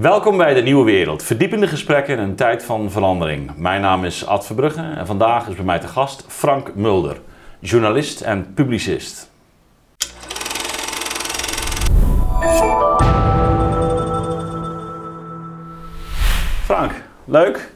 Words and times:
Welkom 0.00 0.36
bij 0.36 0.54
de 0.54 0.60
Nieuwe 0.60 0.84
Wereld. 0.84 1.22
Verdiepende 1.22 1.66
gesprekken 1.66 2.16
in 2.16 2.22
een 2.22 2.34
tijd 2.34 2.64
van 2.64 2.90
verandering. 2.90 3.56
Mijn 3.56 3.80
naam 3.80 4.04
is 4.04 4.26
Ad 4.26 4.46
Verbrugge 4.46 4.92
en 4.96 5.06
vandaag 5.06 5.48
is 5.48 5.54
bij 5.54 5.64
mij 5.64 5.78
te 5.78 5.88
gast 5.88 6.24
Frank 6.28 6.74
Mulder, 6.74 7.20
journalist 7.58 8.20
en 8.20 8.54
publicist. 8.54 9.30
Frank, 16.64 16.92
leuk. 17.24 17.72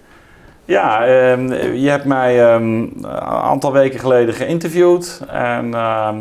Ja, 0.65 1.07
ehm, 1.07 1.53
je 1.75 1.89
hebt 1.89 2.05
mij 2.05 2.45
ehm, 2.45 2.63
een 2.63 3.07
aantal 3.27 3.73
weken 3.73 4.01
geleden 4.01 4.35
geïnterviewd 4.35 5.23
en 5.29 5.75
ehm, 5.75 6.17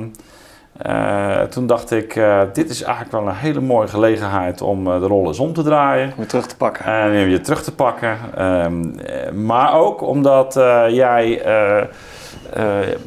eh, 0.79 1.41
toen 1.41 1.67
dacht 1.67 1.91
ik, 1.91 2.15
eh, 2.15 2.41
dit 2.53 2.69
is 2.69 2.81
eigenlijk 2.83 3.11
wel 3.11 3.27
een 3.27 3.35
hele 3.35 3.61
mooie 3.61 3.87
gelegenheid 3.87 4.61
om 4.61 4.87
eh, 4.87 4.99
de 4.99 5.07
rol 5.07 5.27
eens 5.27 5.39
om 5.39 5.53
te 5.53 5.63
draaien. 5.63 6.13
Om 6.15 6.21
je 6.21 6.25
terug 6.25 6.47
te 6.47 6.55
pakken. 6.57 6.85
En 6.85 7.23
om 7.23 7.29
je 7.29 7.41
terug 7.41 7.63
te 7.63 7.75
pakken. 7.75 8.17
Ehm, 8.35 8.83
eh, 8.99 9.31
maar 9.31 9.73
ook 9.73 10.01
omdat 10.01 10.53
jij 10.89 11.43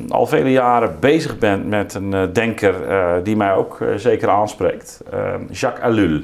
al 0.09 0.27
vele 0.27 0.51
jaren 0.51 0.97
bezig 1.01 1.39
bent 1.39 1.69
met 1.69 1.95
een 1.95 2.33
denker 2.33 2.75
die 3.23 3.37
mij 3.37 3.55
ook 3.55 3.79
zeker 3.97 4.29
aanspreekt. 4.29 5.03
Ehm, 5.13 5.41
Jacques 5.51 5.85
Ellul. 5.85 6.21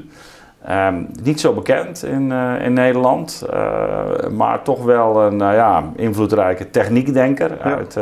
Ehm, 0.65 0.95
niet 1.23 1.41
zo 1.41 1.53
bekend 1.53 2.05
in, 2.05 2.33
in 2.63 2.73
Nederland, 2.73 3.47
maar 4.31 4.63
toch 4.63 4.85
wel 4.85 5.23
een 5.23 5.39
ja, 5.39 5.83
invloedrijke 5.97 6.71
techniekdenker 6.71 7.51
Ja. 7.65 7.77
uit 7.77 7.97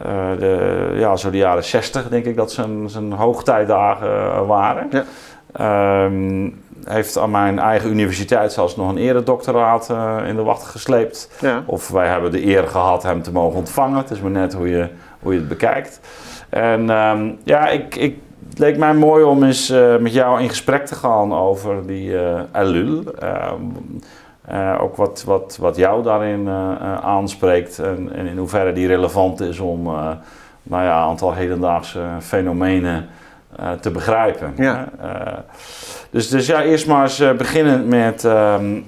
eh, 0.00 0.38
de, 0.38 0.94
ja, 0.94 1.16
zo 1.16 1.30
de 1.30 1.36
jaren 1.36 1.64
60, 1.64 2.08
denk 2.08 2.24
ik 2.24 2.36
dat 2.36 2.52
zijn, 2.52 2.90
zijn 2.90 3.12
hoogtijdagen 3.12 4.08
eh, 4.08 4.46
waren. 4.46 4.88
Ja. 4.90 5.04
Ehm, 5.52 6.50
heeft 6.84 7.18
aan 7.18 7.30
mijn 7.30 7.58
eigen 7.58 7.90
universiteit 7.90 8.52
zelfs 8.52 8.76
nog 8.76 8.88
een 8.88 8.96
eredoctoraat 8.96 9.90
eh, 9.90 10.16
in 10.26 10.36
de 10.36 10.42
wacht 10.42 10.64
gesleept. 10.64 11.30
Ja. 11.40 11.62
Of 11.66 11.88
wij 11.88 12.08
hebben 12.08 12.30
de 12.30 12.46
eer 12.46 12.66
gehad 12.66 13.02
hem 13.02 13.22
te 13.22 13.32
mogen 13.32 13.58
ontvangen. 13.58 13.98
Het 13.98 14.10
is 14.10 14.20
maar 14.20 14.30
net 14.30 14.52
hoe 14.52 14.68
je, 14.68 14.88
hoe 15.20 15.32
je 15.32 15.38
het 15.38 15.48
bekijkt. 15.48 16.00
En 16.48 16.90
ehm, 16.90 17.30
ja, 17.44 17.68
ik, 17.68 17.96
ik, 17.96 18.16
het 18.48 18.58
leek 18.58 18.76
mij 18.76 18.94
mooi 18.94 19.24
om 19.24 19.44
eens 19.44 19.68
met 20.00 20.12
jou 20.12 20.40
in 20.40 20.48
gesprek 20.48 20.86
te 20.86 20.94
gaan 20.94 21.34
over 21.34 21.86
die 21.86 22.16
Ellul. 22.52 23.04
Eh, 24.50 24.82
ook 24.82 24.96
wat, 24.96 25.22
wat, 25.26 25.56
wat 25.60 25.76
jou 25.76 26.02
daarin 26.02 26.48
eh, 26.48 26.70
eh, 26.72 26.94
aanspreekt 27.04 27.78
en, 27.78 28.12
en 28.14 28.26
in 28.26 28.36
hoeverre 28.36 28.72
die 28.72 28.86
relevant 28.86 29.40
is 29.40 29.58
om 29.58 29.82
nou 30.62 30.84
ja, 30.84 30.96
een 30.96 31.08
aantal 31.08 31.34
hedendaagse 31.34 32.00
fenomenen 32.20 33.08
te 33.80 33.90
begrijpen. 33.90 34.52
Ja. 34.56 34.88
dus, 36.10 36.28
dus 36.28 36.46
ja, 36.46 36.62
eerst 36.62 36.86
maar 36.86 37.02
eens 37.02 37.36
beginnen 37.36 37.88
met 37.88 38.24
ehm, 38.24 38.80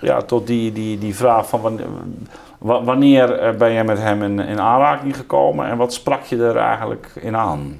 ja, 0.00 0.22
tot 0.22 0.46
die, 0.46 0.72
die, 0.72 0.98
die 0.98 1.16
vraag 1.16 1.48
van 1.48 1.60
wanneer, 1.60 1.86
wa- 2.58 2.82
wanneer 2.82 3.54
ben 3.58 3.70
je 3.70 3.84
met 3.84 3.98
hem 3.98 4.22
in, 4.22 4.40
in 4.40 4.60
aanraking 4.60 5.16
gekomen 5.16 5.66
en 5.66 5.76
wat 5.76 5.92
sprak 5.92 6.22
je 6.22 6.44
er 6.44 6.56
eigenlijk 6.56 7.10
in 7.20 7.36
aan? 7.36 7.78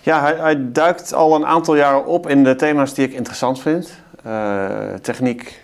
Ja, 0.00 0.20
hij, 0.20 0.34
hij 0.36 0.72
duikt 0.72 1.14
al 1.14 1.34
een 1.34 1.46
aantal 1.46 1.76
jaren 1.76 2.06
op 2.06 2.28
in 2.28 2.44
de 2.44 2.56
thema's 2.56 2.94
die 2.94 3.06
ik 3.06 3.12
interessant 3.12 3.60
vind. 3.60 4.02
Techniek, 5.00 5.63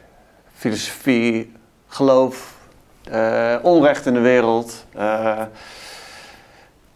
filosofie, 0.60 1.52
geloof, 1.86 2.54
eh, 3.04 3.56
onrecht 3.62 4.06
in 4.06 4.14
de 4.14 4.20
wereld, 4.20 4.86
eh, 4.94 5.42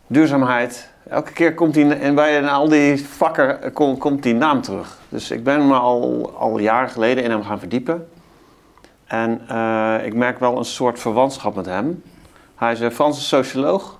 duurzaamheid. 0.06 0.88
Elke 1.08 1.32
keer 1.32 1.54
komt 1.54 1.74
hij 1.74 2.00
en 2.00 2.14
bij 2.14 2.48
al 2.48 2.68
die 2.68 3.06
vakken 3.06 3.62
eh, 3.62 3.72
kom- 3.72 3.98
komt 3.98 4.22
die 4.22 4.34
naam 4.34 4.62
terug. 4.62 4.98
Dus 5.08 5.30
ik 5.30 5.44
ben 5.44 5.66
me 5.66 5.74
al, 5.74 6.32
al 6.38 6.58
jaren 6.58 6.88
geleden 6.90 7.24
in 7.24 7.30
hem 7.30 7.42
gaan 7.42 7.58
verdiepen. 7.58 8.08
En 9.04 9.40
ik 10.04 10.14
merk 10.14 10.38
wel 10.38 10.58
een 10.58 10.64
soort 10.64 10.98
verwantschap 10.98 11.54
met 11.54 11.66
hem. 11.66 12.02
Hij 12.54 12.72
is 12.72 12.80
een 12.80 12.92
Franse 12.92 13.20
socioloog, 13.20 13.98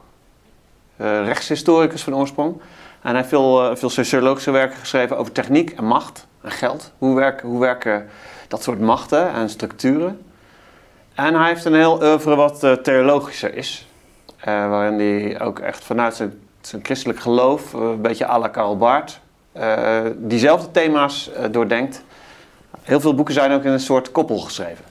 rechtshistoricus 0.96 2.02
van 2.02 2.14
oorsprong. 2.14 2.52
En 3.02 3.10
hij 3.10 3.14
heeft 3.16 3.28
veel, 3.28 3.76
veel 3.76 3.90
sociologische 3.90 4.50
werken 4.50 4.78
geschreven 4.78 5.18
over 5.18 5.32
techniek 5.32 5.70
en 5.70 5.84
macht 5.84 6.26
en 6.42 6.50
geld. 6.50 6.92
Hoe 6.98 7.34
hoe 7.42 7.60
werken 7.60 8.08
dat 8.48 8.62
soort 8.62 8.80
machten 8.80 9.32
en 9.32 9.48
structuren. 9.48 10.20
En 11.14 11.34
hij 11.34 11.48
heeft 11.48 11.64
een 11.64 11.74
heel 11.74 12.02
oeuvre 12.02 12.34
wat 12.34 12.64
eh, 12.64 12.72
theologischer 12.72 13.54
is. 13.54 13.88
Eh, 14.40 14.68
waarin 14.68 14.98
hij 14.98 15.40
ook 15.40 15.58
echt 15.58 15.84
vanuit 15.84 16.14
zijn, 16.14 16.32
zijn 16.60 16.84
christelijk 16.84 17.20
geloof, 17.20 17.74
eh, 17.74 17.80
een 17.80 18.00
beetje 18.00 18.28
à 18.28 18.38
la 18.38 18.48
Karl 18.48 18.76
Barth, 18.76 19.20
diezelfde 20.16 20.70
thema's 20.70 21.30
doordenkt. 21.50 22.02
Heel 22.82 23.00
veel 23.00 23.14
boeken 23.14 23.34
zijn 23.34 23.52
ook 23.52 23.64
in 23.64 23.70
een 23.72 23.80
soort 23.80 24.12
koppel 24.12 24.38
geschreven. 24.38 24.84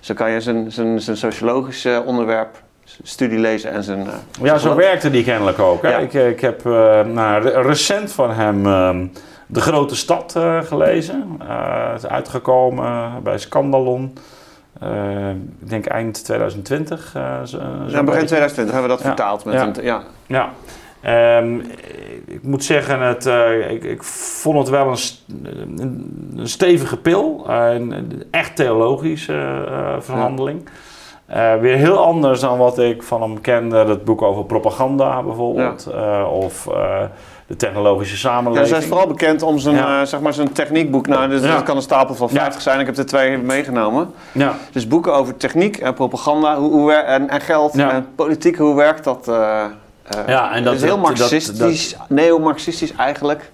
Zo 0.00 0.14
kan 0.14 0.30
je 0.30 0.40
zijn, 0.40 0.72
zijn, 0.72 1.00
zijn 1.00 1.16
sociologische 1.16 2.02
onderwerp, 2.06 2.62
studie 3.02 3.38
lezen 3.38 3.70
en 3.70 3.82
zijn... 3.82 4.06
Ja, 4.42 4.58
zo 4.58 4.74
werkte 4.74 5.10
die 5.10 5.24
kennelijk 5.24 5.58
ook. 5.58 5.82
Hè? 5.82 5.88
Ja. 5.88 5.98
Ik, 5.98 6.12
ik 6.12 6.40
heb 6.40 6.64
nou, 6.64 7.42
re- 7.42 7.62
recent 7.62 8.12
van 8.12 8.30
hem 8.30 8.66
ehm, 8.66 9.06
De 9.52 9.60
Grote 9.60 9.96
Stad 9.96 10.36
eh, 10.36 10.62
gelezen. 10.62 11.24
Eh, 11.40 11.90
het 11.92 12.02
is 12.02 12.08
uitgekomen 12.08 13.22
bij 13.22 13.38
Scandalon. 13.38 14.12
Eh, 14.80 15.30
ik 15.30 15.68
denk 15.68 15.86
eind 15.86 16.24
2020. 16.24 17.12
eh, 17.16 17.42
zo- 17.44 17.58
Ja, 17.58 17.64
begin 17.86 18.04
beetje. 18.04 18.26
2020 18.26 18.74
hebben 18.74 18.82
we 18.82 18.88
dat 18.96 18.98
Ja. 19.00 19.06
vertaald. 19.06 19.44
Met 19.44 19.54
Ja. 19.54 19.66
Een, 19.66 19.74
ja. 19.82 20.02
Ja. 20.26 20.50
Ehm, 21.00 21.58
ik 22.24 22.42
moet 22.42 22.64
zeggen, 22.64 23.00
het, 23.00 23.26
ik, 23.70 23.84
ik 23.84 24.02
vond 24.04 24.58
het 24.58 24.68
wel 24.68 24.86
een, 24.88 24.96
st- 24.96 25.24
een, 25.76 26.40
stevige 26.42 26.96
pil. 26.96 27.44
Een, 27.50 28.22
echt 28.30 28.56
theologische 28.56 29.64
verhandeling. 30.00 30.68
Eh, 31.30 31.54
weer 31.60 31.76
heel 31.76 31.98
anders 32.04 32.40
dan 32.40 32.58
wat 32.58 32.78
ik 32.78 33.02
van 33.02 33.22
hem 33.22 33.40
kende. 33.40 33.76
Het 33.76 34.04
boek 34.04 34.22
over 34.22 34.44
propaganda 34.44 35.22
bijvoorbeeld. 35.22 35.86
Eh, 35.94 36.26
of 36.32 36.66
eh, 36.66 37.02
de 37.46 37.56
technologische 37.56 38.14
Ja, 38.14 38.20
samenleving. 38.20 38.68
zij 38.68 38.78
is 38.78 38.86
vooral 38.86 39.06
bekend 39.06 39.42
om 39.42 39.58
zijn, 39.58 39.74
Ja. 39.76 40.04
zeg 40.04 40.20
maar 40.20 40.32
zijn 40.34 40.52
techniekboek. 40.52 41.06
Nou, 41.06 41.28
dus 41.28 41.42
Ja. 41.42 41.54
Dat 41.54 41.62
kan 41.62 41.76
een 41.76 41.82
stapel 41.82 42.14
van 42.14 42.28
Ja. 42.32 42.40
50 42.40 42.62
zijn. 42.62 42.80
Ik 42.80 42.86
heb 42.86 42.96
er 42.96 43.06
twee 43.06 43.38
meegenomen. 43.38 44.10
Ja. 44.32 44.54
Dus 44.72 44.86
boeken 44.88 45.14
over 45.14 45.36
techniek 45.36 45.76
en 45.76 45.94
propaganda 45.94 46.56
hoe, 46.56 46.70
hoe 46.70 46.92
en, 46.92 47.28
en 47.28 47.40
geld 47.40 47.74
Ja. 47.74 47.90
en 47.90 48.06
politiek. 48.14 48.56
Hoe 48.56 48.74
werkt 48.74 49.04
dat? 49.04 49.30
Ja, 50.26 50.52
en 50.52 50.64
dat- 50.64 50.74
is 50.74 50.80
heel 50.82 50.96
dat- 50.96 51.06
dat- 51.06 51.18
marxistisch, 51.18 51.96
neo-marxistisch 52.08 52.94
eigenlijk. 52.96 53.50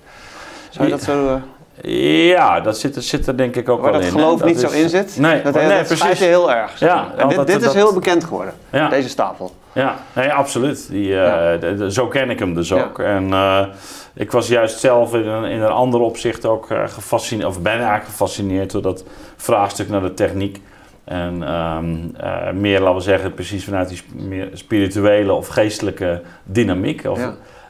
Zou 0.70 0.84
je 0.84 0.90
dat 0.90 1.02
zo... 1.02 1.40
Ja, 1.82 2.60
dat 2.60 2.78
zit, 2.78 2.96
er- 2.96 3.02
zit 3.02 3.26
er 3.26 3.36
denk 3.36 3.56
ik 3.56 3.68
ook 3.68 3.80
waar 3.80 3.92
wel 3.92 4.00
in. 4.00 4.10
geloof 4.10 4.38
Dat 4.38 4.48
niet 4.48 4.60
zo 4.60 4.70
in 4.70 4.88
zit? 4.88 5.16
Nee, 5.18 5.42
dat, 5.42 5.54
nee, 5.54 5.68
dat 5.68 5.86
precies. 5.86 6.18
heel 6.18 6.52
erg. 6.52 6.78
Ja, 6.78 7.06
en 7.16 7.28
dit, 7.28 7.36
dat- 7.36 7.46
dit 7.46 7.56
is 7.56 7.62
dat- 7.64 7.74
heel 7.74 7.94
bekend 7.94 8.24
geworden, 8.24 8.54
Ja. 8.72 8.88
deze 8.88 9.08
stapel. 9.08 9.54
Ja, 9.72 9.94
nee, 10.12 10.32
absoluut. 10.32 10.88
Die, 10.90 11.08
eh, 11.08 11.16
Ja. 11.26 11.56
de- 11.56 11.74
de- 11.74 11.92
zo 11.92 12.06
ken 12.08 12.30
ik 12.30 12.38
hem 12.38 12.54
dus 12.54 12.68
Ja. 12.68 12.82
ook. 12.82 12.98
En 12.98 13.32
eh, 13.32 13.66
ik 14.14 14.30
was 14.32 14.48
juist 14.48 14.78
zelf 14.78 15.14
in 15.14 15.26
een, 15.26 15.44
in 15.44 15.60
een 15.62 15.70
ander 15.70 16.00
opzicht 16.00 16.46
ook 16.46 16.70
eh, 16.70 16.82
gefascineerd, 16.88 17.48
of 17.48 17.60
ben 17.60 17.72
eigenlijk 17.72 18.04
gefascineerd 18.04 18.70
door 18.70 18.82
dat 18.82 19.04
vraagstuk 19.36 19.88
naar 19.88 20.02
de 20.02 20.14
techniek. 20.14 20.60
En 21.04 21.42
ehm, 21.42 21.94
eh, 22.16 22.50
meer, 22.52 22.80
laten 22.80 22.96
we 22.96 23.02
zeggen, 23.02 23.34
precies 23.34 23.64
vanuit 23.64 23.88
die 23.88 23.96
sp- 23.96 24.14
meer 24.14 24.48
spirituele 24.52 25.32
of 25.32 25.46
geestelijke 25.48 26.22
dynamiek. 26.44 27.04
Of. 27.04 27.18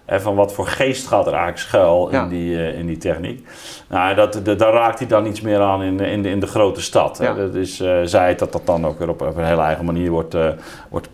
En 0.06 0.20
van 0.20 0.34
wat 0.34 0.52
voor 0.52 0.66
geest 0.66 1.06
gaat 1.06 1.26
er 1.26 1.32
eigenlijk 1.32 1.58
schuil 1.62 2.08
Ja. 2.10 2.22
in, 2.22 2.28
die, 2.28 2.56
eh, 2.56 2.78
in 2.78 2.86
die 2.86 2.96
techniek. 2.98 3.46
Nou, 3.88 4.14
dat, 4.14 4.40
daar 4.44 4.72
raakt 4.72 4.98
hij 4.98 5.08
dan 5.08 5.26
iets 5.26 5.40
meer 5.40 5.60
aan 5.60 5.82
in, 5.82 5.96
de- 5.96 6.06
in, 6.10 6.22
de, 6.22 6.28
in 6.28 6.40
de 6.40 6.46
grote 6.46 6.80
stad. 6.82 7.18
Ja. 7.22 7.34
Dat 7.34 7.54
is, 7.54 7.80
eh 7.80 7.98
zij 8.04 8.34
dat 8.34 8.52
dat 8.52 8.66
dan 8.66 8.86
ook 8.86 8.98
weer 8.98 9.08
op, 9.08 9.22
op 9.22 9.36
een 9.36 9.44
hele 9.44 9.60
eigen 9.60 9.84
manier 9.84 10.10
wordt, 10.10 10.34
eh, 10.34 10.48
wordt 10.90 11.08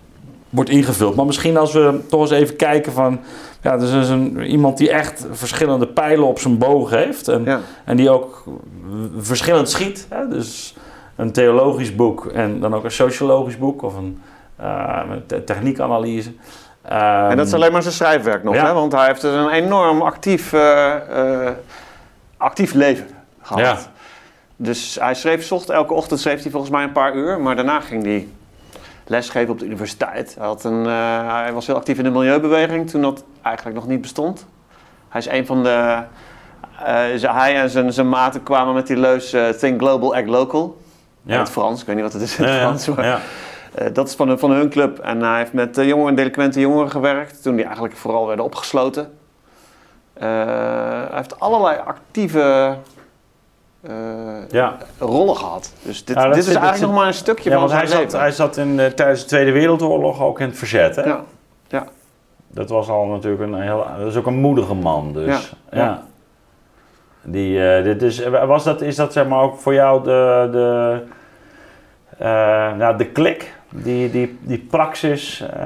wordt 0.50 0.70
ingevuld. 0.70 1.14
Maar 1.16 1.26
misschien 1.26 1.56
als 1.56 1.72
we 1.72 2.00
toch 2.08 2.20
eens 2.20 2.30
even 2.30 2.56
kijken 2.56 2.92
van... 2.92 3.20
Ja, 3.62 3.72
er 3.72 3.82
is 3.82 3.91
dus 3.91 4.08
een, 4.08 4.41
iemand 4.41 4.78
die 4.78 4.91
echt 4.91 5.26
verschillende 5.30 5.86
pijlen 5.86 6.26
op 6.26 6.38
zijn 6.38 6.59
boog 6.59 6.91
heeft. 6.91 7.28
En, 7.28 7.44
Ja. 7.44 7.60
en 7.84 7.97
die 7.97 8.10
ook 8.10 8.44
verschillend 9.19 9.70
schiet. 9.70 10.06
Hè? 10.10 10.28
Dus 10.28 10.74
een 11.16 11.33
theologisch 11.33 11.95
boek 11.95 12.27
en 12.27 12.60
dan 12.60 12.74
ook 12.74 12.84
een 12.84 12.91
sociologisch 12.91 13.59
boek. 13.59 13.83
Of 13.83 13.95
een 13.97 14.21
te- 15.27 15.45
techniekanalyse. 15.45 16.30
Ehm, 16.83 17.31
En 17.31 17.37
dat 17.37 17.47
is 17.47 17.55
alleen 17.55 17.73
maar 17.73 17.83
zijn 17.83 17.95
schrijfwerk 17.95 18.43
nog, 18.45 18.55
Ja. 18.55 18.67
hè? 18.67 18.73
want 18.73 18.93
hij 18.93 19.07
heeft 19.07 19.21
dus 19.21 19.34
een 19.34 19.49
enorm 19.51 20.03
actief, 20.03 20.53
eh, 20.53 21.47
eh, 21.47 21.53
actief 22.37 22.73
leven 22.73 23.07
gehad. 23.43 23.63
Ja. 23.65 23.77
Dus 24.57 24.97
hij 25.01 25.15
schreef, 25.15 25.45
zocht, 25.45 25.71
elke 25.71 25.93
ochtend 25.95 26.21
schreef 26.21 26.43
hij 26.43 26.51
volgens 26.51 26.73
mij 26.73 26.83
een 26.83 26.93
paar 26.93 27.15
uur, 27.15 27.41
maar 27.41 27.57
daarna 27.57 27.81
ging 27.81 28.05
hij 28.05 28.29
lesgeven 29.07 29.51
op 29.53 29.59
de 29.59 29.65
universiteit. 29.65 30.34
Hij, 30.39 30.47
had 30.47 30.65
een, 30.65 30.87
eh, 30.87 31.33
hij 31.34 31.53
was 31.53 31.67
heel 31.67 31.77
actief 31.77 31.99
in 31.99 32.05
de 32.05 32.11
milieubeweging 32.11 32.91
toen 32.91 33.03
dat 33.03 33.25
eigenlijk 33.43 33.77
nog 33.77 33.87
niet 33.87 34.01
bestond. 34.01 34.47
Hij 35.09 35.21
is 35.21 35.27
een 35.29 35.47
van 35.47 35.63
de. 35.63 36.03
hij 37.29 37.57
en 37.61 37.71
zijn, 37.71 37.93
zijn 37.93 38.09
maten 38.09 38.43
kwamen 38.43 38.75
met 38.75 38.87
die 38.87 38.97
leus 38.97 39.37
Think 39.59 39.81
Global, 39.81 40.15
Act 40.15 40.29
Local. 40.29 40.77
In 41.27 41.33
Ja. 41.33 41.39
het 41.39 41.51
Frans, 41.51 41.81
ik 41.81 41.87
weet 41.87 41.95
niet 41.95 42.05
wat 42.05 42.13
het 42.13 42.23
is 42.23 42.37
in 42.39 42.45
het 42.45 42.59
Frans. 42.61 42.87
maar- 42.89 43.21
ja. 43.74 43.80
eh, 43.84 43.95
dat 43.95 44.09
is 44.09 44.15
van 44.15 44.28
hun, 44.28 44.39
van 44.39 44.51
hun 44.51 44.69
club. 44.71 44.98
En 44.98 45.21
hij 45.22 45.39
heeft 45.39 45.53
met 45.53 45.78
uh, 45.78 45.86
jongeren 45.86 46.09
en 46.10 46.15
delinquente 46.16 46.60
jongeren 46.60 46.91
gewerkt. 46.91 47.42
Toen 47.42 47.54
die 47.57 47.65
eigenlijk 47.65 47.97
vooral 47.97 48.27
werden 48.27 48.45
opgesloten. 48.45 49.13
Eh, 50.13 50.28
hij 50.28 51.09
heeft 51.13 51.41
allerlei 51.41 51.78
actieve 51.84 52.77
Ja. 54.51 54.77
rollen 54.98 55.36
gehad. 55.36 55.72
Dus 55.83 56.04
dit, 56.04 56.16
Ja, 56.16 56.24
dit 56.28 56.36
is 56.36 56.45
eigenlijk 56.47 56.77
zit- 56.77 56.86
nog 56.86 56.97
maar 56.97 57.07
een 57.07 57.15
stukje 57.15 57.51
Ja, 57.51 57.57
van 57.59 57.69
want 57.69 57.78
hij 57.78 57.86
zijn 57.86 58.01
zat, 58.03 58.10
leven. 58.13 58.21
hij 58.21 58.30
zat 58.30 58.57
in, 58.57 58.95
tijdens 58.95 59.21
de 59.21 59.27
Tweede 59.27 59.53
Wereldoorlog 59.53 60.21
ook 60.22 60.41
in 60.41 60.47
het 60.48 60.59
verzet. 60.59 60.97
Hè? 60.97 61.03
Ja. 61.69 61.86
Dat 62.54 62.69
was 62.71 62.89
al 62.89 63.07
natuurlijk 63.07 63.42
een 63.42 63.60
heel. 63.60 63.86
Dat 63.98 64.07
is 64.07 64.16
ook 64.16 64.27
een 64.27 64.41
moedige 64.41 64.74
man. 64.74 65.13
Dus. 65.13 65.27
Ja, 65.71 65.78
Ja. 65.78 65.84
ja. 65.84 66.03
Die, 67.22 67.83
dit 67.83 68.03
is, 68.03 68.24
was 68.28 68.65
dat, 68.65 68.80
is 68.80 68.97
dat 68.97 69.13
zeg 69.13 69.27
maar 69.27 69.41
ook 69.42 69.59
voor 69.59 69.74
jou 69.74 70.03
de, 70.04 70.48
de, 70.53 71.01
eh, 72.19 72.72
nou, 72.77 72.97
de 72.97 73.07
klik? 73.07 73.54
Die, 73.74 74.10
die, 74.10 74.39
die 74.41 74.59
praxis, 74.59 75.41
eh, 75.41 75.57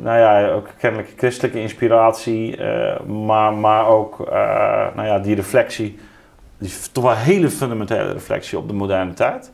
nou 0.00 0.18
ja, 0.18 0.50
ook 0.50 0.66
kennelijk 0.78 1.12
christelijke 1.16 1.60
inspiratie, 1.60 2.56
eh, 2.56 3.00
maar, 3.00 3.52
maar 3.52 3.86
ook 3.86 4.20
eh, 4.20 4.86
nou 4.94 5.06
ja, 5.06 5.18
die 5.18 5.34
reflectie, 5.34 5.98
die 6.58 6.72
toch 6.92 7.04
wel 7.04 7.14
hele 7.14 7.50
fundamentele 7.50 8.12
reflectie 8.12 8.58
op 8.58 8.68
de 8.68 8.74
moderne 8.74 9.14
tijd. 9.14 9.50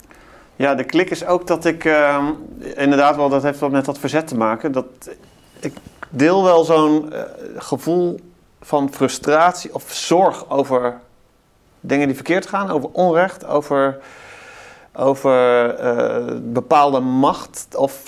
Ja, 0.55 0.75
de 0.75 0.83
klik 0.83 1.09
is 1.09 1.25
ook 1.25 1.47
dat 1.47 1.65
ik 1.65 1.83
inderdaad 2.75 3.15
wel, 3.15 3.29
dat 3.29 3.43
heeft 3.43 3.59
wel 3.59 3.69
met 3.69 3.85
dat 3.85 3.99
verzet 3.99 4.27
te 4.27 4.37
maken. 4.37 4.71
Dat 4.71 4.85
ik 5.59 5.73
deel 6.09 6.43
wel 6.43 6.63
zo'n 6.63 7.13
gevoel 7.55 8.19
van 8.61 8.93
frustratie 8.93 9.73
of 9.73 9.83
zorg 9.91 10.49
over 10.49 10.99
dingen 11.79 12.07
die 12.07 12.15
verkeerd 12.15 12.47
gaan, 12.47 12.69
over 12.69 12.89
onrecht, 12.91 13.45
over, 13.45 13.97
over 14.95 15.69
eh, 15.75 16.35
bepaalde 16.41 16.99
macht 16.99 17.67
of 17.75 18.03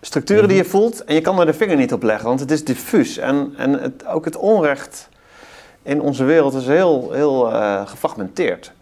structuren 0.00 0.48
die 0.48 0.56
je 0.56 0.64
voelt. 0.64 1.04
En 1.04 1.14
je 1.14 1.20
kan 1.20 1.40
er 1.40 1.46
de 1.46 1.54
vinger 1.54 1.76
niet 1.76 1.92
op 1.92 2.02
leggen, 2.02 2.28
want 2.28 2.40
het 2.40 2.50
is 2.50 2.64
diffuus. 2.64 3.18
En, 3.18 3.54
en 3.56 3.72
het, 3.72 4.06
ook 4.06 4.24
het 4.24 4.36
onrecht 4.36 5.08
in 5.82 6.00
onze 6.00 6.24
wereld 6.24 6.54
is 6.54 6.66
heel, 6.66 7.12
heel 7.12 7.52
eh, 7.52 7.86
gefragmenteerd. 7.86 8.72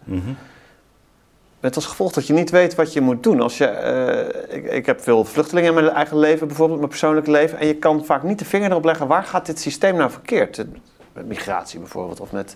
Met 1.59 1.75
als 1.75 1.85
gevolg 1.85 2.11
dat 2.11 2.27
je 2.27 2.33
niet 2.33 2.49
weet 2.49 2.75
wat 2.75 2.93
je 2.93 3.01
moet 3.01 3.23
doen. 3.23 3.41
Als 3.41 3.57
je, 3.57 3.65
eh, 3.65 4.57
ik, 4.57 4.65
ik 4.65 4.85
heb 4.85 5.01
veel 5.01 5.25
vluchtelingen 5.25 5.69
in 5.69 5.83
mijn 5.83 5.95
eigen 5.95 6.19
leven, 6.19 6.47
bijvoorbeeld 6.47 6.79
mijn 6.79 6.89
persoonlijke 6.89 7.31
leven. 7.31 7.57
En 7.57 7.67
je 7.67 7.75
kan 7.75 8.05
vaak 8.05 8.23
niet 8.23 8.39
de 8.39 8.45
vinger 8.45 8.69
erop 8.69 8.85
leggen 8.85 9.07
waar 9.07 9.23
gaat 9.23 9.45
dit 9.45 9.59
systeem 9.59 9.95
nou 9.95 10.11
verkeerd. 10.11 10.65
Met 11.13 11.27
migratie 11.27 11.79
bijvoorbeeld, 11.79 12.19
of 12.19 12.31
met 12.31 12.55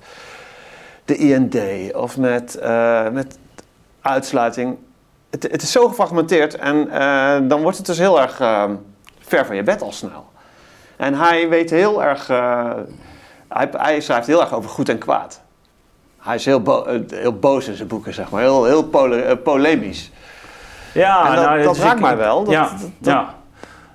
de 1.05 1.15
IND, 1.15 1.55
of 1.95 2.17
met, 2.17 2.59
met 3.11 3.37
uitsluiting. 4.01 4.77
Het, 5.29 5.43
het 5.51 5.61
is 5.61 5.71
zo 5.71 5.87
gefragmenteerd 5.87 6.55
en 6.55 6.89
eh, 6.91 7.37
dan 7.43 7.61
wordt 7.61 7.77
het 7.77 7.85
dus 7.85 7.97
heel 7.97 8.21
erg 8.21 8.39
eh, 8.39 8.63
ver 9.19 9.45
van 9.45 9.55
je 9.55 9.63
bed 9.63 9.81
al 9.81 9.91
snel. 9.91 10.25
En 10.97 11.13
hij 11.13 11.49
weet 11.49 11.69
heel 11.69 12.03
erg, 12.03 12.29
eh, 12.29 12.71
hij, 13.47 13.69
hij 13.77 13.99
schrijft 14.01 14.27
heel 14.27 14.41
erg 14.41 14.53
over 14.53 14.69
goed 14.69 14.89
en 14.89 14.97
kwaad. 14.97 15.41
Hij 16.19 16.35
is 16.35 16.45
heel, 16.45 16.61
bo- 16.61 16.85
heel 17.09 17.33
boos 17.39 17.67
in 17.67 17.75
zijn 17.75 17.87
boeken, 17.87 18.13
zeg 18.13 18.29
maar. 18.29 18.41
Heel, 18.41 18.65
heel 18.65 18.83
pole- 18.83 19.37
polemisch. 19.37 20.11
Ja, 20.93 21.29
En 21.29 21.35
dat- 21.35 21.45
nou, 21.45 21.63
dat 21.63 21.73
dus 21.75 21.83
raakt 21.83 21.95
ik- 21.95 22.01
mij 22.01 22.17
wel. 22.17 22.43
Dat- 22.43 22.53
ja, 22.53 22.69
dat- 22.79 23.13
ja. 23.13 23.35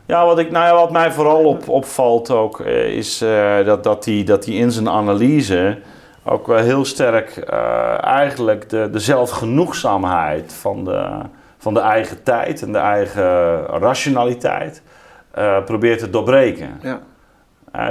Ja, 0.07 0.25
wat, 0.27 0.39
ik, 0.39 0.51
nou 0.51 0.67
ja, 0.67 0.75
wat 0.75 0.91
mij 0.91 1.13
vooral 1.13 1.45
op, 1.45 1.69
opvalt 1.69 2.31
ook, 2.31 2.61
is 2.61 3.19
dat, 3.65 3.85
dat 3.85 4.05
hij 4.05 4.25
dat 4.25 4.43
die 4.43 4.59
in 4.59 4.73
zijn 4.73 4.89
analyse 4.89 5.79
ook 6.25 6.47
wel 6.47 6.59
heel 6.59 6.85
sterk 6.85 7.37
eh, 7.37 8.05
eigenlijk 8.05 8.71
de, 8.71 8.89
de 8.91 8.99
zelfgenoegzaamheid 8.99 10.53
van 10.53 10.85
de, 10.85 11.19
van 11.59 11.75
de 11.75 11.81
eigen 11.81 12.23
tijd 12.23 12.63
en 12.63 12.73
de 12.73 12.79
eigen 12.79 13.61
rationaliteit 13.67 14.83
eh, 15.31 15.65
probeert 15.65 15.99
te 15.99 16.11
doorbreken. 16.11 16.81
Ja. 16.83 17.01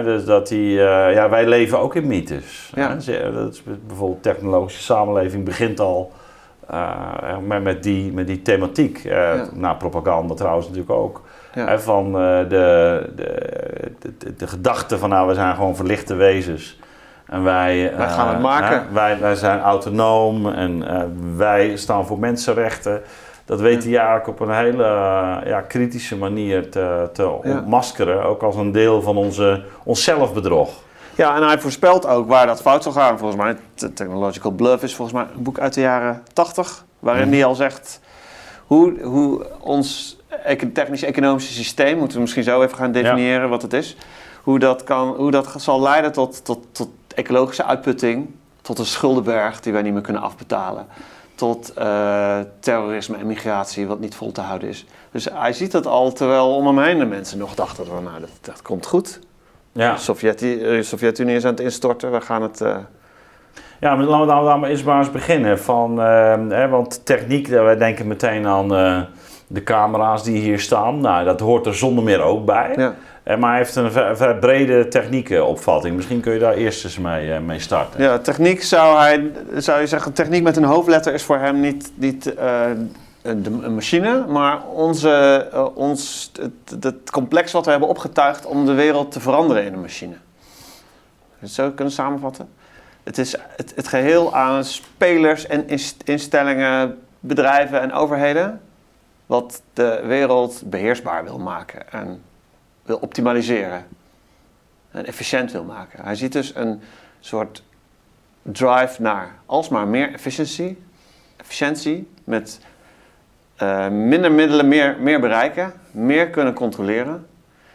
Dus 0.04 0.26
dat 0.26 0.48
die, 0.48 0.80
eh, 0.80 1.14
ja, 1.14 1.30
wij 1.30 1.48
leven 1.48 1.80
ook 1.80 1.96
in 1.96 2.08
mythes. 2.08 2.72
Ja. 2.76 2.88
Dat 2.88 3.54
is 3.54 3.64
bijvoorbeeld 3.88 4.24
technologische 4.24 4.84
samenleving 4.84 5.46
begint 5.46 5.80
al 5.80 6.12
met, 7.48 7.64
met, 7.64 7.84
die, 7.84 8.14
met 8.14 8.28
die 8.28 8.42
thematiek. 8.42 8.98
Ja. 8.98 9.48
Nou, 9.54 9.78
propaganda 9.78 10.34
trouwens 10.34 10.68
natuurlijk 10.68 10.94
ook. 10.94 11.22
Van 11.76 12.12
de, 12.12 12.46
de, 12.50 13.10
de, 14.00 14.14
de, 14.18 14.36
de 14.36 14.48
gedachte 14.48 14.98
van 14.98 15.10
nou, 15.10 15.28
we 15.28 15.34
zijn 15.34 15.56
gewoon 15.56 15.76
verlichte 15.76 16.16
wezens. 16.16 16.78
En 17.34 17.44
wij, 17.44 17.94
Wij 17.98 18.08
gaan 18.10 18.26
eh, 18.28 18.32
het 18.34 18.42
maken. 18.42 18.78
hè, 18.88 18.94
wij, 18.94 19.20
wij 19.20 19.36
zijn 19.36 19.60
autonoom 19.62 20.48
en 20.50 20.88
eh, 20.88 21.02
wij 21.36 21.76
staan 21.76 22.06
voor 22.06 22.20
mensenrechten. 22.20 23.02
Dat 23.46 23.60
weet 23.60 23.84
hij 23.84 23.96
eigenlijk 23.98 24.28
op 24.28 24.40
een 24.40 24.52
hele 24.56 24.84
eh, 24.84 25.38
ja, 25.46 25.62
kritische 25.68 26.18
manier 26.18 26.70
te, 26.72 27.10
te 27.14 27.30
ontmaskeren. 27.30 28.24
Ook 28.24 28.42
als 28.44 28.56
een 28.56 28.72
deel 28.72 29.02
van 29.02 29.18
onze, 29.18 29.64
ons 29.84 30.04
zelfbedrog. 30.04 30.70
Ja, 31.16 31.36
en 31.36 31.44
hij 31.44 31.60
voorspelt 31.60 32.08
ook 32.08 32.28
waar 32.28 32.46
dat 32.46 32.62
fout 32.62 32.84
zal 32.84 32.92
gaan. 32.92 33.18
Volgens 33.18 33.42
mij, 33.42 33.56
Te- 33.74 33.94
Technological 33.94 34.52
Bluff 34.52 34.84
is 34.84 34.96
volgens 34.96 35.18
mij 35.18 35.28
een 35.36 35.44
boek 35.44 35.60
uit 35.60 35.74
de 35.74 35.82
jaren 35.82 36.24
80, 36.34 36.86
waarin 37.00 37.28
Mhm. 37.28 37.34
hij 37.36 37.46
al 37.46 37.56
zegt 37.56 38.00
hoe, 38.66 39.02
hoe 39.04 39.46
ons 39.60 40.18
econ- 40.44 40.72
technisch-economische 40.72 41.54
systeem, 41.54 41.98
moeten 41.98 42.16
we 42.16 42.22
misschien 42.22 42.44
zo 42.44 42.62
even 42.62 42.78
gaan 42.78 42.92
definiëren 42.92 43.50
wat 43.50 43.62
het 43.62 43.74
is, 43.74 43.98
hoe 44.44 44.60
dat, 44.60 44.84
kan, 44.84 45.08
hoe 45.18 45.32
dat 45.32 45.54
zal 45.58 45.82
leiden 45.82 46.12
tot, 46.12 46.46
tot, 46.46 46.66
tot 46.72 46.90
ecologische 47.16 47.66
uitputting, 47.66 48.30
tot 48.62 48.80
een 48.80 48.86
schuldenberg 48.86 49.60
die 49.60 49.74
wij 49.74 49.82
niet 49.82 49.94
meer 49.94 50.02
kunnen 50.02 50.22
afbetalen, 50.22 50.86
tot 51.36 51.74
eh, 51.74 52.40
terrorisme 52.60 53.18
en 53.18 53.28
migratie 53.28 53.88
wat 53.88 54.00
niet 54.00 54.16
vol 54.16 54.32
te 54.32 54.42
houden 54.42 54.70
is. 54.70 54.86
Dus 55.12 55.28
hij 55.34 55.54
ziet 55.54 55.72
dat 55.72 55.86
al, 55.88 56.12
terwijl 56.12 56.56
om 56.56 56.66
hem 56.68 56.80
heen 56.80 57.00
de 57.00 57.06
mensen 57.06 57.38
nog 57.38 57.56
dachten 57.56 57.86
van 57.86 58.04
nou, 58.04 58.20
dat, 58.20 58.30
dat 58.42 58.62
komt 58.62 58.86
goed. 58.86 59.20
Ja, 59.72 59.94
De 59.94 60.00
Sovjet- 60.00 60.42
eh, 60.42 60.82
Sovjet-Unie 60.82 61.36
is 61.36 61.44
aan 61.46 61.52
het 61.52 61.60
instorten. 61.60 62.12
We 62.12 62.22
gaan 62.22 62.42
het. 62.42 62.62
eh, 62.62 62.76
ja 63.80 63.96
maar 63.96 64.06
laten 64.06 64.28
we 64.40 64.44
dan, 64.50 64.66
eens 64.66 64.84
maar 64.84 64.98
eens 64.98 65.12
beginnen. 65.12 65.60
Van, 65.60 66.02
eh, 66.02 66.36
hè, 66.50 66.68
want 66.68 67.06
techniek, 67.06 67.48
wij 67.48 67.78
denken 67.78 68.08
meteen 68.08 68.48
aan 68.48 68.68
de 69.48 69.64
camera's 69.64 70.24
die 70.24 70.38
hier 70.42 70.60
staan. 70.60 71.00
Nou, 71.02 71.26
dat 71.26 71.40
hoort 71.40 71.66
er 71.66 71.76
zonder 71.76 72.04
meer 72.04 72.22
ook 72.22 72.46
bij. 72.46 72.74
ja. 72.78 72.96
Eh, 73.24 73.38
maar 73.38 73.50
hij 73.50 73.58
heeft 73.58 73.76
een 73.76 73.92
vrij, 73.92 74.36
brede 74.36 74.88
techniekenopvatting. 74.88 75.96
Misschien 75.96 76.20
kun 76.22 76.34
je 76.34 76.40
daar 76.40 76.54
eerst 76.54 76.84
eens 76.84 76.98
mee, 76.98 77.34
eh, 77.34 77.40
mee 77.40 77.60
starten. 77.60 78.02
ja, 78.02 78.20
techniek 78.20 78.64
zou 78.64 78.98
hij. 78.98 79.32
Zou 79.56 79.80
je 79.80 79.88
zeggen, 79.88 80.14
techniek 80.14 80.44
met 80.44 80.58
een 80.58 80.64
hoofdletter 80.64 81.14
is 81.14 81.24
voor 81.24 81.38
hem 81.38 81.60
niet, 81.60 81.92
niet 81.96 82.36
eh, 82.36 82.70
een, 83.22 83.74
machine, 83.74 84.26
maar 84.28 84.66
onze, 84.68 85.48
eh, 85.52 85.66
ons, 85.76 86.32
het, 86.80 87.12
complex 87.12 87.52
wat 87.52 87.66
we 87.66 87.72
hebben 87.72 87.90
opgetuigd 87.90 88.46
om 88.46 88.66
de 88.66 88.74
wereld 88.74 89.12
te 89.12 89.20
veranderen 89.20 89.66
in 89.66 89.74
een 89.74 89.82
machine. 89.82 90.16
Zou 91.42 91.52
je 91.56 91.62
het 91.62 91.76
kunnen 91.76 91.94
samenvatten? 91.94 92.50
Het 93.04 93.18
is 93.18 93.36
het, 93.56 93.74
het 93.76 93.88
geheel 93.88 94.36
aan 94.36 94.64
spelers 94.64 95.48
en 95.48 95.68
inst- 95.68 96.04
instellingen, 96.04 97.00
bedrijven 97.20 97.82
en 97.82 97.94
overheden. 97.94 98.62
wat 99.26 99.62
de 99.74 100.02
wereld 100.06 100.62
beheersbaar 100.66 101.24
wil 101.24 101.40
maken 101.40 101.92
en 101.92 102.22
wil 102.84 102.98
optimaliseren. 102.98 103.88
En 104.92 105.06
efficiënt 105.06 105.52
wil 105.52 105.64
maken. 105.64 106.04
Hij 106.04 106.16
ziet 106.16 106.32
dus 106.32 106.56
een 106.56 106.82
soort 107.20 107.64
drive 108.42 109.02
naar 109.02 109.36
alsmaar 109.46 109.88
meer 109.88 110.14
efficiëntie, 110.14 110.84
efficiëntie 111.36 112.08
met 112.24 112.60
eh, 113.56 113.88
minder 113.90 114.32
middelen, 114.32 114.68
meer, 114.68 114.98
meer 115.00 115.20
bereiken, 115.20 115.74
meer 115.92 116.30
kunnen 116.30 116.54
controleren. 116.54 117.28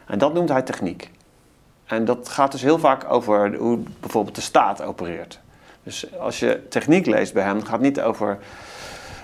En 0.06 0.18
dat 0.18 0.34
noemt 0.34 0.48
hij 0.48 0.62
techniek. 0.62 1.10
En 1.84 2.04
dat 2.04 2.28
gaat 2.28 2.52
dus 2.52 2.62
heel 2.62 2.78
vaak 2.78 3.10
over 3.10 3.56
hoe 3.56 3.78
bijvoorbeeld 4.00 4.34
de 4.34 4.40
staat 4.40 4.82
opereert. 4.82 5.40
Dus 5.82 6.18
als 6.18 6.38
je 6.38 6.66
techniek 6.68 7.06
leest 7.06 7.34
bij 7.34 7.42
hem, 7.42 7.62
gaat 7.62 7.72
het 7.72 7.80
niet 7.80 8.00
over 8.00 8.38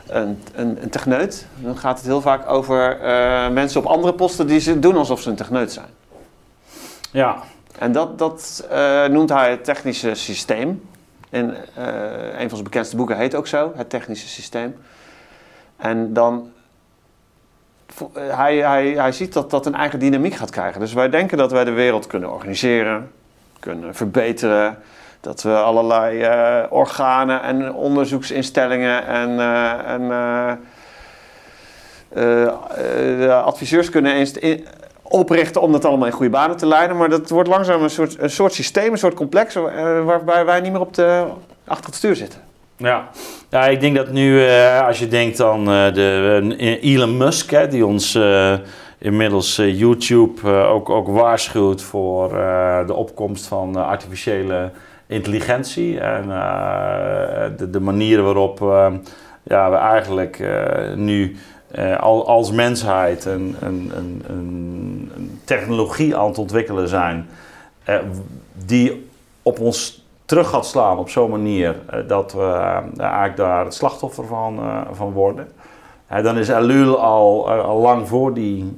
een, 0.06 0.42
een, 0.54 0.82
een 0.82 0.90
techneut. 0.90 1.46
Dan 1.56 1.78
gaat 1.78 1.96
het 1.96 2.06
heel 2.06 2.20
vaak 2.20 2.50
over 2.50 3.00
eh, 3.00 3.50
mensen 3.50 3.80
op 3.80 3.87
andere 3.87 4.14
posten 4.14 4.46
die 4.46 4.61
ze 4.61 4.78
doen 4.78 4.96
alsof 4.96 5.20
ze 5.20 5.30
een 5.30 5.37
techneut 5.37 5.73
zijn. 5.73 5.88
Ja, 7.11 7.42
En 7.78 7.92
dat, 7.92 8.18
dat 8.18 8.66
eh, 8.70 9.04
noemt 9.04 9.28
hij 9.28 9.50
het 9.50 9.64
technische 9.64 10.14
systeem. 10.14 10.88
En 11.30 11.56
eh, 11.75 11.84
een 12.32 12.49
van 12.49 12.50
zijn 12.50 12.62
bekendste 12.62 12.96
boeken 12.96 13.16
heet 13.16 13.34
ook 13.34 13.46
zo, 13.46 13.73
het 13.76 13.90
technische 13.90 14.28
systeem. 14.28 14.76
En 15.76 16.12
dan, 16.12 16.52
hij, 18.14 18.56
hij, 18.56 18.87
hij 18.87 19.12
ziet 19.12 19.32
dat 19.32 19.50
dat 19.50 19.66
een 19.66 19.75
eigen 19.75 19.99
dynamiek 19.99 20.34
gaat 20.34 20.50
krijgen. 20.50 20.80
Dus 20.80 20.92
wij 20.92 21.11
denken 21.11 21.38
dat 21.38 21.52
wij 21.52 21.64
de 21.64 21.70
wereld 21.70 22.06
kunnen 22.06 22.32
organiseren, 22.32 23.11
kunnen 23.61 23.94
verbeteren. 23.94 24.78
Dat 25.25 25.43
we 25.43 25.57
allerlei 25.57 26.21
eh, 26.21 26.62
organen 26.71 27.43
en 27.43 27.75
onderzoeksinstellingen 27.75 29.07
en, 29.07 29.40
eh, 29.40 29.93
en 29.93 30.11
eh, 33.19 33.45
adviseurs 33.45 33.90
kunnen 33.90 34.16
in- 34.40 34.66
oprichten 35.02 35.61
om 35.61 35.73
dat 35.73 35.85
allemaal 35.85 36.07
in 36.07 36.12
goede 36.12 36.31
banen 36.31 36.57
te 36.57 36.66
leiden. 36.66 36.97
Maar 36.97 37.09
dat 37.09 37.31
wordt 37.31 37.49
langzaam 37.49 37.83
een 37.83 37.90
soort, 37.90 38.16
een 38.19 38.31
soort 38.31 38.52
systeem, 38.52 38.93
een 38.93 38.99
soort 38.99 39.14
complex, 39.14 39.54
waarbij 40.04 40.45
wij 40.45 40.61
niet 40.61 40.73
meer 40.73 40.81
op 40.81 40.95
de, 40.95 41.25
achter 41.66 41.87
het 41.87 41.95
stuur 41.95 42.16
zitten. 42.16 42.40
Ja. 42.76 43.09
ja, 43.50 43.66
ik 43.66 43.81
denk 43.81 43.97
dat 43.97 44.11
nu, 44.11 44.49
als 44.87 44.99
je 44.99 45.09
denkt 45.09 45.40
aan 45.40 45.64
de, 45.64 46.78
Elon 46.81 47.16
Musk, 47.16 47.50
hè, 47.50 47.69
die 47.69 47.87
ons 47.87 48.19
inmiddels 48.99 49.57
YouTube 49.57 50.50
ook, 50.50 50.90
ook 50.90 51.09
waarschuwt 51.09 51.83
voor 51.83 52.28
de 52.87 52.95
opkomst 52.95 53.47
van 53.47 53.76
artificiële 53.76 54.71
intelligentie 55.14 56.00
en 56.00 56.28
de, 57.56 57.71
de, 57.71 57.80
manieren 57.80 58.25
waarop 58.25 58.62
ehm, 58.62 58.97
ja, 59.42 59.71
we 59.71 59.76
eigenlijk 59.76 60.44
nu 60.97 61.37
al, 61.99 62.26
als 62.26 62.50
mensheid 62.50 63.25
een, 63.25 63.56
een, 63.61 63.92
een, 63.97 64.23
een, 64.28 65.40
technologie 65.44 66.16
aan 66.16 66.28
het 66.28 66.38
ontwikkelen 66.38 66.88
zijn 66.88 67.28
die 68.66 69.09
op 69.42 69.61
ons 69.61 70.06
terug 70.25 70.49
gaat 70.49 70.66
slaan 70.66 70.99
op 70.99 71.09
zo'n 71.09 71.30
manier 71.30 71.75
dat 72.06 72.33
we 72.33 72.80
eigenlijk 72.97 73.37
daar 73.37 73.64
het 73.64 73.75
slachtoffer 73.75 74.26
van, 74.26 74.61
van 74.92 75.12
worden. 75.12 75.49
dan 76.09 76.38
is 76.38 76.50
Alul 76.50 77.00
al, 77.00 77.50
al 77.50 77.80
lang 77.80 78.09
voor 78.09 78.35
die 78.35 78.76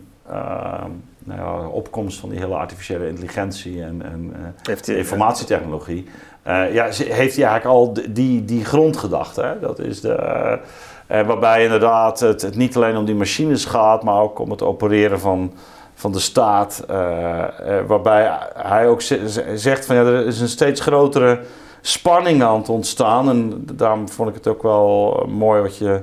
nou 1.26 1.40
ja, 1.40 1.68
opkomst 1.68 2.20
van 2.20 2.28
die 2.28 2.38
hele 2.38 2.54
artificiële 2.54 3.08
intelligentie 3.08 3.82
en, 3.82 4.02
en 4.02 4.34
uh, 4.88 4.96
informatietechnologie, 4.98 6.04
uh, 6.46 6.74
ja, 6.74 6.84
heeft 6.84 7.36
hij 7.36 7.44
eigenlijk 7.44 7.64
al 7.64 7.96
die, 8.08 8.44
die 8.44 8.64
grondgedachte. 8.64 9.42
Hè? 9.42 9.60
Dat 9.60 9.78
is 9.78 10.00
de, 10.00 10.16
uh, 11.10 11.26
waarbij 11.26 11.64
inderdaad 11.64 12.20
het, 12.20 12.42
het, 12.42 12.56
niet 12.56 12.76
alleen 12.76 12.96
om 12.96 13.04
die 13.04 13.14
machines 13.14 13.64
gaat, 13.64 14.02
maar 14.02 14.20
ook 14.20 14.38
om 14.38 14.50
het 14.50 14.62
opereren 14.62 15.20
van, 15.20 15.52
van 15.94 16.12
de 16.12 16.18
staat. 16.18 16.84
waarbij 17.86 18.38
hij 18.54 18.88
ook 18.88 19.02
zegt 19.54 19.86
van 19.86 19.96
ja, 19.96 20.02
er 20.02 20.26
is 20.26 20.40
een 20.40 20.48
steeds 20.48 20.80
grotere 20.80 21.40
spanning 21.80 22.42
aan 22.42 22.58
het 22.58 22.68
ontstaan. 22.68 23.28
En 23.28 23.66
daarom 23.72 24.08
vond 24.08 24.28
ik 24.28 24.34
het 24.34 24.46
ook 24.46 24.62
wel 24.62 25.24
mooi 25.28 25.62
wat 25.62 25.76
je 25.76 26.02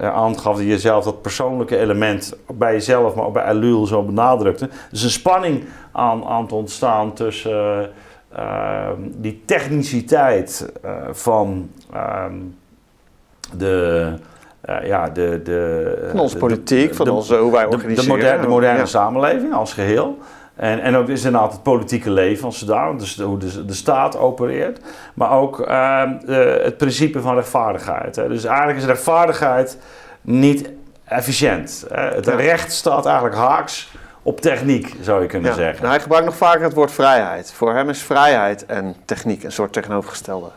uh, 0.00 0.14
aangaf 0.14 0.58
je 0.58 0.66
jezelf 0.66 1.04
dat 1.04 1.22
persoonlijke 1.22 1.78
element 1.78 2.36
bij 2.54 2.72
jezelf, 2.72 3.14
maar 3.14 3.24
ook 3.24 3.32
bij 3.32 3.44
Alul 3.44 3.86
zo 3.86 4.02
benadrukte. 4.02 4.68
Dus 4.90 5.02
een 5.02 5.10
spanning 5.10 5.64
aan, 5.92 6.24
aan 6.24 6.46
te 6.46 6.54
ontstaan 6.54 7.12
tussen 7.12 7.90
uh, 8.38 8.88
die 8.98 9.42
techniciteit 9.44 10.72
uh, 10.84 10.90
van 11.10 11.70
ehm, 11.92 12.34
de. 13.56 14.12
ja, 14.82 15.08
de, 15.08 15.40
de, 15.44 16.08
van 16.10 16.20
onze 16.20 16.36
politiek, 16.36 16.94
van 16.94 17.08
onze, 17.08 17.36
hoe 17.36 17.52
wij 17.52 17.66
organiseren. 17.66 18.04
De, 18.04 18.16
moderne, 18.16 18.42
de 18.42 18.48
moderne 18.48 18.86
samenleving 18.86 19.54
als 19.54 19.72
geheel. 19.72 20.18
En, 20.56 20.80
en 20.80 20.96
ook 20.96 21.08
is 21.08 21.24
inderdaad 21.24 21.52
het 21.52 21.62
politieke 21.62 22.10
leven 22.10 22.44
als 22.44 22.58
zodanig, 22.58 23.00
dus 23.00 23.20
hoe 23.20 23.38
de, 23.38 23.64
de 23.64 23.74
staat 23.74 24.18
opereert. 24.18 24.80
Maar 25.14 25.30
ook 25.30 25.60
uh, 25.60 26.02
het 26.62 26.76
principe 26.76 27.20
van 27.20 27.34
rechtvaardigheid. 27.34 28.16
Hè. 28.16 28.28
Dus 28.28 28.44
eigenlijk 28.44 28.78
is 28.78 28.84
rechtvaardigheid 28.84 29.78
niet 30.20 30.70
efficiënt. 31.04 31.86
Hè. 31.88 32.00
Het 32.00 32.26
recht 32.26 32.72
staat 32.72 33.06
eigenlijk 33.06 33.36
haaks 33.36 33.90
op 34.22 34.40
techniek, 34.40 34.94
zou 35.00 35.22
je 35.22 35.28
kunnen 35.28 35.54
zeggen. 35.54 35.76
Nou, 35.76 35.92
hij 35.92 36.00
gebruikt 36.00 36.26
nog 36.26 36.36
vaker 36.36 36.62
het 36.62 36.74
woord 36.74 36.92
vrijheid. 36.92 37.52
Voor 37.52 37.74
hem 37.74 37.88
is 37.88 38.02
vrijheid 38.02 38.66
en 38.66 38.96
techniek 39.04 39.42
een 39.42 39.52
soort 39.52 39.72
tegenovergestelde. 39.72 40.48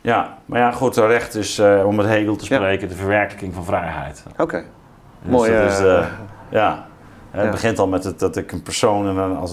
Ja, 0.00 0.36
maar 0.44 0.60
ja, 0.60 0.70
goed, 0.70 0.96
recht 0.96 1.34
is, 1.34 1.58
uh, 1.58 1.86
om 1.86 1.94
met 1.94 2.06
Hegel 2.06 2.36
te 2.36 2.44
spreken, 2.44 2.88
de 2.88 2.94
verwerking 2.94 3.54
van 3.54 3.64
vrijheid. 3.64 4.22
Oké, 4.30 4.42
okay. 4.42 4.64
dus 5.22 5.30
mooi. 5.30 5.50
Uh, 5.50 6.06
ja. 6.48 6.86
Het 7.30 7.50
begint 7.50 7.78
al 7.78 7.86
met 7.86 8.04
het, 8.04 8.18
dat 8.18 8.36
ik 8.36 8.52
een 8.52 8.62
persoon 8.62 9.18
en 9.18 9.36
als, 9.36 9.52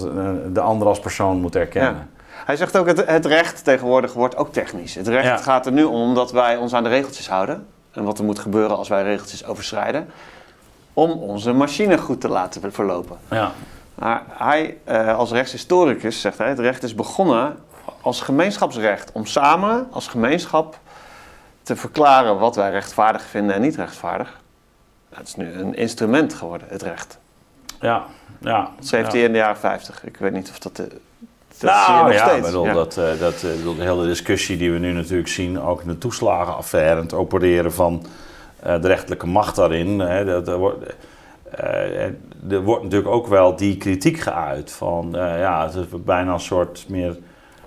de 0.52 0.60
ander 0.60 0.88
als 0.88 1.00
persoon 1.00 1.40
moet 1.40 1.56
erkennen. 1.56 2.10
Hij 2.44 2.56
zegt 2.56 2.76
ook 2.76 2.86
het, 2.86 3.06
het 3.06 3.26
recht 3.26 3.64
tegenwoordig 3.64 4.12
wordt 4.12 4.36
ook 4.36 4.52
technisch. 4.52 4.94
Het 4.94 5.08
recht 5.08 5.42
gaat 5.42 5.66
er 5.66 5.72
nu 5.72 5.84
om 5.84 6.14
dat 6.14 6.32
wij 6.32 6.56
ons 6.56 6.74
aan 6.74 6.82
de 6.82 6.88
regeltjes 6.88 7.28
houden. 7.28 7.66
En 7.92 8.04
wat 8.04 8.18
er 8.18 8.24
moet 8.24 8.38
gebeuren 8.38 8.76
als 8.76 8.88
wij 8.88 9.02
regeltjes 9.02 9.44
overschrijden. 9.44 10.08
Om 10.92 11.10
onze 11.10 11.52
machine 11.52 11.98
goed 11.98 12.20
te 12.20 12.28
laten 12.28 12.72
verlopen. 12.72 13.16
Ja. 13.30 13.52
Maar 13.94 14.22
hij, 14.28 14.76
eh, 14.84 15.16
als 15.16 15.30
rechtshistoricus, 15.30 16.20
zegt 16.20 16.38
hij, 16.38 16.48
het 16.48 16.58
recht 16.58 16.82
is 16.82 16.94
begonnen 16.94 17.56
als 18.00 18.20
gemeenschapsrecht. 18.20 19.12
Om 19.12 19.26
samen 19.26 19.86
als 19.90 20.08
gemeenschap 20.08 20.78
te 21.62 21.76
verklaren 21.76 22.38
wat 22.38 22.56
wij 22.56 22.70
rechtvaardig 22.70 23.22
vinden 23.22 23.54
en 23.54 23.60
niet 23.60 23.76
rechtvaardig. 23.76 24.40
Het 25.14 25.28
is 25.28 25.34
nu 25.34 25.52
een 25.52 25.74
instrument 25.74 26.34
geworden, 26.34 26.68
het 26.70 26.82
recht. 26.82 27.18
Ja, 27.80 28.04
ja. 28.40 28.70
Dat 28.76 28.86
schreef 28.86 29.06
hij 29.06 29.22
in 29.22 29.32
de 29.32 29.38
jaren 29.38 29.56
50. 29.56 30.04
Ik 30.04 30.16
weet 30.16 30.32
niet 30.32 30.50
of 30.50 30.58
dat... 30.58 30.76
De, 30.76 30.88
dat 31.58 31.70
nou, 31.70 32.12
ja, 32.12 32.28
steeds. 32.28 32.46
Bedoel, 32.46 32.64
ja. 32.64 32.72
Dat, 32.72 32.96
uh, 32.96 33.04
dat, 33.20 33.34
uh, 33.34 33.76
de 33.76 33.82
hele 33.82 34.06
discussie 34.06 34.56
die 34.56 34.72
we 34.72 34.78
nu 34.78 34.92
natuurlijk 34.92 35.28
zien, 35.28 35.60
ook 35.60 35.80
in 35.80 35.88
de 35.88 35.98
toeslagenaffaire, 35.98 37.00
het 37.00 37.12
opereren 37.12 37.72
van 37.72 38.06
uh, 38.66 38.80
de 38.80 38.88
rechterlijke 38.88 39.26
macht 39.26 39.56
daarin. 39.56 39.98
Hè, 39.98 40.24
dat, 40.24 40.48
er, 40.48 40.56
wordt, 40.56 40.94
er 42.50 42.62
wordt 42.62 42.82
natuurlijk 42.82 43.10
ook 43.10 43.26
wel 43.26 43.56
die 43.56 43.76
kritiek 43.76 44.18
geuit 44.18 44.72
van, 44.72 45.08
ja, 45.12 45.64
het 45.64 45.74
is 45.74 45.84
bijna 46.04 46.32
een 46.32 46.40
soort 46.40 46.84
meer 46.88 47.16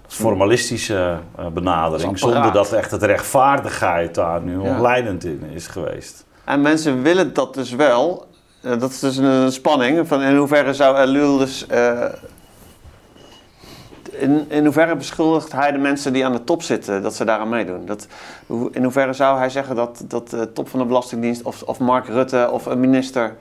formalistische 0.08 1.18
benadering, 1.54 2.20
zonder 2.20 2.52
dat 2.52 2.74
echt 2.74 2.92
het 2.92 3.04
rechtvaardigheid 3.04 4.16
daar 4.16 4.42
nu 4.42 4.62
ja. 4.62 4.82
leidend 4.82 5.26
in 5.26 5.44
is 5.54 5.68
geweest. 5.68 6.26
En 6.44 6.62
mensen 6.62 7.02
willen 7.02 7.34
dat 7.34 7.54
dus 7.54 7.72
wel, 7.72 8.29
dat 8.62 8.90
is 8.90 9.00
dus 9.00 9.18
een 9.18 9.52
spanning. 9.52 10.08
Van 10.08 10.22
in 10.22 10.36
hoeverre 10.36 10.74
zou 10.74 10.98
Elul 10.98 11.38
dus. 11.38 11.66
Uh, 11.72 12.06
in, 14.12 14.46
in 14.50 14.64
hoeverre 14.64 14.96
beschuldigt 14.96 15.52
hij 15.52 15.72
de 15.72 15.78
mensen 15.78 16.14
die 16.14 16.26
aan 16.26 16.32
de 16.32 16.44
top 16.44 16.64
zitten 16.64 17.02
dat 17.02 17.16
ze 17.16 17.26
daaraan 17.26 17.50
meedoen? 17.50 17.86
Dat, 17.86 18.08
in 18.72 18.84
hoeverre 18.84 19.14
zou 19.14 19.38
hij 19.38 19.50
zeggen 19.50 19.76
dat, 19.76 20.04
dat 20.08 20.30
de 20.30 20.54
top 20.54 20.70
van 20.70 20.80
de 20.80 20.86
Belastingdienst 20.86 21.42
of, 21.42 21.62
of 21.62 21.80
Mark 21.80 22.08
Rutte 22.08 22.50
of 22.52 22.66
een 22.66 22.80
minister. 22.80 23.36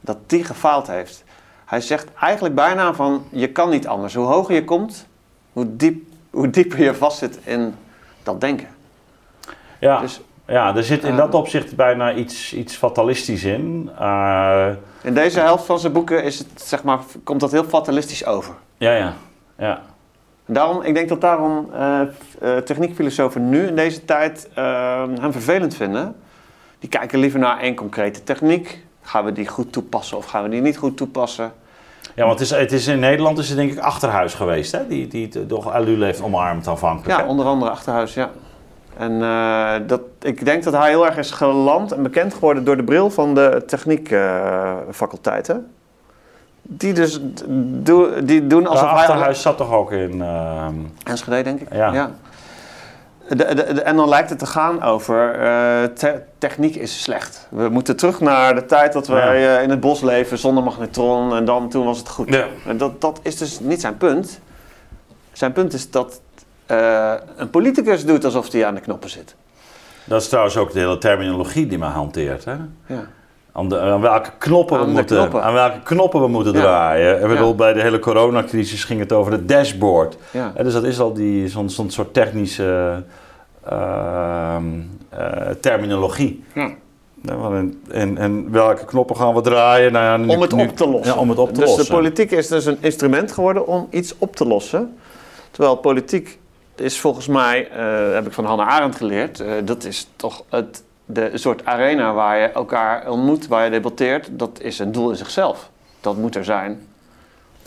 dat 0.00 0.16
die 0.26 0.44
gefaald 0.44 0.86
heeft? 0.86 1.24
Hij 1.64 1.80
zegt 1.80 2.08
eigenlijk 2.20 2.54
bijna 2.54 2.94
van 2.94 3.24
je 3.30 3.48
kan 3.48 3.70
niet 3.70 3.86
anders. 3.86 4.14
Hoe 4.14 4.26
hoger 4.26 4.54
je 4.54 4.64
komt, 4.64 5.06
hoe, 5.52 5.76
diep, 5.76 6.04
hoe 6.30 6.50
dieper 6.50 6.82
je 6.82 6.94
vastzit 6.94 7.38
in 7.44 7.74
dat 8.22 8.40
denken. 8.40 8.68
Ja. 9.78 10.00
Dus 10.00 10.20
ja, 10.46 10.76
er 10.76 10.84
zit 10.84 11.04
in 11.04 11.16
dat 11.16 11.34
opzicht 11.34 11.76
bijna 11.76 12.14
iets, 12.14 12.54
iets 12.54 12.76
fatalistisch 12.76 13.44
in. 13.44 13.90
Uh, 14.00 14.68
in 15.02 15.14
deze 15.14 15.40
helft 15.40 15.64
van 15.64 15.78
zijn 15.78 15.92
boeken 15.92 16.24
is 16.24 16.38
het, 16.38 16.48
zeg 16.54 16.82
maar, 16.82 16.98
komt 17.24 17.40
dat 17.40 17.52
heel 17.52 17.64
fatalistisch 17.64 18.26
over. 18.26 18.54
Ja, 18.76 18.92
ja. 18.92 19.12
ja. 19.58 19.80
Daarom, 20.46 20.82
ik 20.82 20.94
denk 20.94 21.08
dat 21.08 21.20
daarom 21.20 21.68
uh, 21.74 22.00
uh, 22.42 22.56
techniekfilosofen 22.56 23.48
nu 23.48 23.66
in 23.66 23.76
deze 23.76 24.04
tijd 24.04 24.48
hem 25.20 25.32
vervelend 25.32 25.74
vinden. 25.74 26.16
Die 26.78 26.88
kijken 26.88 27.18
liever 27.18 27.40
naar 27.40 27.60
één 27.60 27.74
concrete 27.74 28.22
techniek. 28.24 28.84
Gaan 29.02 29.24
we 29.24 29.32
die 29.32 29.48
goed 29.48 29.72
toepassen 29.72 30.16
of 30.16 30.24
gaan 30.26 30.42
we 30.42 30.48
die 30.48 30.60
niet 30.60 30.76
goed 30.76 30.96
toepassen? 30.96 31.52
Ja, 32.14 32.26
want 32.26 32.38
het 32.38 32.50
is, 32.50 32.56
het 32.56 32.72
is 32.72 32.86
in 32.86 32.98
Nederland 32.98 33.38
is 33.38 33.48
het 33.48 33.56
denk 33.56 33.72
ik 33.72 33.78
Achterhuis 33.78 34.34
geweest, 34.34 34.72
hè? 34.72 34.86
Die, 34.86 35.08
die 35.08 35.46
toch 35.46 35.72
Alul 35.72 36.02
heeft 36.02 36.22
omarmd 36.22 36.68
aanvankelijk. 36.68 37.20
Ja, 37.20 37.26
onder 37.26 37.46
andere 37.46 37.70
Achterhuis, 37.70 38.14
ja. 38.14 38.30
En 38.96 39.12
uh, 39.12 39.74
dat, 39.86 40.00
ik 40.24 40.44
denk 40.44 40.62
dat 40.62 40.72
hij 40.72 40.88
heel 40.88 41.06
erg 41.06 41.16
is 41.16 41.30
geland 41.30 41.92
en 41.92 42.02
bekend 42.02 42.34
geworden 42.34 42.64
door 42.64 42.76
de 42.76 42.84
bril 42.84 43.10
van 43.10 43.34
de 43.34 43.62
techniekfaculteiten. 43.66 45.56
Uh, 45.56 45.62
die 46.62 46.92
dus 46.92 47.20
do, 47.58 48.24
die 48.24 48.46
doen 48.46 48.66
alsof 48.66 48.90
hij... 48.90 48.98
Achterhuis 48.98 49.42
zat 49.42 49.56
toch 49.56 49.72
ook 49.72 49.92
in... 49.92 50.16
Uh... 50.16 50.66
Enschede, 51.04 51.42
denk 51.42 51.60
ik. 51.60 51.74
Ja. 51.74 51.92
ja. 51.92 52.10
De, 53.28 53.34
de, 53.36 53.54
de, 53.54 53.82
en 53.82 53.96
dan 53.96 54.08
lijkt 54.08 54.30
het 54.30 54.38
te 54.38 54.46
gaan 54.46 54.82
over 54.82 55.34
uh, 55.34 55.84
te, 55.84 56.20
techniek 56.38 56.74
is 56.74 57.02
slecht. 57.02 57.46
We 57.50 57.68
moeten 57.68 57.96
terug 57.96 58.20
naar 58.20 58.54
de 58.54 58.66
tijd 58.66 58.92
dat 58.92 59.06
wij 59.06 59.40
ja. 59.40 59.58
in 59.58 59.70
het 59.70 59.80
bos 59.80 60.00
leven 60.00 60.38
zonder 60.38 60.64
magnetron 60.64 61.34
en 61.34 61.44
dan 61.44 61.68
toen 61.68 61.84
was 61.84 61.98
het 61.98 62.08
goed. 62.08 62.28
Ja. 62.28 62.46
En 62.66 62.76
dat, 62.76 63.00
dat 63.00 63.20
is 63.22 63.36
dus 63.36 63.60
niet 63.60 63.80
zijn 63.80 63.96
punt. 63.96 64.40
Zijn 65.32 65.52
punt 65.52 65.72
is 65.72 65.90
dat 65.90 66.20
uh, 66.70 67.12
een 67.36 67.50
politicus 67.50 68.04
doet 68.04 68.24
alsof 68.24 68.52
hij 68.52 68.66
aan 68.66 68.74
de 68.74 68.80
knoppen 68.80 69.10
zit. 69.10 69.34
Dat 70.04 70.20
is 70.20 70.28
trouwens 70.28 70.56
ook 70.56 70.72
de 70.72 70.78
hele 70.78 70.98
terminologie 70.98 71.66
die 71.66 71.78
men 71.78 71.90
hanteert. 71.90 72.44
Hè? 72.44 72.54
Ja. 72.86 73.06
Aan, 73.52 73.68
de, 73.68 73.80
aan, 73.80 74.00
welke 74.00 74.30
knoppen 74.38 74.78
aan 74.78 74.86
we 74.86 74.92
moeten, 74.92 75.16
knoppen. 75.16 75.42
aan 75.42 75.52
welke 75.52 75.80
knoppen 75.82 76.20
we 76.20 76.28
moeten 76.28 76.52
draaien. 76.52 77.20
En 77.20 77.28
bedoel, 77.28 77.54
bij 77.54 77.72
de 77.72 77.80
hele 77.80 77.98
coronacrisis 77.98 78.84
ging 78.84 79.00
het 79.00 79.12
over 79.12 79.32
het 79.32 79.48
dashboard. 79.48 80.16
Ja. 80.30 80.52
dus 80.56 80.72
dat 80.72 80.84
is 80.84 81.00
al 81.00 81.12
die, 81.12 81.48
zo'n, 81.48 81.70
zo'n 81.70 81.90
soort 81.90 82.14
technische 82.14 83.02
uh, 83.72 84.56
uh, 85.12 85.48
terminologie. 85.60 86.44
Ja. 86.54 86.70
En, 87.90 88.18
en, 88.18 88.50
welke 88.50 88.84
knoppen 88.84 89.16
gaan 89.16 89.34
we 89.34 89.40
draaien? 89.40 89.92
Nou 89.92 90.18
nu, 90.18 90.28
om 90.28 90.40
het 90.40 90.52
op 90.52 90.76
te 90.76 90.88
lossen. 90.88 91.14
Ja, 91.14 91.20
om 91.20 91.28
het 91.28 91.38
op 91.38 91.48
te 91.48 91.60
dus 91.60 91.68
lossen. 91.68 91.84
de 91.84 91.90
politiek 91.92 92.30
is 92.30 92.48
dus 92.48 92.66
een 92.66 92.78
instrument 92.80 93.32
geworden 93.32 93.66
om 93.66 93.86
iets 93.90 94.14
op 94.18 94.36
te 94.36 94.46
lossen. 94.46 94.96
Terwijl 95.50 95.76
politiek 95.76 96.38
is 96.80 97.00
volgens 97.00 97.26
mij, 97.26 97.68
uh, 97.70 98.14
heb 98.14 98.26
ik 98.26 98.32
van 98.32 98.44
Hannah 98.44 98.68
Arendt 98.68 98.96
geleerd, 98.96 99.40
uh, 99.40 99.52
dat 99.64 99.84
is 99.84 100.08
toch 100.16 100.44
het, 100.48 100.82
de 101.04 101.30
soort 101.34 101.64
arena 101.64 102.12
waar 102.12 102.38
je 102.38 102.46
elkaar 102.46 103.10
ontmoet, 103.10 103.46
waar 103.46 103.64
je 103.64 103.70
debatteert, 103.70 104.28
dat 104.30 104.60
is 104.60 104.78
een 104.78 104.92
doel 104.92 105.10
in 105.10 105.16
zichzelf. 105.16 105.70
Dat 106.00 106.16
moet 106.16 106.36
er 106.36 106.44
zijn. 106.44 106.86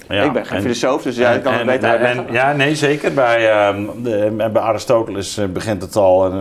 Ja, 0.10 0.24
ik 0.24 0.34
ben 0.34 0.46
geen 0.46 0.58
en, 0.58 0.62
filosoof, 0.62 1.02
dus 1.02 1.16
jij 1.16 1.40
kan 1.40 1.54
het 1.54 1.66
beter 1.66 1.90
uitleggen. 1.90 2.26
ja, 2.32 2.54
nee, 2.54 2.76
zeker. 2.76 3.14
Bij, 3.14 3.72
uh, 3.74 3.88
de, 4.04 4.50
bij 4.54 4.62
Aristoteles 4.62 5.38
eh, 5.38 5.46
begint 5.46 5.82
het 5.82 5.96
al 5.96 6.32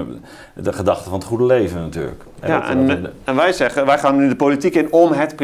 de 0.55 0.73
gedachte 0.73 1.09
van 1.09 1.19
het 1.19 1.29
goede 1.29 1.45
leven 1.45 1.81
natuurlijk. 1.81 2.23
Ja, 2.43 2.61
dat, 2.61 2.69
en, 2.69 3.13
en, 3.25 3.37
wij 3.37 3.53
zeggen, 3.53 3.87
wij 3.87 3.99
gaan 3.99 4.17
nu 4.17 4.29
de 4.29 4.37
politiek 4.37 4.75
in 4.75 4.93
om 4.93 5.13
het 5.13 5.35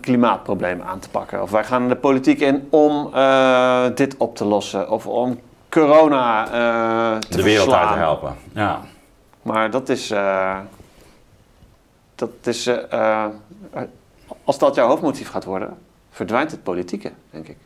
klimaatprobleem 0.00 0.82
aan 0.82 0.98
te 0.98 1.08
pakken. 1.08 1.42
Of 1.42 1.50
wij 1.50 1.64
gaan 1.64 1.88
de 1.88 1.96
politiek 1.96 2.40
in 2.40 2.66
om 2.70 3.10
uh, 3.14 3.84
dit 3.94 4.16
op 4.16 4.36
te 4.36 4.44
lossen. 4.44 4.90
Of 4.90 5.06
om 5.06 5.38
corona 5.72 6.44
eh, 6.46 7.18
te 7.18 7.36
de 7.36 7.42
wereld 7.42 7.72
uit 7.72 7.88
te 7.92 7.94
helpen. 7.98 8.36
Ja. 8.54 8.80
Maar 9.42 9.70
dat 9.70 9.88
is. 9.88 10.10
eh, 10.10 10.58
dat 12.14 12.30
is 12.42 12.66
eh, 12.66 13.24
als 14.44 14.58
dat 14.58 14.74
jouw 14.74 14.88
hoofdmotief 14.88 15.28
gaat 15.30 15.44
worden, 15.44 15.78
verdwijnt 16.10 16.50
het 16.50 16.62
politieke, 16.62 17.10
denk 17.30 17.48
ik. 17.48 17.56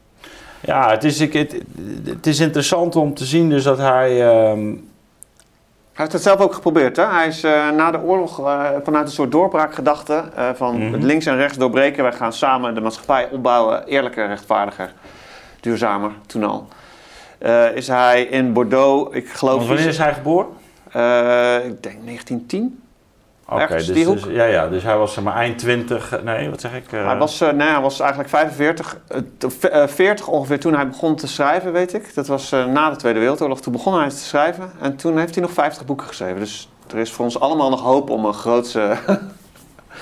Ja, 0.61 0.91
het 0.91 1.05
is, 1.05 1.21
ik, 1.21 1.33
het, 1.33 1.57
het 2.05 2.27
is 2.27 2.41
interessant 2.41 2.97
om 2.97 3.15
te 3.15 3.25
zien 3.25 3.49
dus 3.51 3.65
dat 3.65 3.79
hij... 3.79 4.29
ehm, 4.29 4.65
Hij 5.93 6.05
heeft 6.05 6.13
het 6.13 6.23
zelf 6.23 6.41
ook 6.41 6.55
geprobeerd. 6.55 6.97
Hè? 6.97 7.05
Hij 7.07 7.27
is 7.27 7.43
eh, 7.43 7.71
na 7.71 7.91
de 7.91 8.01
oorlog 8.01 8.35
vanuit 8.85 9.07
een 9.07 9.13
soort 9.13 9.33
doorbraakgedachte 9.33 10.25
eh, 10.35 10.49
van 10.55 10.89
Mhm. 10.91 11.01
links 11.05 11.27
en 11.27 11.37
rechts 11.37 11.57
doorbreken. 11.59 12.03
Wij 12.03 12.13
gaan 12.13 12.33
samen 12.33 12.75
de 12.75 12.81
maatschappij 12.81 13.29
opbouwen, 13.31 13.85
eerlijker, 13.87 14.27
rechtvaardiger, 14.27 14.93
duurzamer, 15.61 16.11
toen 16.27 16.45
al. 16.45 16.69
Eh, 17.47 17.77
is 17.77 17.89
hij 17.89 18.23
in 18.23 18.53
Bordeaux, 18.53 19.15
ik 19.17 19.29
geloof... 19.29 19.55
want 19.57 19.67
wanneer 19.69 19.87
is 19.87 19.99
hij 19.99 20.15
geboren? 20.15 20.47
eh, 20.93 21.55
ik 21.57 21.83
denk 21.83 21.97
1910. 22.05 22.81
Oké, 23.49 23.75
dus, 23.75 23.87
dus- 24.23 24.25
ja, 24.35 24.45
ja, 24.45 24.69
dus 24.69 24.83
hij 24.83 24.97
was 24.97 25.13
zeg 25.15 25.25
maar 25.25 25.35
eind 25.37 25.59
20, 25.59 26.23
nee, 26.25 26.51
wat 26.51 26.61
zeg 26.61 26.75
ik? 26.75 26.93
eh, 26.93 27.07
Hij, 27.07 27.17
was, 27.17 27.41
eh, 27.41 27.51
nee, 27.53 27.69
hij 27.69 27.81
was 27.81 28.01
eigenlijk 28.01 28.29
45, 28.31 29.01
eh, 29.09 29.19
t- 29.39 29.69
eh, 29.69 29.87
40 29.87 30.27
ongeveer 30.29 30.61
toen 30.61 30.75
hij 30.75 30.89
begon 30.89 31.17
te 31.17 31.27
schrijven, 31.27 31.73
weet 31.73 31.95
ik. 31.95 32.15
Dat 32.15 32.27
was 32.27 32.53
eh, 32.53 32.67
na 32.67 32.91
de 32.91 32.97
Tweede 32.97 33.19
Wereldoorlog. 33.19 33.61
Toen 33.61 33.73
begon 33.73 33.99
hij 33.99 34.09
te 34.09 34.17
schrijven 34.17 34.71
en 34.81 34.97
toen 34.97 35.19
heeft 35.19 35.35
hij 35.35 35.43
nog 35.45 35.53
50 35.53 35.85
boeken 35.85 36.07
geschreven. 36.07 36.39
Dus 36.39 36.69
er 36.93 36.99
is 36.99 37.13
voor 37.13 37.25
ons 37.25 37.41
allemaal 37.41 37.71
nog 37.71 37.83
hoop 37.83 38.11
om 38.11 38.25
een 38.25 38.35
grootse, 38.35 38.97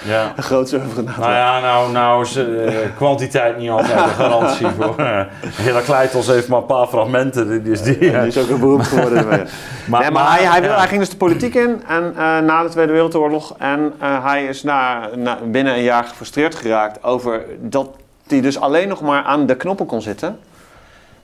ja. 0.02 0.32
een 0.50 0.64
te 0.64 1.02
Nou 1.18 1.32
ja, 1.32 1.60
nou, 1.60 1.92
nou 1.92 2.22
is 2.22 2.36
eh, 2.36 2.74
kwantiteit 2.96 3.58
niet 3.58 3.70
altijd 3.70 3.98
een 3.98 4.08
garantie 4.08 4.66
voor. 4.78 4.94
Uh, 4.98 5.20
Herakleitos 5.46 6.26
heeft 6.26 6.48
maar 6.48 6.58
een 6.58 6.66
paar 6.66 6.86
fragmenten, 6.86 7.64
dus 7.64 7.82
die... 7.82 8.04
Ja, 8.04 8.18
die 8.18 8.28
is 8.28 8.38
ook 8.38 8.48
een 8.48 8.60
beroemd 8.60 8.86
geworden. 8.86 9.26
maar, 9.86 10.12
maar 10.12 10.32
hij, 10.32 10.44
hij, 10.44 10.60
wil- 10.60 10.70
ja. 10.70 10.76
hij 10.78 10.88
ging 10.88 11.00
dus 11.00 11.10
de 11.10 11.16
politiek 11.16 11.54
in 11.54 11.82
en, 11.86 12.12
eh, 12.16 12.38
na 12.38 12.62
de 12.62 12.68
Tweede 12.68 12.92
Wereldoorlog. 12.92 13.54
En 13.58 13.92
eh, 13.98 14.24
hij 14.24 14.44
is 14.44 14.62
na, 14.62 15.08
na, 15.16 15.38
binnen 15.44 15.74
een 15.74 15.82
jaar 15.82 16.04
gefrustreerd 16.04 16.54
geraakt 16.54 17.04
over 17.04 17.44
dat 17.60 17.88
hij 18.26 18.40
dus 18.40 18.60
alleen 18.60 18.88
nog 18.88 19.00
maar 19.00 19.22
aan 19.22 19.46
de 19.46 19.56
knoppen 19.56 19.86
kon 19.86 20.02
zitten. 20.02 20.38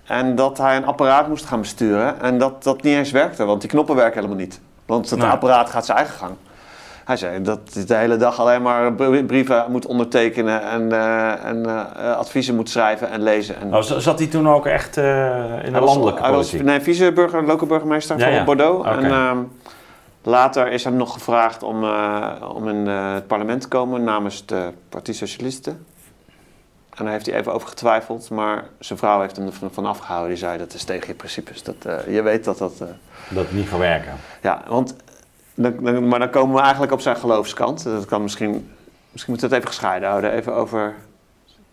En 0.05 0.35
dat 0.35 0.59
hij 0.59 0.77
een 0.77 0.87
apparaat 0.87 1.29
moest 1.29 1.45
gaan 1.45 1.61
besturen. 1.61 2.21
En 2.21 2.39
dat 2.39 2.63
dat 2.63 2.83
niet 2.83 2.95
eens 2.95 3.11
werkte, 3.11 3.45
want 3.45 3.61
die 3.61 3.71
knoppen 3.71 3.97
werken 3.97 4.15
helemaal 4.15 4.37
niet. 4.37 4.61
Want 4.87 5.11
het 5.11 5.23
apparaat 5.23 5.71
gaat 5.71 5.87
zijn 5.87 5.99
eigen 5.99 6.17
gang. 6.17 6.33
Hij 7.11 7.19
zei 7.19 7.43
dat 7.43 7.61
hij 7.73 7.85
de 7.85 7.95
hele 7.95 8.17
dag 8.17 8.39
alleen 8.41 8.63
maar 8.63 8.93
br- 8.95 9.23
brieven 9.27 9.65
moet 9.69 9.87
ondertekenen 9.87 10.63
en, 10.63 10.93
eh, 10.93 11.45
en 11.45 11.67
eh, 11.67 12.17
adviezen 12.17 12.55
moet 12.57 12.69
schrijven 12.71 13.11
en 13.11 13.23
lezen. 13.23 13.57
En 13.61 13.85
z- 13.85 13.97
zat 13.97 14.19
hij 14.19 14.29
toen 14.29 14.49
ook 14.49 14.67
echt 14.67 14.97
eh, 14.97 15.05
in 15.05 15.11
de 15.65 15.71
hij 15.71 15.71
was, 15.81 15.85
landelijke 15.91 16.21
hij 16.23 16.31
was 16.31 16.47
politiek? 16.47 16.67
nee, 16.67 16.81
vice-burger, 16.81 17.45
lokale 17.45 17.67
burgemeester 17.67 18.19
Ja, 18.19 18.25
van 18.25 18.33
ja. 18.35 18.45
Bordeaux. 18.45 18.87
En 18.89 19.05
ehm, 19.05 19.39
later 20.23 20.73
is 20.73 20.85
hem 20.85 20.95
nog 20.97 21.13
gevraagd 21.13 21.63
om, 21.63 21.85
om 22.55 22.69
in 22.69 22.87
het 22.87 23.27
parlement 23.27 23.61
te 23.61 23.69
komen 23.69 24.05
namens 24.05 24.47
de 24.47 24.69
Partij 24.89 25.15
Socialisten. 25.15 25.87
En 26.97 27.05
daar 27.05 27.13
heeft 27.13 27.27
hij 27.27 27.35
even 27.39 27.53
over 27.53 27.69
getwijfeld, 27.69 28.31
maar 28.31 28.65
zijn 28.79 28.99
vrouw 28.99 29.21
heeft 29.21 29.37
hem 29.37 29.47
ervan 29.47 29.71
van 29.73 29.87
afgehouden. 29.87 30.29
Die 30.29 30.39
zei 30.39 30.59
dat 30.59 30.75
is 30.75 30.85
tegen 30.85 31.07
je 31.09 31.15
principes. 31.15 31.63
Dat, 31.63 31.77
je 32.09 32.23
weet 32.23 32.45
dat 32.45 32.59
dat... 32.59 32.73
Dat 33.29 33.53
niet 33.53 33.69
gaat 33.69 33.79
werken. 33.79 34.13
ja, 34.43 34.63
want... 34.69 34.95
Dan, 35.55 35.75
dan- 35.81 36.09
maar 36.09 36.19
dan 36.19 36.31
komen 36.31 36.55
we 36.57 36.61
eigenlijk 36.63 36.93
op 36.93 37.01
zijn 37.01 37.17
geloofskant. 37.17 37.85
Dat 37.85 38.05
kan 38.05 38.23
misschien... 38.23 38.71
Misschien 39.13 39.33
moeten 39.33 39.51
we 39.51 39.55
het 39.57 39.65
even 39.65 39.77
gescheiden 39.77 40.09
houden. 40.09 40.33
Even 40.33 40.55
over 40.55 40.95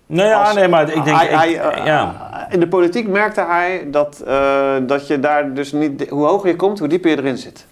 Nou 0.06 0.28
ja, 0.30 0.44
Als- 0.44 0.54
nee, 0.54 0.68
maar 0.68 0.90
ik 0.94 1.04
denk... 1.04 1.18
Hij- 1.18 1.28
hij, 1.28 1.60
eh, 1.60 1.86
ja. 1.86 2.48
In 2.50 2.60
de 2.60 2.68
politiek 2.68 3.08
merkte 3.08 3.42
hij 3.42 3.88
dat, 3.92 4.20
eh, 4.28 4.76
dat 4.82 5.08
je 5.08 5.20
daar 5.20 5.54
dus 5.54 5.72
niet... 5.72 6.10
Hoe 6.10 6.26
hoger 6.26 6.50
je 6.50 6.56
komt, 6.56 6.80
hoe 6.80 6.88
dieper 6.88 7.10
je 7.10 7.18
erin 7.18 7.38
zit. 7.38 7.66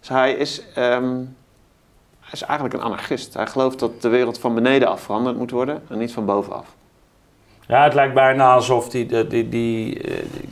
Dus 0.00 0.08
hij 0.08 0.32
is, 0.32 0.62
ehm, 0.74 1.14
hij 2.20 2.32
is 2.32 2.42
eigenlijk 2.42 2.74
een 2.78 2.84
anarchist. 2.84 3.34
Hij 3.34 3.46
gelooft 3.46 3.78
dat 3.78 4.02
de 4.02 4.08
wereld 4.08 4.38
van 4.38 4.54
beneden 4.54 4.88
af 4.88 5.00
veranderd 5.00 5.36
moet 5.36 5.50
worden 5.50 5.82
en 5.88 5.98
niet 5.98 6.12
van 6.12 6.24
bovenaf. 6.24 6.66
ja, 7.66 7.84
het 7.84 7.94
lijkt 7.94 8.14
bijna 8.14 8.52
alsof 8.52 8.88
die... 8.88 9.06
die, 9.06 9.26
die, 9.26 9.48
die, 9.48 10.00
eh, 10.02 10.24
die- 10.32 10.48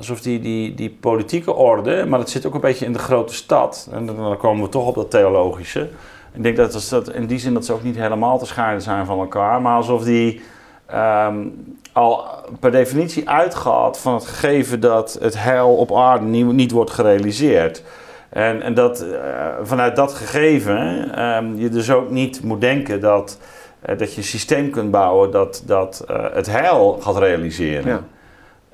alsof 0.00 0.20
die, 0.20 0.40
die, 0.40 0.74
die 0.74 0.96
politieke 1.00 1.54
orde, 1.54 2.04
maar 2.08 2.18
dat 2.18 2.30
zit 2.30 2.46
ook 2.46 2.54
een 2.54 2.60
beetje 2.60 2.84
in 2.84 2.92
de 2.92 2.98
grote 2.98 3.34
stad. 3.34 3.88
En 3.92 4.06
dan 4.06 4.36
komen 4.36 4.64
we 4.64 4.68
toch 4.68 4.86
op 4.86 4.94
dat 4.94 5.10
theologische. 5.10 5.88
Ik 6.32 6.42
denk 6.42 6.56
dat, 6.56 6.86
dat 6.90 7.12
in 7.12 7.26
die 7.26 7.38
zin 7.38 7.54
dat 7.54 7.64
ze 7.64 7.72
ook 7.72 7.82
niet 7.82 7.96
helemaal 7.96 8.38
te 8.38 8.46
scheiden 8.46 8.82
zijn 8.82 9.06
van 9.06 9.18
elkaar. 9.18 9.62
Maar 9.62 9.76
alsof 9.76 10.04
die 10.04 10.40
ehm, 10.86 11.46
al 11.92 12.24
per 12.60 12.70
definitie 12.70 13.28
uitgaat 13.28 13.98
van 13.98 14.14
het 14.14 14.26
gegeven 14.26 14.80
dat 14.80 15.18
het 15.20 15.42
heil 15.42 15.76
op 15.76 15.94
aarde 15.94 16.24
niet, 16.24 16.46
niet 16.46 16.70
wordt 16.70 16.90
gerealiseerd. 16.90 17.82
En, 18.28 18.62
en 18.62 18.74
dat 18.74 19.00
eh, 19.00 19.46
vanuit 19.62 19.96
dat 19.96 20.14
gegeven 20.14 21.12
ehm, 21.14 21.56
je 21.56 21.68
dus 21.68 21.90
ook 21.90 22.10
niet 22.10 22.42
moet 22.42 22.60
denken 22.60 23.00
dat, 23.00 23.38
eh, 23.80 23.98
dat 23.98 24.12
je 24.12 24.16
een 24.16 24.26
systeem 24.26 24.70
kunt 24.70 24.90
bouwen 24.90 25.30
dat, 25.30 25.62
dat 25.66 26.04
eh, 26.08 26.24
het 26.32 26.46
heil 26.46 26.98
gaat 27.00 27.16
realiseren. 27.18 27.88
Ja. 27.88 28.02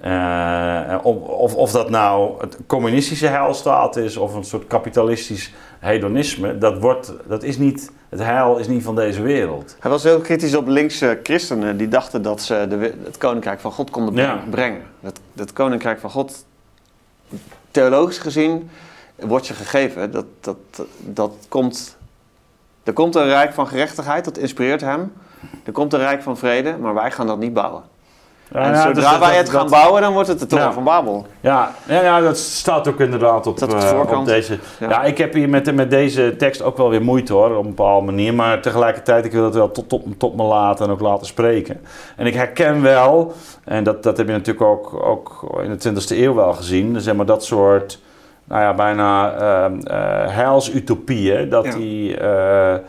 Eh, 0.01 0.95
of, 1.03 1.17
of, 1.17 1.55
of 1.55 1.71
dat 1.71 1.91
nou 1.91 2.41
het 2.41 2.59
communistische 2.67 3.27
heilstaat 3.27 3.97
is 3.97 4.17
of 4.17 4.35
een 4.35 4.45
soort 4.45 4.67
kapitalistisch 4.67 5.53
hedonisme, 5.79 6.59
dat, 6.59 6.79
wordt, 6.79 7.13
dat 7.29 7.43
is 7.43 7.59
niet, 7.59 7.93
het 8.09 8.21
heil 8.21 8.57
is 8.57 8.67
niet 8.69 8.83
van 8.83 8.95
deze 8.95 9.23
wereld. 9.23 9.77
Hij 9.81 9.91
was 9.91 10.03
heel 10.03 10.21
kritisch 10.21 10.55
op 10.57 10.67
linkse 10.67 11.21
christenen 11.23 11.77
die 11.77 11.89
dachten 11.89 12.23
dat 12.23 12.41
ze 12.43 12.67
de, 12.69 12.95
het 13.05 13.17
koninkrijk 13.19 13.61
van 13.61 13.73
God 13.73 13.91
konden 13.91 14.15
Ja. 14.15 14.43
brengen. 14.51 14.83
Het, 15.01 15.21
het 15.37 15.53
koninkrijk 15.53 16.01
van 16.01 16.11
God, 16.11 16.45
theologisch 17.71 18.19
gezien, 18.19 18.71
wordt 19.15 19.47
je 19.47 19.55
gegeven. 19.55 20.11
Dat, 20.11 20.27
dat, 20.41 20.57
dat 21.01 21.33
komt, 21.49 21.97
er 22.83 22.93
komt 22.93 23.15
een 23.15 23.27
rijk 23.27 23.53
van 23.53 23.67
gerechtigheid, 23.67 24.25
dat 24.25 24.39
inspireert 24.39 24.81
hem. 24.81 25.13
Er 25.65 25.73
komt 25.73 25.93
een 25.93 25.99
rijk 26.01 26.23
van 26.23 26.37
vrede, 26.37 26.77
maar 26.81 26.95
wij 26.95 27.11
gaan 27.11 27.27
dat 27.27 27.39
niet 27.39 27.53
bouwen. 27.55 27.83
En 28.53 28.63
ja, 28.71 28.75
zodra 28.75 28.93
dus 28.93 29.03
dat- 29.05 29.19
wij 29.19 29.29
dat- 29.29 29.39
het 29.39 29.51
gaan 29.51 29.61
dat- 29.61 29.71
bouwen, 29.71 30.03
dan 30.03 30.13
wordt 30.13 30.29
het 30.29 30.39
de 30.39 30.47
toren 30.47 30.65
Ja. 30.65 30.73
van 30.73 30.85
Babel. 30.85 31.27
Ja, 31.41 31.71
ja, 31.87 32.03
ja, 32.03 32.21
dat 32.21 32.39
staat 32.39 32.89
ook 32.89 33.01
inderdaad 33.01 33.47
op, 33.47 33.59
Dat 33.59 33.73
op 33.73 33.81
de 33.81 34.15
eh, 34.15 34.25
deze. 34.25 34.59
Ja. 34.81 35.03
Ik 35.03 35.19
heb 35.19 35.33
hier 35.33 35.49
met, 35.49 35.75
met 35.75 35.91
deze 35.91 36.35
tekst 36.37 36.63
ook 36.63 36.77
wel 36.77 36.91
weer 36.91 37.03
moeite 37.03 37.33
hoor, 37.33 37.51
op 37.57 37.65
een 37.65 37.75
bepaalde 37.75 38.07
manier. 38.07 38.35
Maar 38.35 38.61
tegelijkertijd, 38.61 39.25
ik 39.25 39.33
wil 39.33 39.45
het 39.45 39.55
wel 39.55 39.71
tot, 39.71 39.89
tot, 39.89 40.03
tot 40.19 40.37
me 40.37 40.43
laten 40.43 40.87
en 40.87 40.93
ook 40.93 41.01
laten 41.01 41.27
spreken. 41.27 41.81
En 42.17 42.27
ik 42.27 42.35
herken 42.35 42.83
wel, 42.83 43.33
en 43.65 43.85
dat, 43.85 44.03
dat 44.03 44.17
heb 44.17 44.27
je 44.27 44.33
natuurlijk 44.33 44.67
ook, 44.67 45.05
ook 45.07 45.59
in 45.63 45.71
de 45.71 45.79
20e 45.79 46.17
eeuw 46.23 46.35
wel 46.35 46.53
gezien, 46.53 47.01
zeg 47.01 47.15
maar 47.15 47.27
dat 47.27 47.45
soort, 47.45 48.01
nou 48.45 48.63
ja, 48.63 48.75
bijna 48.75 49.33
ehm 49.33 49.79
eh, 49.81 49.97
heilsutopieën, 50.35 51.49
dat 51.49 51.73
die 51.73 52.17
eh, 52.17 52.75
eh, 52.75 52.81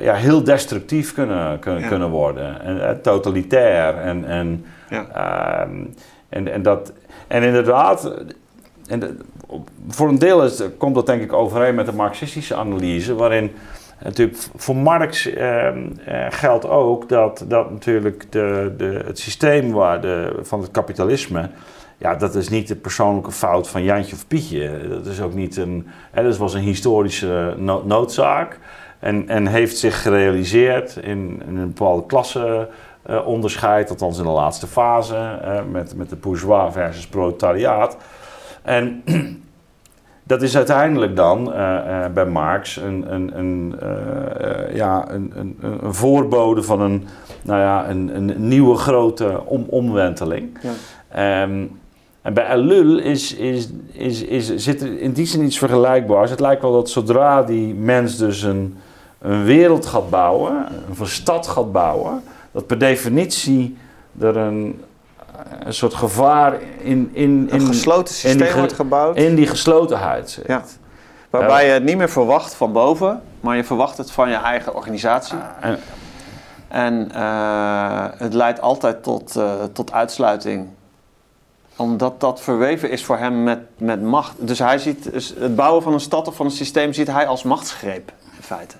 ja, 0.00 0.14
heel 0.14 0.44
destructief 0.44 1.14
kunnen, 1.14 1.58
kunnen, 1.58 1.88
kunnen 1.88 2.08
worden. 2.10 2.62
En, 2.62 2.88
eh, 2.88 2.94
totalitair 3.02 3.96
en... 3.96 4.24
en 4.24 4.64
Ehm, 4.90 5.84
en, 6.28 6.52
en, 6.52 6.62
dat, 6.62 6.92
en 7.26 7.42
inderdaad, 7.42 8.12
en 8.86 9.20
voor 9.88 10.08
een 10.08 10.18
deel 10.18 10.44
is, 10.44 10.62
komt 10.78 10.94
dat 10.94 11.06
denk 11.06 11.22
ik 11.22 11.32
overeen 11.32 11.74
met 11.74 11.86
de 11.86 11.92
marxistische 11.92 12.54
analyse, 12.54 13.14
waarin 13.14 13.52
natuurlijk 14.02 14.38
voor 14.56 14.76
Marx 14.76 15.26
ehm, 15.26 15.78
eh, 16.04 16.26
geldt 16.30 16.68
ook 16.68 17.08
dat, 17.08 17.44
dat 17.48 17.70
natuurlijk 17.70 18.32
de, 18.32 18.74
de, 18.76 19.02
het 19.06 19.18
systeem 19.18 19.72
waar 19.72 20.00
de, 20.00 20.38
van 20.42 20.60
het 20.60 20.70
kapitalisme, 20.70 21.50
ja, 22.00 22.14
dat 22.14 22.34
is 22.34 22.48
niet 22.48 22.68
de 22.68 22.76
persoonlijke 22.76 23.32
fout 23.32 23.68
van 23.68 23.82
Jantje 23.82 24.14
of 24.14 24.26
Pietje. 24.26 24.88
Dat 24.88 25.06
is 25.06 25.20
ook 25.20 25.34
niet 25.34 25.56
een, 25.56 25.86
dat 26.14 26.36
was 26.36 26.54
een 26.54 26.60
historische 26.60 27.54
no- 27.56 27.82
noodzaak. 27.86 28.58
En, 28.98 29.28
en 29.28 29.46
heeft 29.46 29.78
zich 29.78 30.02
gerealiseerd 30.02 30.96
in, 30.96 31.42
in 31.46 31.56
een 31.56 31.72
bepaalde 31.72 32.06
klasse 32.06 32.68
eh, 33.10 33.26
onderscheid, 33.26 33.90
althans 33.90 34.18
in 34.18 34.24
de 34.24 34.30
laatste 34.30 34.66
fase, 34.66 35.38
eh, 35.42 35.60
met, 35.70 35.96
met 35.96 36.10
de 36.10 36.16
bourgeois 36.16 36.72
versus 36.72 37.06
proletariaat. 37.06 37.96
En 38.62 39.02
dat 40.32 40.42
is 40.42 40.56
uiteindelijk 40.56 41.16
dan 41.16 41.52
eh, 41.52 42.06
bij 42.14 42.26
Marx 42.26 42.76
een, 42.76 43.14
een, 43.14 43.38
een, 43.38 43.78
ja, 44.74 45.10
een, 45.10 45.32
een, 45.34 45.58
een 45.60 45.94
voorbode 45.94 46.62
van 46.62 46.80
een, 46.80 47.06
nou 47.42 47.60
ja, 47.60 47.88
een, 47.88 48.16
een 48.16 48.48
nieuwe 48.48 48.76
grote 48.76 49.40
om, 49.44 49.66
omwenteling. 49.68 50.58
Ja. 50.62 50.70
Ehm, 51.08 51.64
en 52.22 52.34
bij 52.34 52.46
Ellul 52.46 52.98
is, 52.98 53.34
is, 53.34 53.68
is, 53.92 54.22
is, 54.22 54.54
zit 54.54 54.82
er 54.82 55.00
in 55.00 55.12
die 55.12 55.26
zin 55.26 55.44
iets 55.44 55.58
vergelijkbaars. 55.58 56.30
Het 56.30 56.40
lijkt 56.40 56.62
wel 56.62 56.72
dat 56.72 56.90
zodra 56.90 57.42
die 57.42 57.74
mens 57.74 58.16
dus 58.16 58.42
een, 58.42 58.76
een 59.18 59.44
wereld 59.44 59.86
gaat 59.86 60.10
bouwen, 60.10 60.66
een 60.98 61.06
stad 61.06 61.46
gaat 61.46 61.72
bouwen, 61.72 62.22
dat 62.52 62.66
per 62.66 62.78
definitie 62.78 63.78
er 64.20 64.36
een, 64.36 64.84
een 65.64 65.74
soort 65.74 65.94
gevaar 65.94 66.54
in, 66.78 67.10
in, 67.12 67.48
Een 67.50 67.60
in, 67.60 67.66
gesloten 67.66 68.14
systeem 68.14 68.32
in 68.32 68.38
die 68.38 68.46
ge- 68.46 68.58
wordt 68.58 68.72
gebouwd. 68.72 69.16
in 69.16 69.34
die 69.34 69.46
geslotenheid 69.46 70.30
zit. 70.30 70.46
Ja. 70.46 70.62
Waarbij 71.30 71.66
je 71.66 71.72
het 71.72 71.84
niet 71.84 71.96
meer 71.96 72.10
verwacht 72.10 72.54
van 72.54 72.72
boven, 72.72 73.22
maar 73.40 73.56
je 73.56 73.64
verwacht 73.64 73.96
het 73.96 74.10
van 74.10 74.28
je 74.28 74.34
eigen 74.34 74.74
organisatie. 74.74 75.38
En, 75.60 75.78
En 76.68 77.12
eh, 77.14 78.04
het 78.16 78.34
leidt 78.34 78.60
altijd 78.60 79.02
tot, 79.02 79.36
eh, 79.36 79.52
tot 79.72 79.92
uitsluiting 79.92 80.68
omdat 81.76 82.20
dat 82.20 82.40
verweven 82.40 82.90
is 82.90 83.04
voor 83.04 83.18
hem 83.18 83.42
met, 83.42 83.58
met 83.78 84.02
macht. 84.02 84.34
Dus 84.38 84.58
hij 84.58 84.78
ziet 84.78 85.12
dus 85.12 85.34
het 85.38 85.56
bouwen 85.56 85.82
van 85.82 85.92
een 85.92 86.00
stad 86.00 86.28
of 86.28 86.36
van 86.36 86.46
een 86.46 86.52
systeem 86.52 86.92
ziet 86.92 87.06
hij 87.06 87.26
als 87.26 87.42
machtsgreep, 87.42 88.12
in 88.36 88.42
feite. 88.42 88.74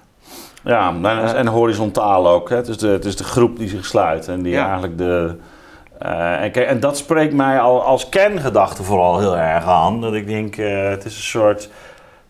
Ja, 0.64 0.94
en, 1.03 1.35
en 1.37 1.46
horizontaal 1.46 2.29
ook. 2.29 2.49
Hè. 2.51 2.57
Het, 2.57 2.68
is 2.68 2.79
de, 2.79 2.88
het 2.88 3.05
is 3.05 3.16
de 3.16 3.25
groep 3.25 3.57
die 3.59 3.68
zich 3.68 3.85
sluit 3.87 4.29
en 4.29 4.42
die 4.42 4.53
Ja. 4.53 4.64
eigenlijk 4.64 4.99
de. 4.99 5.35
eh, 5.99 6.42
en, 6.42 6.51
kijk, 6.51 6.66
en 6.68 6.81
dat 6.81 6.96
spreekt 6.96 7.35
mij 7.35 7.61
al 7.61 7.83
als 7.83 8.09
kerngedachte 8.09 8.83
vooral 8.83 9.18
heel 9.18 9.37
erg 9.38 9.64
aan. 9.64 10.01
Dat 10.01 10.14
ik 10.14 10.27
denk, 10.27 10.57
eh, 10.57 10.88
het 10.88 11.05
is 11.05 11.16
een 11.16 11.23
soort. 11.23 11.70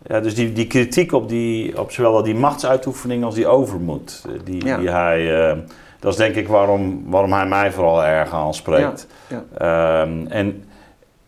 Ja, 0.07 0.21
dus 0.21 0.35
die, 0.35 0.53
die 0.53 0.67
kritiek 0.67 1.13
op, 1.13 1.29
die, 1.29 1.79
op 1.81 1.91
zowel 1.93 2.23
die 2.23 2.35
machtsuitoefening 2.35 3.25
als 3.25 3.35
die 3.35 3.47
overmoed. 3.47 4.25
eh, 4.27 4.33
Die, 4.45 4.65
Ja. 4.67 4.77
die 4.77 4.91
hij, 4.91 5.57
dat 6.01 6.13
is 6.13 6.19
denk 6.19 6.35
ik 6.35 6.49
waarom, 6.49 7.03
waarom 7.07 7.33
hij 7.33 7.47
mij 7.47 7.73
vooral 7.73 8.05
erg 8.05 8.33
aanspreekt. 8.33 9.07
Ja, 9.27 9.43
Ehm, 9.59 10.27
en, 10.29 10.65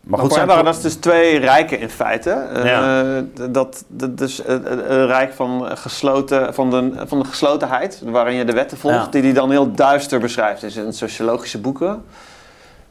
maar 0.03 0.11
Maar 0.11 0.19
goed, 0.19 0.33
zijn 0.33 0.47
waren 0.47 0.65
dat 0.65 0.81
dus 0.81 0.95
twee 0.95 1.37
rijken 1.39 1.79
in 1.79 1.89
feite. 1.89 2.29
Eh, 2.31 2.65
Ja. 2.65 3.23
dat, 3.49 3.83
dat, 3.87 4.17
dus 4.17 4.41
een, 4.47 4.71
een- 4.71 4.91
een 4.93 5.05
rijk 5.07 5.33
van, 5.33 5.77
gesloten, 5.77 6.53
van, 6.53 6.69
de, 6.69 6.93
van 7.07 7.19
de 7.19 7.25
geslotenheid, 7.25 8.01
waarin 8.05 8.35
je 8.35 8.45
de 8.45 8.53
wetten 8.53 8.77
volgt, 8.77 8.95
Ja. 8.97 9.07
die 9.11 9.21
hij 9.21 9.33
dan 9.33 9.51
heel 9.51 9.71
duister 9.71 10.19
beschrijft 10.19 10.63
in 10.63 10.71
zijn 10.71 10.93
sociologische 10.93 11.59
boeken. 11.59 12.03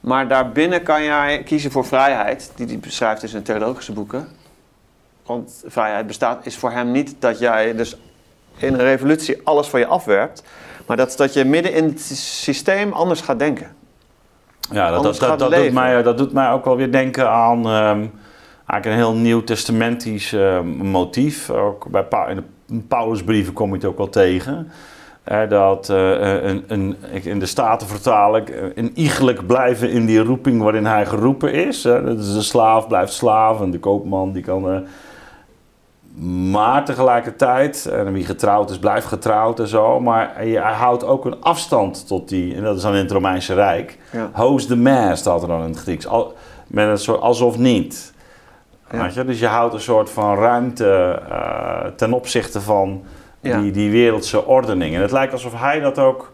Maar 0.00 0.28
daarbinnen 0.28 0.82
kan 0.82 1.02
jij 1.04 1.42
kiezen 1.42 1.70
voor 1.70 1.86
vrijheid, 1.86 2.50
die 2.54 2.66
hij 2.66 2.78
beschrijft 2.78 3.22
in 3.22 3.28
zijn 3.28 3.42
theologische 3.42 3.92
boeken. 3.92 4.28
Want 5.26 5.62
vrijheid 5.66 6.06
bestaat, 6.06 6.46
is 6.46 6.56
voor 6.56 6.70
hem 6.70 6.90
niet 6.90 7.14
dat 7.18 7.38
jij 7.38 7.74
dus 7.76 7.96
in 8.56 8.72
een 8.74 8.80
revolutie 8.80 9.40
alles 9.44 9.66
van 9.68 9.80
je 9.80 9.86
afwerpt, 9.86 10.42
maar 10.86 10.96
dat, 10.96 11.08
is 11.08 11.16
dat 11.16 11.32
je 11.32 11.44
midden 11.44 11.72
in 11.74 11.84
het 11.84 12.00
systeem 12.16 12.92
anders 12.92 13.20
gaat 13.20 13.38
denken. 13.38 13.76
Ja, 14.72 14.90
dat, 14.90 15.02
dat, 15.20 15.38
dat, 15.38 15.50
doet 15.64 15.72
mij, 15.72 16.02
dat 16.02 16.18
doet 16.18 16.32
mij 16.32 16.50
ook 16.52 16.64
wel 16.64 16.76
weer 16.76 16.92
denken 16.92 17.30
aan 17.30 17.58
ehm, 17.66 18.04
eigenlijk 18.66 18.84
een 18.84 18.92
heel 18.92 19.14
nieuw 19.14 19.44
testamentisch 19.44 20.32
eh, 20.32 20.60
motief. 20.82 21.50
Ook 21.50 21.86
bij 21.90 22.04
Pa- 22.04 22.26
in 22.26 22.36
de 22.66 22.80
Paulusbrieven 22.88 23.52
kom 23.52 23.68
je 23.68 23.74
het 23.74 23.84
ook 23.84 23.96
wel 23.98 24.08
tegen. 24.08 24.70
Eh, 25.24 25.48
dat 25.48 25.88
eh, 25.88 26.10
een, 26.44 26.64
een, 26.66 26.96
ik- 27.12 27.24
in 27.24 27.38
de 27.38 27.46
Staten 27.46 27.86
vertaal 27.88 28.36
ik 28.36 28.48
eh, 28.48 28.62
een 28.74 28.90
iegelijk 28.94 29.46
blijven 29.46 29.90
in 29.90 30.06
die 30.06 30.22
roeping 30.22 30.62
waarin 30.62 30.86
hij 30.86 31.06
geroepen 31.06 31.52
is. 31.52 31.84
Hè. 31.84 32.04
Dat 32.04 32.18
is 32.18 32.32
de 32.34 32.42
slaaf 32.42 32.88
blijft 32.88 33.12
slaaf 33.12 33.60
en 33.60 33.70
de 33.70 33.78
koopman 33.78 34.32
die 34.32 34.42
kan... 34.42 34.70
eh, 34.70 34.78
maar 36.14 36.84
tegelijkertijd, 36.84 37.86
en 37.86 38.12
wie 38.12 38.24
getrouwd 38.24 38.70
is, 38.70 38.78
blijft 38.78 39.06
getrouwd 39.06 39.60
en 39.60 39.66
zo. 39.66 40.00
Maar 40.00 40.30
hij, 40.34 40.54
houdt 40.54 41.04
ook 41.04 41.24
een 41.24 41.42
afstand 41.42 42.06
tot 42.06 42.28
die, 42.28 42.54
en 42.54 42.62
dat 42.62 42.76
is 42.76 42.82
dan 42.82 42.92
in 42.94 43.02
het 43.02 43.10
Romeinse 43.10 43.54
Rijk. 43.54 43.98
Ja. 44.12 44.30
Host 44.32 44.68
the 44.68 44.76
man 44.76 45.16
staat 45.16 45.42
er 45.42 45.48
dan 45.48 45.62
in 45.62 45.68
het 45.70 45.78
Grieks. 45.78 46.06
Al, 46.06 46.34
met 46.66 46.88
een 46.88 46.98
soort 46.98 47.20
alsof 47.20 47.58
niet. 47.58 48.12
Ja. 48.90 49.02
Weet 49.02 49.14
je? 49.14 49.24
Dus 49.24 49.38
je 49.38 49.46
houdt 49.46 49.74
een 49.74 49.80
soort 49.80 50.10
van 50.10 50.36
ruimte 50.36 51.20
eh, 51.30 51.86
ten 51.96 52.12
opzichte 52.12 52.60
van 52.60 53.02
Ja. 53.40 53.60
die, 53.60 53.70
die 53.70 53.90
wereldse 53.90 54.46
ordening. 54.46 54.94
En 54.94 55.00
het 55.00 55.12
lijkt 55.12 55.32
alsof 55.32 55.60
hij 55.60 55.80
dat 55.80 55.98
ook. 55.98 56.32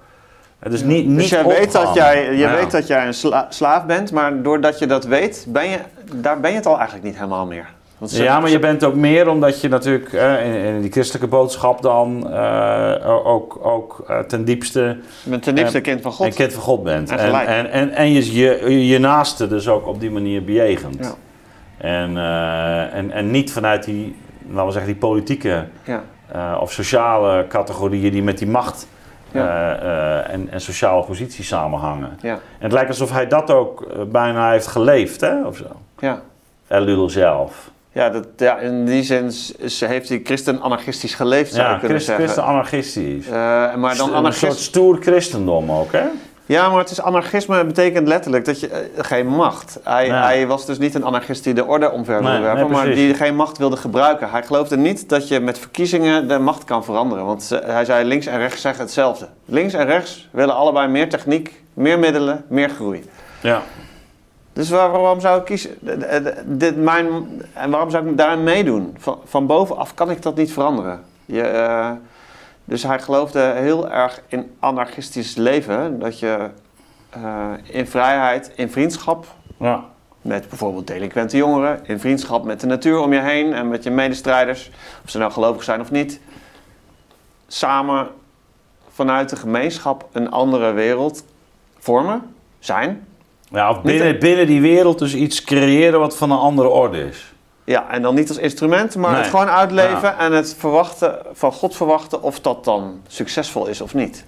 Het 0.58 0.72
is 0.72 0.82
niet, 0.82 1.06
niet 1.06 1.18
Dus 1.18 1.28
jij 1.28 1.44
weet 1.44 1.72
dat 1.72 1.94
jij, 1.94 2.36
je 2.36 2.48
weet 2.48 2.70
dat 2.70 2.86
jij 2.86 3.06
een 3.06 3.14
sla- 3.14 3.46
slaaf 3.48 3.86
bent, 3.86 4.12
maar 4.12 4.42
doordat 4.42 4.78
je 4.78 4.86
dat 4.86 5.04
weet, 5.04 5.46
ben 5.48 5.68
je, 5.68 5.78
daar 6.14 6.40
ben 6.40 6.50
je 6.50 6.56
het 6.56 6.66
al 6.66 6.76
eigenlijk 6.76 7.06
niet 7.06 7.14
helemaal 7.14 7.46
meer. 7.46 7.76
Want 7.98 8.10
ze- 8.10 8.22
Ja, 8.22 8.40
maar 8.40 8.50
je 8.50 8.58
bent 8.58 8.84
ook 8.84 8.94
meer 8.94 9.28
omdat 9.28 9.60
je 9.60 9.68
natuurlijk 9.68 10.12
eh, 10.12 10.46
in, 10.46 10.74
in 10.74 10.80
die 10.80 10.90
christelijke 10.92 11.28
boodschap 11.28 11.82
dan 11.82 12.30
eh, 12.32 13.26
ook, 13.26 13.58
ook 13.62 14.04
eh, 14.08 14.18
ten 14.18 14.44
diepste 14.44 14.96
bent 15.24 15.42
ten 15.42 15.54
diepste 15.54 15.76
en- 15.76 15.82
kind 15.82 16.00
van 16.02 16.12
God. 16.12 16.26
een 16.26 16.34
kind 16.34 16.52
van 16.52 16.62
God 16.62 16.82
bent. 16.82 17.10
En 17.10 17.18
En, 17.18 17.46
en, 17.46 17.70
en, 17.70 17.90
en 17.90 18.12
je, 18.12 18.32
je 18.34 18.86
je 18.86 18.98
naaste 18.98 19.48
dus 19.48 19.68
ook 19.68 19.86
op 19.86 20.00
die 20.00 20.10
manier 20.10 20.44
bejegent. 20.44 20.96
Ja. 21.04 21.14
En, 21.76 22.16
eh, 22.16 22.94
en, 22.94 23.10
en 23.10 23.30
niet 23.30 23.52
vanuit 23.52 23.84
die, 23.84 24.16
laten 24.50 24.66
we 24.66 24.72
zeggen, 24.72 24.90
die 24.92 25.00
politieke 25.00 25.64
Ja. 25.84 26.02
eh, 26.32 26.58
of 26.60 26.72
sociale 26.72 27.46
categorieën 27.48 28.12
die 28.12 28.22
met 28.22 28.38
die 28.38 28.48
macht 28.48 28.86
Ja. 29.32 29.74
eh, 29.80 30.18
eh, 30.18 30.32
en, 30.32 30.48
en 30.50 30.60
sociale 30.60 31.04
positie 31.04 31.44
samenhangen. 31.44 32.18
Ja. 32.22 32.32
En 32.32 32.40
het 32.58 32.72
lijkt 32.72 32.88
alsof 32.88 33.10
hij 33.12 33.26
dat 33.26 33.50
ook 33.50 33.82
eh, 33.82 34.02
bijna 34.06 34.50
heeft 34.50 34.66
geleefd, 34.66 35.20
hè, 35.20 35.44
of 35.46 35.56
zo. 35.56 35.64
Ja. 35.98 36.20
Elul 36.68 37.08
zelf. 37.10 37.70
Ja, 37.92 38.10
dat, 38.10 38.26
ja, 38.36 38.58
in 38.58 38.84
die 38.84 39.02
zin 39.02 39.32
s- 39.32 39.80
heeft 39.80 40.08
hij 40.08 40.20
christen-anarchistisch 40.24 41.14
geleefd, 41.14 41.52
zou 41.52 41.66
Ja, 41.66 41.72
je 41.72 41.78
kunnen 41.78 41.96
christen, 42.00 42.16
zeggen. 42.16 42.34
christen 42.34 42.54
anarchistisch. 42.54 43.26
Eh, 43.26 43.32
maar 43.74 43.96
dan 43.96 44.06
St- 44.06 44.12
een 44.12 44.14
anarchist... 44.14 44.40
soort 44.52 44.58
stoer 44.58 44.98
christendom 45.00 45.70
ook, 45.72 45.92
hè? 45.92 46.04
Ja, 46.46 46.68
maar 46.68 46.78
het 46.78 46.90
is 46.90 47.00
anarchisme 47.00 47.64
betekent 47.64 48.08
letterlijk 48.08 48.44
dat 48.44 48.60
je 48.60 48.68
eh, 48.68 48.78
geen 49.04 49.26
macht. 49.26 49.78
Hij, 49.84 50.06
Ja. 50.06 50.22
hij 50.22 50.46
was 50.46 50.66
dus 50.66 50.78
niet 50.78 50.94
een 50.94 51.04
anarchist 51.04 51.44
die 51.44 51.54
de 51.54 51.64
orde 51.64 51.90
omver 51.90 52.14
wilde 52.14 52.32
Nee, 52.32 52.40
werpen, 52.42 52.62
nee, 52.62 52.72
maar 52.72 52.90
die 52.94 53.14
geen 53.14 53.36
macht 53.36 53.58
wilde 53.58 53.76
gebruiken. 53.76 54.30
Hij 54.30 54.42
geloofde 54.42 54.76
niet 54.76 55.08
dat 55.08 55.28
je 55.28 55.40
met 55.40 55.58
verkiezingen 55.58 56.28
de 56.28 56.38
macht 56.38 56.64
kan 56.64 56.84
veranderen. 56.84 57.24
Want 57.24 57.42
ze- 57.42 57.62
hij 57.64 57.84
zei 57.84 58.04
links 58.04 58.26
en 58.26 58.38
rechts 58.38 58.60
zeggen 58.60 58.82
hetzelfde. 58.84 59.28
Links 59.44 59.74
en 59.74 59.86
rechts 59.86 60.28
willen 60.30 60.54
allebei 60.54 60.88
meer 60.88 61.08
techniek, 61.08 61.62
meer 61.74 61.98
middelen, 61.98 62.44
meer 62.48 62.68
groei. 62.68 63.04
Ja. 63.40 63.62
Dus 64.58 64.70
waar- 64.70 64.90
waarom 64.90 65.20
zou 65.20 65.38
ik 65.38 65.44
kiezen? 65.44 65.76
Dit, 66.44 66.76
mijn, 66.76 67.06
en 67.52 67.70
waarom 67.70 67.90
zou 67.90 68.08
ik 68.08 68.16
daarin 68.16 68.42
meedoen? 68.42 68.96
Van, 68.98 69.18
van 69.24 69.46
bovenaf 69.46 69.94
kan 69.94 70.10
ik 70.10 70.22
dat 70.22 70.36
niet 70.36 70.52
veranderen. 70.52 71.04
Je, 71.24 71.42
eh, 71.42 71.90
dus 72.64 72.82
hij 72.82 73.00
geloofde 73.00 73.40
heel 73.40 73.90
erg 73.90 74.22
in 74.28 74.50
anarchistisch 74.58 75.34
leven. 75.36 75.98
Dat 75.98 76.18
je 76.18 76.50
eh, 77.10 77.50
in 77.62 77.86
vrijheid, 77.86 78.52
in 78.54 78.70
vriendschap 78.70 79.26
ja. 79.58 79.84
met 80.22 80.48
bijvoorbeeld 80.48 80.86
delinquente 80.86 81.36
jongeren, 81.36 81.80
in 81.86 82.00
vriendschap 82.00 82.44
met 82.44 82.60
de 82.60 82.66
natuur 82.66 82.98
om 82.98 83.12
je 83.12 83.20
heen 83.20 83.52
en 83.52 83.68
met 83.68 83.82
je 83.82 83.90
medestrijders, 83.90 84.70
of 85.04 85.10
ze 85.10 85.18
nou 85.18 85.32
gelovig 85.32 85.62
zijn 85.62 85.80
of 85.80 85.90
niet, 85.90 86.20
samen 87.46 88.08
vanuit 88.88 89.28
de 89.28 89.36
gemeenschap 89.36 90.08
een 90.12 90.30
andere 90.30 90.72
wereld 90.72 91.24
vormen, 91.78 92.34
zijn. 92.58 93.07
Ja, 93.50 93.80
binnen, 93.80 94.18
binnen 94.18 94.46
die 94.46 94.60
wereld 94.60 94.98
dus 94.98 95.14
iets 95.14 95.44
creëren 95.44 96.00
wat 96.00 96.16
van 96.16 96.30
een 96.30 96.38
andere 96.38 96.68
orde 96.68 97.08
is. 97.08 97.32
Ja, 97.64 97.90
en 97.90 98.02
dan 98.02 98.14
niet 98.14 98.28
als 98.28 98.38
instrument, 98.38 98.96
maar 98.96 99.10
Nee. 99.10 99.20
het 99.20 99.30
gewoon 99.30 99.48
uitleven 99.48 100.18
en 100.18 100.32
het 100.32 100.54
verwachten, 100.58 101.18
van 101.32 101.52
God 101.52 101.76
verwachten 101.76 102.22
of 102.22 102.40
dat 102.40 102.64
dan 102.64 103.00
succesvol 103.06 103.66
is 103.66 103.80
of 103.80 103.94
niet. 103.94 104.24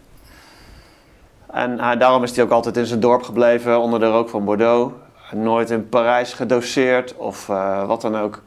En 1.52 1.80
hij, 1.80 1.96
daarom 1.96 2.22
is 2.22 2.37
hij 2.37 2.44
ook 2.44 2.50
altijd 2.50 2.76
in 2.76 2.87
zijn 2.87 3.00
dorp 3.00 3.22
gebleven, 3.22 3.80
onder 3.80 4.00
de 4.00 4.06
rook 4.06 4.28
van 4.28 4.44
Bordeaux. 4.44 4.92
Nooit 5.33 5.70
in 5.70 5.88
Parijs 5.88 6.33
gedoseerd 6.33 7.16
of 7.16 7.48
eh, 7.48 7.87
wat 7.87 8.00
dan 8.00 8.18
ook. 8.18 8.42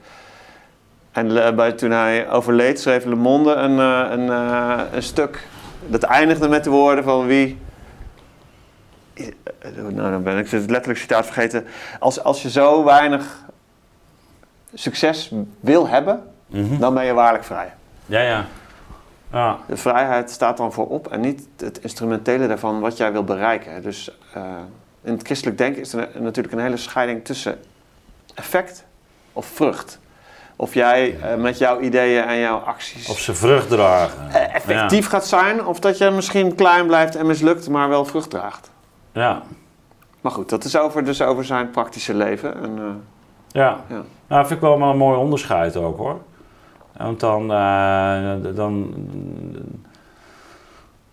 En 1.12 1.46
eh, 1.46 1.54
bij, 1.54 1.72
toen 1.72 1.92
hij 1.92 2.30
overleed 2.30 2.80
schreef 2.80 3.06
Le 3.06 3.16
Monde 3.16 3.54
een, 3.54 3.80
eh, 3.80 4.12
een, 4.12 4.30
eh, 4.30 4.80
een 4.94 5.04
stuk 5.04 5.48
dat 5.88 6.04
eindigde 6.04 6.48
met 6.48 6.64
de 6.64 6.70
woorden 6.70 7.04
van 7.04 7.26
wie... 7.26 7.58
Eh, 9.14 9.26
Nou, 9.90 10.12
dan 10.12 10.24
ben 10.24 10.38
ik 10.38 10.50
het 10.50 10.70
letterlijk 10.70 11.00
citaat 11.00 11.26
vergeten. 11.26 11.66
Als, 12.00 12.24
als 12.24 12.42
je 12.42 12.50
zo 12.50 12.84
weinig 12.84 13.42
succes 14.74 15.32
wil 15.60 15.88
hebben, 15.88 16.24
Mhm. 16.48 16.78
dan 16.80 16.94
ben 16.94 17.06
je 17.06 17.14
waarlijk 17.14 17.44
vrij. 17.44 17.74
Ja, 18.06 18.20
ja. 18.22 18.46
Ja, 19.32 19.58
De 19.68 19.78
vrijheid 19.78 20.32
staat 20.32 20.58
dan 20.58 20.74
voorop 20.74 21.08
en 21.12 21.20
niet 21.20 21.48
het 21.58 21.80
instrumentele 21.82 22.48
daarvan 22.48 22.80
wat 22.80 22.98
jij 22.98 23.12
wil 23.12 23.24
bereiken. 23.24 23.82
Dus 23.82 24.18
eh, 24.34 24.42
in 25.04 25.12
het 25.14 25.22
christelijk 25.26 25.58
denken 25.58 25.82
is 25.82 25.94
er 25.94 26.10
natuurlijk 26.20 26.54
een 26.56 26.62
hele 26.62 26.78
scheiding 26.78 27.26
tussen 27.26 27.60
effect 28.36 28.84
of 29.34 29.46
vrucht. 29.46 30.00
Of 30.56 30.74
jij 30.74 31.18
eh, 31.22 31.36
met 31.36 31.58
jouw 31.58 31.80
ideeën 31.80 32.24
en 32.24 32.38
jouw 32.40 32.58
acties 32.58 33.10
of 33.10 33.20
ze 33.20 33.34
vrucht 33.36 33.70
dragen. 33.70 34.30
eh, 34.32 34.56
effectief 34.56 35.08
gaat 35.08 35.28
zijn, 35.28 35.66
of 35.66 35.80
dat 35.80 35.98
je 35.98 36.10
misschien 36.10 36.56
klein 36.56 36.86
blijft 36.88 37.16
en 37.16 37.26
mislukt, 37.26 37.70
maar 37.70 37.90
wel 37.90 38.06
vrucht 38.06 38.30
draagt. 38.30 38.72
Ja, 39.14 39.42
Maar 40.22 40.32
goed, 40.32 40.50
dat 40.50 40.64
is 40.64 40.78
over, 40.78 41.04
dus 41.06 41.22
over 41.22 41.46
zijn 41.46 41.70
praktische 41.70 42.14
leven. 42.14 42.56
En, 42.62 42.78
eh, 42.78 42.84
ja. 43.52 43.80
Ja. 43.88 44.04
Nou, 44.28 44.42
dat 44.42 44.48
vind 44.48 44.52
ik 44.52 44.68
wel 44.68 44.78
maar 44.78 44.90
een 44.90 44.98
mooi 44.98 45.18
onderscheid 45.18 45.76
ook 45.76 45.98
hoor. 45.98 46.22
Want 46.98 47.20
dan, 47.20 47.52
eh, 47.52 48.56
dan 48.56 48.94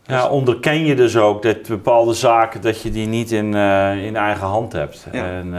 ja, 0.02 0.28
onderken 0.28 0.84
je 0.84 0.94
dus 0.94 1.16
ook 1.16 1.42
dat 1.42 1.68
bepaalde 1.68 2.14
zaken 2.14 2.60
dat 2.60 2.82
je 2.82 2.90
die 2.90 3.06
niet 3.06 3.30
in, 3.30 3.54
eh, 3.54 4.04
in 4.04 4.16
eigen 4.16 4.46
hand 4.46 4.72
hebt. 4.72 5.06
Ja. 5.12 5.24
En, 5.24 5.54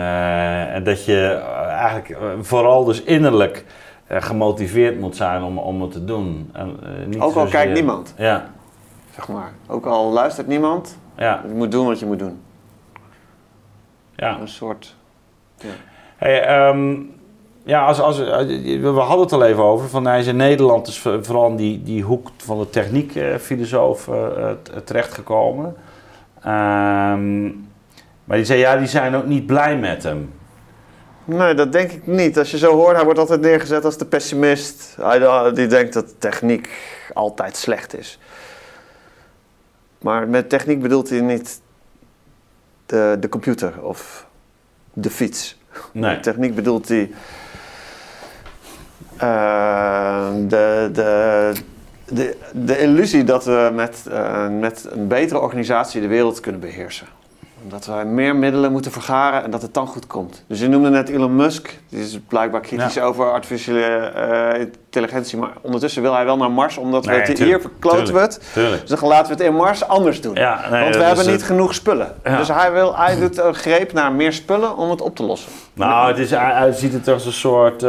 en 0.74 0.84
dat 0.84 1.06
je 1.06 1.42
eigenlijk 1.70 2.18
vooral 2.42 2.84
dus 2.84 3.04
innerlijk 3.04 3.66
gemotiveerd 4.08 5.00
moet 5.00 5.16
zijn 5.16 5.44
om, 5.44 5.58
om 5.58 5.82
het 5.82 5.92
te 5.92 6.06
doen. 6.06 6.50
En, 6.54 6.80
niet 7.06 7.20
ook 7.20 7.36
al 7.36 7.46
kijkt 7.46 7.74
niemand, 7.74 8.14
Ja, 8.18 8.50
zeg 9.16 9.28
maar. 9.28 9.52
Ook 9.68 9.86
al 9.86 10.12
luistert 10.12 10.48
niemand, 10.48 10.98
ja, 11.17 11.43
je 11.47 11.54
moet 11.54 11.71
doen 11.71 11.86
wat 11.86 12.00
je 12.00 12.06
moet 12.06 12.19
doen. 12.19 12.41
ja. 14.15 14.39
Een 14.39 14.47
soort... 14.47 14.95
Hey, 16.17 16.43
ehm, 16.43 16.95
ja, 17.63 17.86
als, 17.86 18.00
als, 18.00 18.19
eh, 18.19 18.82
we 18.82 19.00
hadden 19.00 19.19
het 19.19 19.34
al 19.34 19.43
even 19.43 19.63
over. 19.63 19.89
Van, 19.89 20.06
hij 20.06 20.19
is 20.19 20.28
in 20.28 20.36
Nederland 20.36 20.86
dus 20.86 21.00
voor- 21.00 21.26
vooral 21.26 21.56
die, 21.56 21.84
die 21.84 22.04
hoek 22.04 22.30
van 22.38 22.60
de 22.60 22.69
techniekfilosoof 22.69 24.08
uh, 24.08 24.50
terechtgekomen. 24.86 25.76
Ehm, 26.43 27.43
maar 28.24 28.38
die 28.38 28.45
zei, 28.45 28.60
ja, 28.60 28.78
die 28.78 28.88
zijn 28.88 29.15
ook 29.15 29.26
niet 29.26 29.45
blij 29.45 29.78
met 29.78 30.04
hem. 30.04 30.34
Nee, 31.26 31.54
dat 31.54 31.71
denk 31.71 31.91
ik 31.91 32.08
niet. 32.08 32.38
Als 32.38 32.52
je 32.52 32.58
zo 32.58 32.76
hoort, 32.76 32.95
hij 32.95 33.04
wordt 33.06 33.19
altijd 33.19 33.41
neergezet 33.41 33.86
als 33.86 33.97
de 33.97 34.06
pessimist. 34.06 34.97
Hij, 35.02 35.52
die 35.54 35.67
denkt 35.67 35.93
dat 35.93 36.19
techniek 36.19 36.69
altijd 37.13 37.58
slecht 37.58 37.97
is. 37.97 38.19
Maar 40.02 40.28
met 40.28 40.50
techniek 40.50 40.82
bedoelt 40.82 41.10
hij 41.10 41.22
niet 41.22 41.62
de, 42.86 43.18
de 43.20 43.30
computer 43.30 43.84
of 43.84 44.28
de 44.94 45.10
fiets. 45.10 45.60
Nee. 45.92 46.14
Met 46.14 46.24
techniek 46.24 46.56
bedoelt 46.56 46.88
hij 46.88 47.12
uh, 49.22 50.30
de, 50.48 50.90
de, 50.94 51.54
de, 52.08 52.38
de 52.54 52.80
illusie 52.80 53.24
dat 53.24 53.46
we 53.46 53.72
met, 53.74 54.06
uh, 54.08 54.50
met 54.50 54.88
een 54.90 55.08
betere 55.08 55.40
organisatie 55.40 56.02
de 56.02 56.08
wereld 56.08 56.40
kunnen 56.40 56.62
beheersen 56.62 57.08
omdat 57.63 57.86
wij 57.86 58.06
meer 58.06 58.36
middelen 58.36 58.71
moeten 58.71 58.91
vergaren 58.91 59.43
en 59.43 59.52
dat 59.52 59.62
het 59.62 59.74
dan 59.74 59.88
goed 59.88 60.08
komt. 60.08 60.43
Dus 60.47 60.60
je 60.60 60.67
noemde 60.67 60.89
net 60.89 61.10
Elon 61.10 61.36
Musk. 61.36 61.80
Die 61.89 62.00
is 62.00 62.19
blijkbaar 62.28 62.62
kritisch 62.62 63.00
over 63.00 63.32
artificiële 63.32 64.12
uh, 64.56 64.60
intelligentie. 64.60 65.38
Maar 65.38 65.52
ondertussen 65.62 66.02
wil 66.02 66.13
hij 66.13 66.26
wel 66.26 66.38
naar 66.38 66.52
Mars, 66.52 66.78
omdat 66.78 67.06
nee, 67.06 67.21
we 67.21 67.28
het 67.28 67.39
hier 67.39 67.62
verkloten 67.62 68.13
wordt. 68.13 68.39
Dus 68.54 69.00
dan 69.00 69.10
laten 69.10 69.38
we 69.38 69.43
het 69.43 69.52
in 69.52 69.56
Mars 69.56 69.88
anders 69.88 70.21
doen. 70.21 70.36
Ja, 70.36 70.69
nee, 70.69 70.84
Want 70.84 70.95
we 70.95 71.04
hebben 71.04 71.28
niet 71.28 71.43
genoeg 71.43 71.74
spullen. 71.74 72.15
Ja. 72.24 72.38
Dus 72.38 72.47
hij, 72.47 72.71
wil, 72.71 72.97
hij 72.97 73.19
doet 73.19 73.38
een 73.38 73.56
greep 73.56 73.93
naar 73.93 74.12
meer 74.12 74.34
spullen 74.34 74.78
om 74.78 74.89
het 74.89 75.02
op 75.02 75.15
te 75.15 75.24
lossen. 75.24 75.52
Nou, 75.74 76.08
het 76.08 76.17
is, 76.17 76.32
hij, 76.32 76.71
ziet 76.71 76.93
het 76.93 77.08
als 77.08 77.26
een 77.26 77.32
soort... 77.32 77.84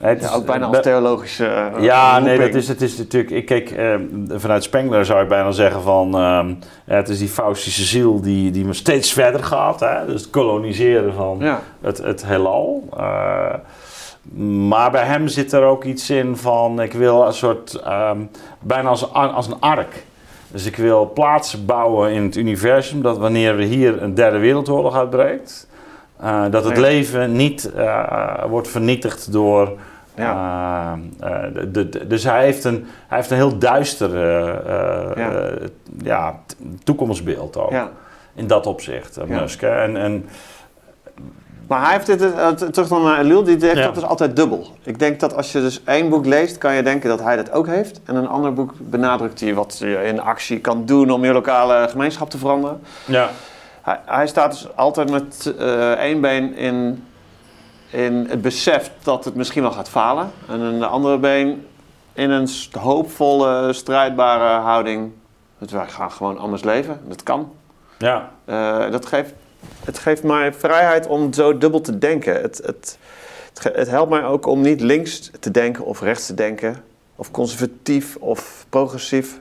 Het 0.00 0.20
ja, 0.20 0.30
ook 0.30 0.46
bijna 0.46 0.66
als 0.66 0.80
theologische. 0.80 1.70
Uh, 1.76 1.82
ja, 1.82 2.18
nee, 2.18 2.38
dat 2.38 2.54
is, 2.54 2.68
het 2.68 2.82
is 2.82 2.96
natuurlijk. 2.96 3.32
Ik 3.32 3.46
kijk, 3.46 3.70
uh, 3.70 3.94
vanuit 4.28 4.62
Spengler 4.62 5.04
zou 5.04 5.22
ik 5.22 5.28
bijna 5.28 5.50
zeggen 5.50 5.82
van. 5.82 6.20
Uh, 6.20 6.46
het 6.84 7.08
is 7.08 7.18
die 7.18 7.28
Faustische 7.28 7.84
ziel 7.84 8.20
die, 8.20 8.50
die 8.50 8.64
me 8.64 8.72
steeds 8.72 9.12
verder 9.12 9.44
gaat. 9.44 9.80
Hè? 9.80 10.06
Dus 10.06 10.20
het 10.20 10.30
koloniseren 10.30 11.14
van 11.14 11.36
ja. 11.40 11.60
het, 11.80 11.98
het 11.98 12.26
heelal. 12.26 12.88
Eh, 12.96 13.54
maar 14.68 14.90
bij 14.90 15.04
hem 15.04 15.28
zit 15.28 15.52
er 15.52 15.62
ook 15.62 15.84
iets 15.84 16.10
in 16.10 16.36
van. 16.36 16.82
Ik 16.82 16.92
wil 16.92 17.26
een 17.26 17.32
soort. 17.32 17.82
Um, 17.86 18.30
bijna 18.60 18.88
als, 18.88 19.12
als 19.12 19.46
een 19.46 19.60
ark. 19.60 20.04
Dus 20.48 20.66
ik 20.66 20.76
wil 20.76 21.10
plaatsen 21.14 21.66
bouwen 21.66 22.12
in 22.12 22.22
het 22.22 22.36
universum. 22.36 23.02
Dat 23.02 23.18
wanneer 23.18 23.56
we 23.56 23.64
hier 23.64 24.02
een 24.02 24.14
derde 24.14 24.38
wereldoorlog 24.38 24.96
uitbreekt. 24.96 25.68
Dat 26.50 26.64
het 26.64 26.76
leven 26.76 27.32
niet 27.32 27.70
wordt 28.48 28.68
vernietigd 28.68 29.32
door 29.32 29.72
ja. 30.20 30.98
Uh, 31.22 31.62
de, 31.72 31.88
de, 31.88 32.06
dus 32.06 32.24
hij 32.24 32.44
heeft 32.44 32.64
een, 32.64 32.86
hij 33.08 33.18
heeft 33.18 33.30
een 33.30 33.36
heel 33.36 33.58
duister 33.58 34.14
uh, 34.14 35.16
ja. 35.16 35.50
ja. 36.02 36.40
toekomstbeeld 36.84 37.56
ook. 37.56 37.70
Ja. 37.70 37.90
In 38.34 38.46
dat 38.46 38.66
opzicht, 38.66 39.18
Musk. 39.26 39.62
En, 39.62 39.96
en, 39.96 40.28
maar 41.66 41.82
hij 41.82 41.92
heeft 41.92 42.06
dit, 42.06 42.18
terug 42.72 42.88
dan 42.88 43.02
naar 43.02 43.24
Lul, 43.24 43.42
die 43.42 43.56
heeft 43.60 43.82
dat 43.82 43.94
dus 43.94 44.04
altijd 44.04 44.36
dubbel. 44.36 44.66
Ik 44.82 44.98
denk 44.98 45.20
dat 45.20 45.36
als 45.36 45.52
je 45.52 45.60
dus 45.60 45.84
één 45.84 46.08
boek 46.08 46.26
leest, 46.26 46.58
kan 46.58 46.74
je 46.74 46.82
denken 46.82 47.08
dat 47.08 47.20
hij 47.22 47.36
dat 47.36 47.52
ook 47.52 47.66
heeft. 47.66 48.00
En 48.04 48.16
een 48.16 48.28
ander 48.28 48.52
boek 48.52 48.72
benadrukt 48.78 49.40
hij 49.40 49.54
wat 49.54 49.78
je 49.78 50.02
in 50.04 50.20
actie 50.20 50.60
kan 50.60 50.86
doen 50.86 51.10
om 51.10 51.24
je 51.24 51.32
lokale 51.32 51.88
gemeenschap 51.88 52.30
te 52.30 52.38
veranderen. 52.38 52.80
Ja. 53.04 53.30
Hij, 53.82 54.00
hij 54.06 54.26
staat 54.26 54.50
dus 54.50 54.76
altijd 54.76 55.10
met 55.10 55.54
één 55.98 56.20
been 56.20 56.54
in 56.56 57.04
in 57.90 58.26
het 58.28 58.42
besef 58.42 58.90
dat 59.02 59.24
het 59.24 59.34
misschien 59.34 59.62
wel 59.62 59.72
gaat 59.72 59.88
falen. 59.88 60.30
En 60.48 60.60
een 60.60 60.82
andere 60.82 61.18
been 61.18 61.66
in 62.12 62.30
een 62.30 62.48
hoopvolle, 62.72 63.72
strijdbare 63.72 64.60
houding. 64.60 65.12
Het, 65.58 65.70
wij 65.70 65.88
gaan 65.88 66.12
gewoon 66.12 66.38
anders 66.38 66.64
leven. 66.64 67.00
Dat 67.08 67.22
kan. 67.22 67.52
Ja. 67.98 68.30
Uh, 68.46 68.90
dat 68.90 69.06
geeft, 69.06 69.32
het 69.84 69.98
geeft 69.98 70.22
mij 70.22 70.52
vrijheid 70.52 71.06
om 71.06 71.32
zo 71.32 71.58
dubbel 71.58 71.80
te 71.80 71.98
denken. 71.98 72.40
Het, 72.40 72.60
het, 72.64 72.98
het, 73.54 73.74
het, 73.74 73.88
helpt 73.88 74.10
mij 74.10 74.24
ook 74.24 74.46
om 74.46 74.60
niet 74.60 74.80
links 74.80 75.30
te 75.40 75.50
denken 75.50 75.84
of 75.84 76.00
rechts 76.00 76.26
te 76.26 76.34
denken. 76.34 76.84
Of 77.16 77.30
conservatief 77.30 78.16
of 78.16 78.66
progressief. 78.68 79.40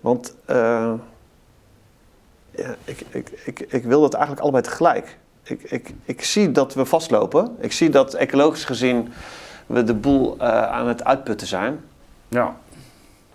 Want 0.00 0.34
uh, 0.50 0.92
ja, 2.50 2.74
ik, 2.84 3.04
ik, 3.10 3.30
ik, 3.44 3.60
ik 3.60 3.84
wil 3.84 4.00
dat 4.00 4.12
eigenlijk 4.12 4.42
allebei 4.42 4.64
tegelijk 4.64 5.18
ik, 5.44 5.62
ik, 5.62 5.94
ik 6.04 6.24
zie 6.24 6.52
dat 6.52 6.74
we 6.74 6.84
vastlopen. 6.84 7.56
Ik 7.60 7.72
zie 7.72 7.90
dat 7.90 8.14
ecologisch 8.14 8.64
gezien 8.64 9.12
we 9.66 9.84
de 9.84 9.94
boel 9.94 10.36
uh, 10.40 10.62
aan 10.62 10.88
het 10.88 11.04
uitputten 11.04 11.46
zijn. 11.46 11.80
Ja. 12.28 12.56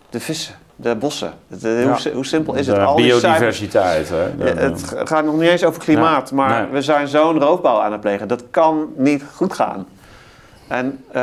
De 0.10 0.19
vissen, 0.19 0.56
de 0.76 0.95
bossen. 0.95 1.34
De, 1.48 1.69
ja. 1.69 1.84
hoe, 1.84 2.13
hoe, 2.13 2.26
simpel 2.26 2.54
is 2.54 2.65
de 2.65 2.72
het? 2.72 2.82
Al 2.82 2.95
biodiversiteit. 2.95 4.10
Hè? 4.10 4.38
De, 4.38 4.43
het 4.43 4.93
gaat 5.10 5.26
nog 5.26 5.39
niet 5.39 5.50
eens 5.50 5.63
over 5.63 5.82
klimaat, 5.82 6.30
ja. 6.30 6.36
maar 6.36 6.62
nee. 6.62 6.72
we 6.72 6.82
zijn 6.82 7.08
zo'n 7.08 7.39
roofbouw 7.39 7.80
aan 7.80 7.91
het 7.91 8.02
plegen. 8.02 8.28
Dat 8.28 8.43
kan 8.52 8.93
niet 8.95 9.24
goed 9.36 9.54
gaan. 9.54 9.88
En, 10.67 11.04
uh, 11.10 11.13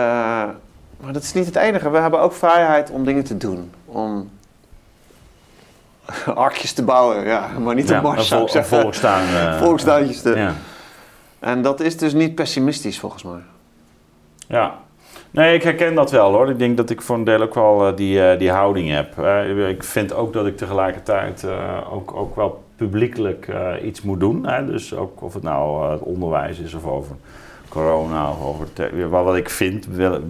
maar 1.01 1.13
dat 1.13 1.23
is 1.23 1.33
niet 1.33 1.47
het 1.47 1.57
enige. 1.57 1.91
We 1.91 1.99
hebben 1.99 2.21
ook 2.21 2.33
vrijheid 2.33 2.91
om 2.91 3.05
dingen 3.05 3.25
te 3.25 3.37
doen. 3.37 3.73
Om 3.85 4.31
arkjes 6.35 6.73
te 6.73 6.83
bouwen, 6.83 7.27
ja, 7.27 7.49
maar 7.59 7.75
niet 7.75 7.89
ja, 7.89 8.01
mars. 8.01 8.31
Een, 8.31 8.39
vol, 8.39 8.57
een 8.57 8.65
volkstuin. 8.65 9.29
Uh, 9.29 9.59
Volkstuintjes 9.59 10.23
te. 10.23 10.51
En 11.47 11.63
dat 11.63 11.81
is 11.81 11.97
dus 11.97 12.13
niet 12.13 12.35
pessimistisch 12.35 12.99
volgens 12.99 13.23
mij. 13.23 13.41
Ja. 14.49 14.79
Nee, 15.31 15.55
ik 15.55 15.63
herken 15.63 15.95
dat 15.95 16.11
wel 16.11 16.33
hoor. 16.33 16.51
Ik 16.51 16.59
denk 16.59 16.77
dat 16.77 16.91
ik 16.91 17.03
voor 17.03 17.17
een 17.17 17.25
deel 17.25 17.41
ook 17.41 17.55
wel 17.55 17.89
uh, 17.89 17.97
die, 17.97 18.19
uh, 18.19 18.39
die 18.39 18.51
houding 18.51 18.91
heb. 18.91 19.19
Uh, 19.19 19.69
ik 19.69 19.83
vind 19.83 20.13
ook 20.13 20.33
dat 20.33 20.47
ik 20.47 20.57
tegelijkertijd 20.57 21.47
ook, 21.91 22.15
ook 22.15 22.37
wel 22.37 22.65
publiekelijk 22.77 23.49
iets 23.83 24.03
moet 24.03 24.21
doen. 24.21 24.47
Hè? 24.47 24.67
Dus 24.67 24.95
ook 24.95 25.23
of 25.23 25.35
het 25.35 25.43
nou 25.43 25.91
het 25.91 26.01
onderwijs 26.01 26.59
is 26.59 26.75
of 26.75 26.87
over 26.87 27.17
corona 27.69 28.31
of 28.31 28.43
over 28.43 29.09
wat, 29.09 29.37
ik 29.37 29.51
vind, 29.51 29.87
wil, 29.87 30.21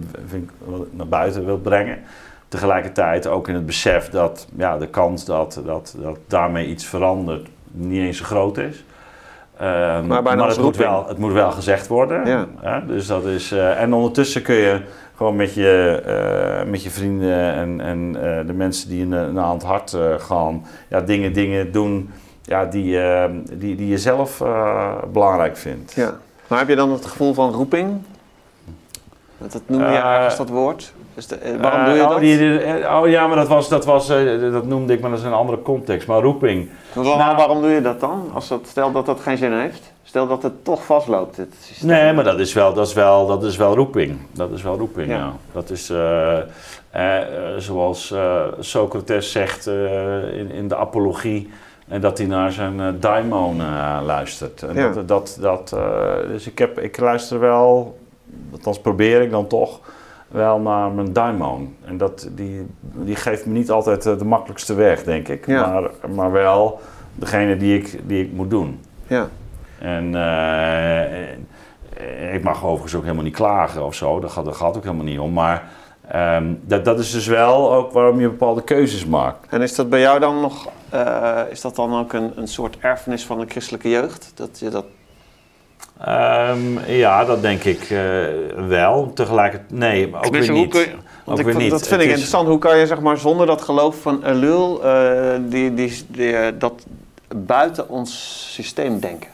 wat 0.65 0.87
naar 0.91 1.07
buiten 1.07 1.45
wil 1.45 1.57
brengen. 1.57 1.99
Tegelijkertijd 2.47 3.27
ook 3.27 3.47
in 3.47 3.55
het 3.55 3.65
besef 3.65 4.09
dat 4.09 4.47
ja, 4.57 4.77
de 4.77 4.87
kans 4.87 5.25
dat, 5.25 5.61
dat, 5.65 5.95
dat 6.01 6.17
daarmee 6.27 6.67
iets 6.67 6.85
verandert 6.85 7.47
niet 7.71 8.01
eens 8.01 8.17
zo 8.17 8.25
groot 8.25 8.57
is. 8.57 8.83
Um, 9.61 10.07
maar, 10.07 10.23
maar 10.23 10.47
het, 10.47 10.59
moet 10.59 10.77
wel, 10.77 11.05
het 11.07 11.17
moet 11.17 11.31
wel 11.31 11.51
gezegd 11.51 11.87
worden. 11.87 12.47
Ja. 12.61 12.79
dus 12.79 13.07
dat 13.07 13.25
is, 13.25 13.51
uh, 13.51 13.81
en 13.81 13.93
ondertussen 13.93 14.41
kun 14.41 14.55
je 14.55 14.81
gewoon 15.15 15.35
met 15.35 15.53
je, 15.53 16.03
uh, 16.63 16.71
met 16.71 16.83
je 16.83 16.89
vrienden 16.89 17.53
en, 17.53 17.81
en 17.81 18.15
uh, 18.15 18.47
de 18.47 18.53
mensen 18.53 18.89
die 18.89 19.07
je 19.07 19.15
aan 19.15 19.53
het 19.53 19.63
hart 19.63 19.97
gaan, 20.17 20.65
ja, 20.89 21.01
dingen, 21.01 21.33
dingen 21.33 21.71
doen 21.71 22.09
ja, 22.41 22.65
die, 22.65 23.01
ehm, 23.01 23.31
die, 23.53 23.75
die 23.75 23.87
je 23.87 23.97
zelf 23.97 24.43
belangrijk 25.11 25.57
vindt. 25.57 25.93
Ja. 25.93 26.17
Maar 26.47 26.59
heb 26.59 26.67
je 26.67 26.75
dan 26.75 26.91
het 26.91 27.05
gevoel 27.05 27.33
van 27.33 27.51
roeping? 27.51 28.01
Dat 29.37 29.61
noem 29.65 29.79
je 29.79 29.85
ergens 29.85 30.37
dat 30.37 30.49
woord? 30.49 30.93
Dus 31.17 31.27
de, 31.27 31.57
waarom 31.61 31.85
doe 31.85 31.93
je 31.93 32.03
oh, 32.03 32.09
dat? 32.09 32.19
Die, 32.19 32.89
oh 32.89 33.09
ja, 33.09 33.27
maar 33.27 33.35
dat, 33.35 33.47
was, 33.47 33.69
dat, 33.69 33.85
was, 33.85 34.07
dat 34.51 34.65
noemde 34.65 34.93
ik, 34.93 35.01
maar 35.01 35.09
dat 35.09 35.19
is 35.19 35.25
een 35.25 35.33
andere 35.33 35.61
context. 35.61 36.07
Maar 36.07 36.21
roeping. 36.21 36.69
Waarom, 36.93 37.17
nou, 37.17 37.35
waarom 37.35 37.61
doe 37.61 37.69
je 37.69 37.81
dat 37.81 37.99
dan? 37.99 38.29
Als 38.33 38.47
dat, 38.47 38.67
stel 38.67 38.91
dat 38.91 39.05
dat 39.05 39.19
geen 39.19 39.37
zin 39.37 39.53
heeft. 39.53 39.93
Stel 40.03 40.27
dat 40.27 40.43
het 40.43 40.63
toch 40.63 40.85
vastloopt, 40.85 41.37
het 41.37 41.55
systeem. 41.61 41.89
Nee, 41.89 42.13
maar 42.13 42.23
dat 42.23 42.39
is 42.39 42.53
wel, 42.53 42.73
dat 42.73 42.87
is 42.87 42.93
wel, 42.93 43.27
dat 43.27 43.43
is 43.43 43.57
wel 43.57 43.75
roeping. 43.75 44.17
Dat 44.31 44.51
is 44.51 44.61
wel 44.61 44.77
roeping, 44.77 45.07
ja. 45.07 45.17
ja. 45.17 45.33
Dat 45.51 45.69
is 45.69 45.89
uh, 45.89 46.37
uh, 46.95 47.17
zoals 47.57 48.11
uh, 48.11 48.41
Socrates 48.59 49.31
zegt 49.31 49.67
in, 50.33 50.51
in 50.51 50.67
de 50.67 50.75
apologie... 50.75 51.49
En 51.87 52.01
dat 52.01 52.17
hij 52.17 52.27
naar 52.27 52.51
zijn 52.51 52.99
daimon 52.99 53.61
luistert. 54.05 54.63
En 54.63 54.75
ja. 54.75 54.91
dat, 54.91 55.07
dat, 55.07 55.37
dat, 55.41 55.75
dus 56.27 56.47
ik, 56.47 56.57
heb, 56.57 56.79
ik 56.79 56.99
luister 56.99 57.39
wel, 57.39 57.97
althans 58.51 58.79
probeer 58.79 59.21
ik 59.21 59.31
dan 59.31 59.47
toch 59.47 59.79
wel 60.27 60.59
naar 60.59 60.91
mijn 60.91 61.13
daimon. 61.13 61.75
En 61.85 61.97
dat, 61.97 62.29
die, 62.31 62.65
die 62.81 63.15
geeft 63.15 63.45
me 63.45 63.53
niet 63.53 63.71
altijd 63.71 64.03
de 64.03 64.25
makkelijkste 64.25 64.73
weg, 64.73 65.03
denk 65.03 65.27
ik. 65.27 65.45
Ja. 65.45 65.67
Maar, 65.67 65.89
maar 66.15 66.31
wel 66.31 66.79
degene 67.15 67.57
die 67.57 67.77
ik, 67.77 67.99
die 68.07 68.23
ik 68.23 68.31
moet 68.31 68.49
doen. 68.49 68.81
Ja. 69.07 69.27
En 69.79 70.13
uh, 70.13 71.33
ik 72.33 72.43
mag 72.43 72.63
overigens 72.63 72.95
ook 72.95 73.03
helemaal 73.03 73.23
niet 73.23 73.35
klagen 73.35 73.85
of 73.85 73.95
zo, 73.95 74.19
dat 74.19 74.31
gaat, 74.31 74.45
dat 74.45 74.55
gaat 74.55 74.77
ook 74.77 74.83
helemaal 74.83 75.05
niet 75.05 75.19
om. 75.19 75.33
Maar 75.33 75.63
um, 76.15 76.59
dat, 76.63 76.85
dat 76.85 76.99
is 76.99 77.11
dus 77.11 77.27
wel 77.27 77.73
ook 77.73 77.91
waarom 77.91 78.19
je 78.19 78.29
bepaalde 78.29 78.63
keuzes 78.63 79.05
maakt. 79.05 79.47
En 79.49 79.61
is 79.61 79.75
dat 79.75 79.89
bij 79.89 79.99
jou 79.99 80.19
dan 80.19 80.41
nog, 80.41 80.69
uh, 80.93 81.39
is 81.49 81.61
dat 81.61 81.75
dan 81.75 81.99
ook 81.99 82.13
een, 82.13 82.31
een 82.35 82.47
soort 82.47 82.77
erfenis 82.79 83.25
van 83.25 83.39
de 83.39 83.45
christelijke 83.47 83.89
jeugd? 83.89 84.31
Dat 84.35 84.59
je 84.59 84.69
dat 84.69 84.85
Um, 86.01 86.79
ja, 86.87 87.25
dat 87.25 87.41
denk 87.41 87.63
ik 87.63 87.89
uh, 87.89 87.99
wel. 88.67 89.11
Tegelijkertijd, 89.13 89.71
nee, 89.71 90.15
ook 90.15 90.31
weer 90.31 90.51
niet. 90.51 90.73
Je, 90.73 90.87
ook 91.25 91.41
weer 91.41 91.55
niet. 91.55 91.71
Dat 91.71 91.87
vind 91.87 92.01
ik 92.01 92.07
interessant. 92.07 92.47
Hoe 92.47 92.59
kan 92.59 92.77
je 92.77 92.87
zeg 92.87 92.99
maar 92.99 93.17
zonder 93.17 93.45
dat 93.45 93.61
geloof 93.61 94.01
van 94.01 94.25
een 94.25 94.35
lul 94.35 94.85
uh, 94.85 95.33
die, 95.39 95.73
die, 95.73 96.05
die, 96.07 96.31
uh, 96.31 96.47
dat 96.59 96.85
buiten 97.35 97.89
ons 97.89 98.43
systeem 98.53 98.99
denken? 98.99 99.29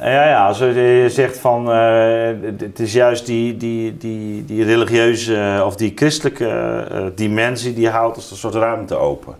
Ja, 0.00 0.28
ja, 0.28 0.46
als 0.46 0.58
je 0.58 1.06
zegt 1.08 1.38
van 1.38 1.66
het 1.66 2.78
is 2.78 2.92
juist 2.92 3.26
die, 3.26 3.56
die, 3.56 3.96
die, 3.96 4.44
die 4.44 4.64
religieuze 4.64 5.62
of 5.66 5.76
die 5.76 5.92
christelijke 5.94 7.12
dimensie 7.14 7.74
die 7.74 7.88
houdt 7.88 8.16
als 8.16 8.30
een 8.30 8.36
soort 8.36 8.54
ruimte 8.54 8.94
open. 8.96 9.34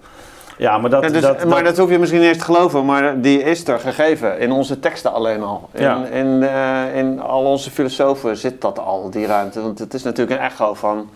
Ja, 0.59 0.79
maar 0.79 0.91
dat... 0.91 1.03
Ja, 1.03 1.09
dus- 1.09 1.21
dat, 1.21 1.45
maar 1.45 1.65
dat 1.65 1.79
hoef 1.79 1.91
je 1.91 1.99
misschien 1.99 2.21
niet 2.21 2.29
eens 2.29 2.39
te 2.39 2.45
geloven, 2.45 2.85
maar 2.85 3.21
die 3.21 3.43
is 3.43 3.69
er 3.69 3.79
gegeven 3.79 4.39
in 4.39 4.53
onze 4.53 4.79
teksten 4.79 5.13
alleen 5.13 5.43
al. 5.43 5.69
In, 5.73 5.83
Ja. 5.83 6.07
in, 6.07 6.43
eh, 6.43 6.97
in 6.97 7.21
al 7.21 7.45
onze 7.45 7.71
filosofen 7.71 8.37
zit 8.37 8.61
dat 8.61 8.79
al, 8.79 9.11
die 9.11 9.27
ruimte. 9.27 9.63
Want 9.63 9.79
het 9.79 9.95
is 9.95 10.03
natuurlijk 10.03 10.41
een 10.41 10.47
echo 10.47 10.75
van 10.75 11.09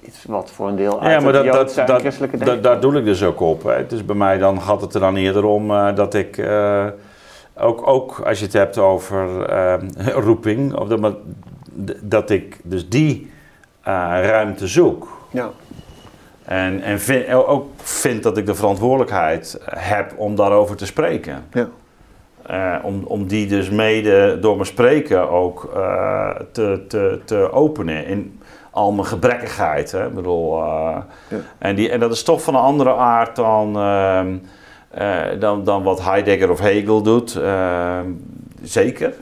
iets 0.00 0.24
wat 0.26 0.50
voor 0.50 0.68
een 0.68 0.76
deel 0.76 1.00
uit 1.00 1.12
Ja, 1.12 1.20
maar 1.20 1.34
het 1.34 1.52
dat, 1.52 1.74
dat, 1.74 1.86
dat, 1.86 2.00
christelijke 2.00 2.36
dat, 2.36 2.46
denken 2.46 2.62
daar 2.62 2.80
doe 2.80 2.96
ik 2.98 3.04
dus 3.04 3.22
ook 3.22 3.40
op. 3.40 3.62
Hè. 3.62 3.86
Is 3.92 4.04
bij 4.04 4.16
mij 4.16 4.38
dan 4.38 4.62
gaat 4.62 4.80
het 4.80 4.94
er 4.94 5.00
dan 5.00 5.16
eerder 5.16 5.44
om 5.44 5.70
eh, 5.70 5.94
dat 5.94 6.14
ik 6.14 6.38
eh, 6.38 6.86
ook, 7.58 7.86
ook 7.86 8.20
als 8.26 8.38
je 8.38 8.44
het 8.44 8.54
hebt 8.54 8.78
over 8.78 9.26
roeping, 10.26 10.74
of 10.74 10.88
dat, 10.88 11.16
dat 12.02 12.30
ik 12.30 12.58
dus 12.62 12.88
die 12.88 13.30
eh, 13.82 13.92
ruimte 14.22 14.66
zoek. 14.66 15.08
Ja, 15.30 15.50
En, 16.46 16.82
en 16.82 17.00
vind, 17.00 17.32
ook 17.32 17.66
vind 17.76 18.22
dat 18.22 18.36
ik 18.36 18.46
de 18.46 18.54
verantwoordelijkheid 18.54 19.60
heb 19.70 20.14
om 20.16 20.36
daarover 20.36 20.76
te 20.76 20.86
spreken. 20.86 21.44
ja. 21.52 21.68
Eh, 22.46 22.74
om, 22.82 23.02
om 23.04 23.26
die 23.26 23.46
dus 23.46 23.70
mede 23.70 24.38
door 24.40 24.54
mijn 24.54 24.66
spreken 24.66 25.30
ook 25.30 25.70
eh, 25.74 26.30
te, 26.52 26.84
te, 26.88 27.20
te 27.24 27.52
openen 27.52 28.06
in 28.06 28.40
al 28.70 28.92
mijn 28.92 29.06
gebrekkigheid. 29.06 29.92
Hè? 29.92 30.06
Ik 30.06 30.14
bedoel, 30.14 30.62
eh, 30.62 30.96
Ja. 31.28 31.36
en, 31.58 31.74
die, 31.74 31.90
en 31.90 32.00
dat 32.00 32.12
is 32.12 32.22
toch 32.22 32.42
van 32.42 32.54
een 32.54 32.60
andere 32.60 32.94
aard 32.94 33.36
dan, 33.36 33.76
ehm, 33.76 34.36
eh, 34.90 35.40
dan, 35.40 35.64
dan 35.64 35.82
wat 35.82 36.02
Heidegger 36.02 36.50
of 36.50 36.60
Hegel 36.60 37.02
doet. 37.02 37.36
Ehm, 37.36 38.06
zeker. 38.62 39.14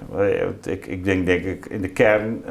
Ik, 0.64 0.86
ik 0.86 1.04
denk, 1.04 1.26
denk 1.26 1.44
ik 1.44 1.66
in 1.66 1.80
de 1.80 1.90
kern 1.90 2.44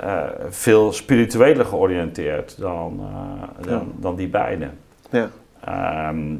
eh, 0.00 0.22
veel 0.48 0.92
spiritueler 0.92 1.64
georiënteerd 1.64 2.58
dan, 2.58 3.00
eh, 3.00 3.64
dan, 3.66 3.92
dan 3.96 4.16
die 4.16 4.28
beide. 4.28 4.68
ja. 5.10 5.28
Ehm, 5.64 6.34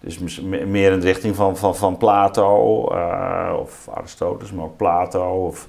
dus 0.00 0.40
meer 0.66 0.92
in 0.92 1.00
de 1.00 1.06
richting 1.06 1.36
van, 1.36 1.56
van, 1.56 1.76
van 1.76 1.96
Plato 1.96 2.86
eh, 2.88 3.52
of 3.60 3.88
Aristoteles, 3.94 4.52
maar 4.52 4.64
ook 4.64 4.76
Plato. 4.76 5.46
Of 5.46 5.68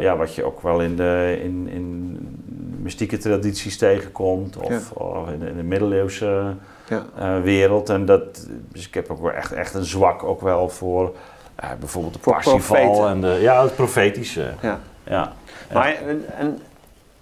ja, 0.00 0.16
wat 0.16 0.34
je 0.34 0.44
ook 0.44 0.60
wel 0.62 0.80
in 0.80 0.96
de 0.96 1.38
in, 1.42 1.68
in 1.68 2.18
mystieke 2.82 3.16
tradities 3.16 3.78
tegenkomt. 3.78 4.56
Of, 4.56 4.68
Ja. 4.68 4.80
of 4.94 5.28
in, 5.30 5.38
de, 5.38 5.46
in 5.46 5.56
de 5.56 5.62
middeleeuwse 5.62 6.54
Ja. 6.88 7.40
wereld. 7.42 7.88
En 7.88 8.04
dat, 8.04 8.48
dus 8.72 8.86
ik 8.86 8.94
heb 8.94 9.10
ook 9.10 9.20
wel 9.20 9.32
echt, 9.32 9.52
echt 9.52 9.74
een 9.74 9.84
zwak 9.84 10.22
ook 10.24 10.40
wel 10.40 10.68
voor 10.68 11.12
bijvoorbeeld 11.78 12.14
de 12.14 12.20
Parsifal. 12.30 13.08
En 13.08 13.20
de, 13.20 13.38
ja, 13.40 13.62
het 13.62 13.74
profetische. 13.74 14.52
ja. 14.62 14.78
Ja. 15.08 15.32
Maar 15.72 15.94
en, 16.06 16.24
en 16.38 16.58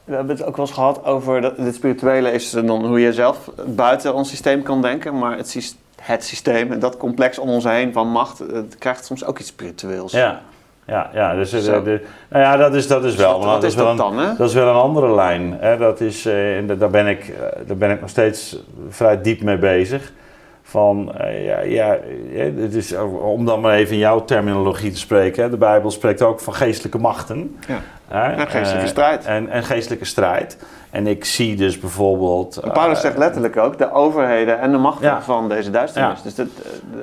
we 0.05 0.15
hebben 0.15 0.37
het 0.37 0.45
ook 0.45 0.57
wel 0.57 0.65
eens 0.67 0.75
gehad 0.75 1.05
over 1.05 1.41
dat 1.41 1.57
het 1.57 1.75
spirituele 1.75 2.33
is 2.33 2.51
dan 2.51 2.87
hoe 2.87 3.01
je 3.01 3.13
zelf 3.13 3.51
buiten 3.67 4.15
ons 4.15 4.29
systeem 4.29 4.63
kan 4.63 4.83
denken, 4.83 5.19
maar 5.19 5.37
het, 5.37 5.49
sys- 5.49 5.77
het 6.01 6.25
systeem 6.25 6.73
en 6.73 6.79
dat 6.79 6.97
complex 6.97 7.39
om 7.39 7.49
ons 7.49 7.65
heen 7.65 7.93
van 7.93 8.09
macht, 8.09 8.39
het 8.39 8.77
krijgt 8.79 9.05
soms 9.05 9.25
ook 9.25 9.39
iets 9.39 9.49
spiritueels. 9.49 10.13
Ja, 10.13 10.41
ja, 10.87 11.11
ja, 11.13 11.35
dus, 11.35 11.53
eh, 11.53 11.85
de, 11.85 12.05
nou 12.29 12.43
ja, 12.45 12.57
dat 12.57 12.75
is, 12.75 12.87
dat 12.87 13.05
is 13.05 13.15
wel. 13.15 13.39
Wat 13.45 13.49
dat 13.61 13.65
is 13.65 13.75
wel 13.75 13.85
dat 13.85 13.93
een- 14.11 14.17
dan, 14.17 14.27
hè? 14.27 14.37
Dat 14.37 14.49
is 14.49 14.55
wel 14.55 14.69
een 14.69 14.75
andere 14.81 15.15
lijn. 15.15 15.57
Hè? 15.61 15.77
Dat 15.77 16.01
is, 16.01 16.27
eh, 16.27 16.35
daar, 16.79 16.91
ben 16.91 17.07
ik, 17.07 17.29
eh, 17.29 17.67
daar 17.67 17.77
ben 17.77 17.91
ik 17.91 18.01
nog 18.01 18.11
steeds 18.11 18.57
vrij 18.89 19.21
diep 19.23 19.43
mee 19.43 19.59
bezig. 19.59 20.13
Van, 20.67 21.15
eh, 21.19 21.45
ja, 21.45 21.61
ja, 21.61 21.99
het 22.63 22.75
is, 22.75 22.93
eh, 22.93 23.25
om 23.33 23.45
dan 23.45 23.61
maar 23.61 23.75
even 23.75 23.93
in 23.93 23.99
jouw 23.99 24.25
terminologie 24.25 24.91
te 24.91 24.99
spreken. 24.99 25.43
Hè? 25.43 25.51
De 25.51 25.57
Bijbel 25.57 25.91
spreekt 25.91 26.23
ook 26.23 26.41
van 26.41 26.55
geestelijke 26.55 26.99
machten. 26.99 27.57
Ja. 27.69 27.81
Hè? 28.09 28.33
En 28.33 28.47
geestelijke 28.49 28.85
Eh, 28.85 28.87
strijd. 28.91 29.25
En, 29.25 29.49
en 29.51 29.63
geestelijke 29.65 30.05
strijd. 30.05 30.59
En 30.91 31.07
ik 31.07 31.25
zie 31.25 31.57
dus 31.57 31.79
bijvoorbeeld... 31.79 32.57
En 32.57 32.73
Paulus 32.73 33.01
zegt 33.01 33.19
letterlijk 33.19 33.57
ook 33.57 33.79
de 33.79 33.93
overheden 33.93 34.61
en 34.61 34.71
de 34.71 34.79
machten 34.79 35.07
Ja. 35.07 35.23
van 35.23 35.49
deze 35.49 35.71
duisternis. 35.71 36.17
Ja. 36.19 36.23
Dus 36.25 36.35
dat, 36.35 36.47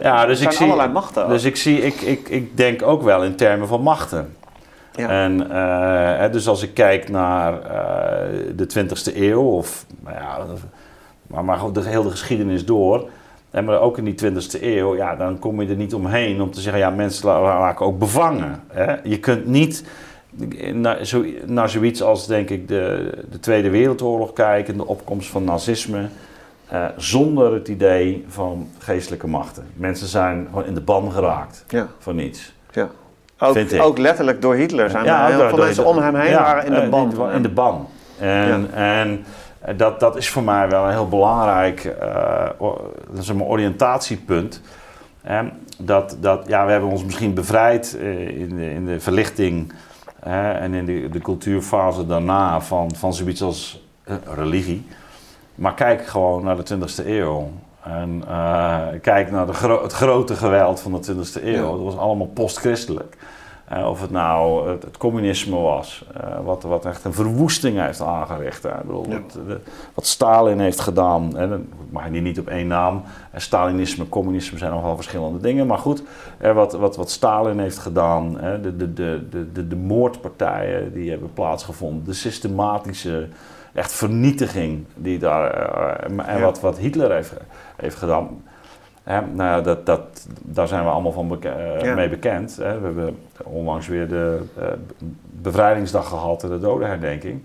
Ja, 0.01 0.25
dus 0.25 0.37
zijn 0.37 0.49
ik 0.49 0.55
zie, 0.55 0.65
allerlei 0.65 0.89
machten. 0.91 1.23
ook. 1.23 1.29
Dus 1.29 1.43
ik, 1.43 1.55
zie, 1.55 1.81
ik, 1.81 2.01
ik, 2.01 2.29
ik 2.29 2.57
denk 2.57 2.81
ook 2.81 3.01
wel 3.01 3.23
in 3.23 3.35
termen 3.35 3.67
van 3.67 3.81
machten. 3.81 4.35
ja. 4.95 5.07
En 5.09 6.31
dus 6.31 6.47
als 6.47 6.63
ik 6.63 6.73
kijk 6.73 7.09
naar 7.09 7.53
de 8.55 8.67
20e 8.77 9.15
eeuw, 9.15 9.41
of 9.43 9.85
nou 10.03 10.15
ja, 10.15 10.37
maar, 11.27 11.45
maar 11.45 11.57
gewoon 11.57 11.73
de 11.73 11.83
hele 11.83 12.09
geschiedenis 12.09 12.65
door. 12.65 13.09
En 13.51 13.65
maar 13.65 13.79
ook 13.79 13.97
in 13.97 14.03
die 14.03 14.15
20e 14.23 14.61
eeuw, 14.61 14.95
ja, 14.95 15.15
dan 15.15 15.39
kom 15.39 15.61
je 15.61 15.69
er 15.69 15.75
niet 15.75 15.93
omheen 15.93 16.41
om 16.41 16.51
te 16.51 16.61
zeggen, 16.61 16.81
ja, 16.81 16.89
mensen 16.89 17.29
raken 17.29 17.85
ook 17.85 17.99
bevangen. 17.99 18.63
Hè? 18.67 18.95
Je 19.03 19.19
kunt 19.19 19.45
niet 19.45 19.83
naar, 20.73 21.05
zo, 21.05 21.25
naar 21.45 21.69
zoiets 21.69 22.01
als, 22.01 22.27
denk 22.27 22.49
ik, 22.49 22.67
de, 22.67 23.11
de 23.31 23.39
Tweede 23.39 23.69
Wereldoorlog 23.69 24.33
kijken, 24.33 24.77
de 24.77 24.87
opkomst 24.87 25.29
van 25.29 25.43
nazisme, 25.43 26.07
eh, 26.67 26.85
zonder 26.97 27.53
het 27.53 27.67
idee 27.67 28.25
van 28.27 28.69
geestelijke 28.77 29.27
machten. 29.27 29.65
Mensen 29.73 30.07
zijn 30.07 30.47
gewoon 30.49 30.65
in 30.65 30.73
de 30.73 30.81
ban 30.81 31.11
geraakt 31.11 31.65
ja. 31.67 31.87
van 31.99 32.19
iets. 32.19 32.53
ja. 32.71 32.89
Ook, 33.43 33.57
ook 33.79 33.97
letterlijk 33.97 34.41
door 34.41 34.55
Hitler 34.55 34.89
zijn 34.89 35.05
er 35.05 35.23
ook 35.23 35.29
heel 35.29 35.49
veel 35.49 35.57
mensen 35.57 35.85
om 35.85 35.97
hem 35.97 36.15
heen 36.15 36.29
ja, 36.29 36.41
waren 36.41 36.65
in 36.65 36.73
de 36.73 36.79
eh, 36.79 36.89
ban. 36.89 37.31
In 37.31 37.41
de 37.41 37.49
ban. 37.49 37.87
En, 38.19 38.73
en 38.73 39.25
dat, 39.75 39.99
dat 39.99 40.15
is 40.17 40.29
voor 40.29 40.43
mij 40.43 40.69
wel 40.69 40.83
een 40.85 40.91
heel 40.91 41.07
belangrijk 41.09 41.85
eh, 41.85 42.49
dat 43.09 43.21
is 43.21 43.29
een 43.29 43.43
oriëntatiepunt. 43.43 44.61
Dat, 45.77 46.17
dat, 46.19 46.47
ja, 46.47 46.65
we 46.65 46.71
hebben 46.71 46.89
ons 46.89 47.03
misschien 47.03 47.33
bevrijd 47.33 47.97
eh, 47.97 48.39
in, 48.39 48.55
de, 48.55 48.69
in 48.69 48.85
de 48.85 48.99
verlichting 48.99 49.73
hè, 50.19 50.51
en 50.51 50.73
in 50.73 50.85
de, 50.85 51.09
de 51.09 51.19
cultuurfase 51.19 52.05
daarna 52.05 52.61
van, 52.61 52.95
van 52.95 53.13
zoiets 53.13 53.41
als 53.41 53.83
eh, 54.03 54.15
religie. 54.35 54.85
Maar 55.55 55.73
kijk 55.73 56.05
gewoon 56.05 56.43
naar 56.43 56.55
de 56.55 56.75
20e 56.75 57.05
eeuw. 57.05 57.49
En 57.83 58.23
eh, 58.27 58.87
kijk 59.01 59.31
naar 59.31 59.45
de 59.45 59.53
gro- 59.53 59.83
het 59.83 59.93
grote 59.93 60.35
geweld 60.35 60.79
van 60.81 60.91
de 60.91 61.13
20e 61.13 61.43
eeuw. 61.43 61.51
Ja. 61.51 61.61
Dat 61.61 61.79
was 61.81 61.97
allemaal 61.97 62.27
postchristelijk. 62.27 63.17
Eh, 63.71 63.89
of 63.89 64.01
het 64.01 64.11
nou 64.11 64.69
het, 64.69 64.83
het 64.83 64.97
communisme 64.97 65.55
was, 65.55 66.05
eh, 66.21 66.39
wat, 66.43 66.63
wat 66.63 66.85
echt 66.85 67.05
een 67.05 67.13
verwoesting 67.13 67.79
heeft 67.79 68.01
aangericht. 68.01 68.63
Hè. 68.63 68.69
Ik 68.69 68.81
bedoel, 68.85 69.05
Ja. 69.09 69.11
wat, 69.21 69.31
de- 69.47 69.59
wat 69.93 70.05
Stalin 70.05 70.59
heeft 70.59 70.79
gedaan, 70.79 71.37
en 71.37 71.49
dan 71.49 71.65
mag 71.89 72.05
je 72.05 72.11
die 72.11 72.21
niet 72.21 72.39
op 72.39 72.47
één 72.47 72.67
naam. 72.67 73.03
En 73.31 73.41
Stalinisme 73.41 74.03
en 74.03 74.09
communisme 74.09 74.57
zijn 74.57 74.71
nogal 74.71 74.95
verschillende 74.95 75.39
dingen. 75.39 75.67
Maar 75.67 75.77
goed, 75.77 76.03
eh, 76.37 76.53
wat, 76.53 76.73
wat, 76.73 76.95
wat 76.95 77.09
Stalin 77.09 77.59
heeft 77.59 77.77
gedaan, 77.77 78.39
hè, 78.39 78.61
de, 78.61 78.75
de, 78.77 78.93
de, 78.93 79.27
de, 79.53 79.67
de, 79.67 79.75
moordpartijen 79.75 80.93
die 80.93 81.09
hebben 81.09 81.33
plaatsgevonden, 81.33 82.05
de 82.05 82.13
systematische 82.13 83.27
echt 83.73 83.91
vernietiging 83.91 84.85
die 84.95 85.19
daar, 85.19 85.51
eh, 85.51 86.09
en 86.27 86.37
Ja. 86.37 86.43
wat, 86.43 86.59
wat 86.59 86.77
Hitler 86.77 87.11
heeft, 87.11 87.33
heeft 87.75 87.95
gedaan. 87.95 88.43
Hè, 89.03 89.21
nou 89.21 89.49
ja, 89.49 89.61
dat, 89.61 89.85
dat, 89.85 90.27
daar 90.41 90.67
zijn 90.67 90.83
we 90.83 90.89
allemaal 90.89 91.11
van 91.11 91.27
beke- 91.27 91.49
eh, 91.49 91.81
Ja. 91.81 91.95
mee 91.95 92.09
bekend. 92.09 92.55
Hè. 92.55 92.79
We 92.79 92.85
hebben 92.85 93.17
onlangs 93.43 93.87
weer 93.87 94.07
de 94.07 94.39
eh, 94.59 94.65
bevrijdingsdag 95.31 96.07
gehad 96.07 96.43
en 96.43 96.49
de 96.49 96.59
dodenherdenking. 96.59 97.43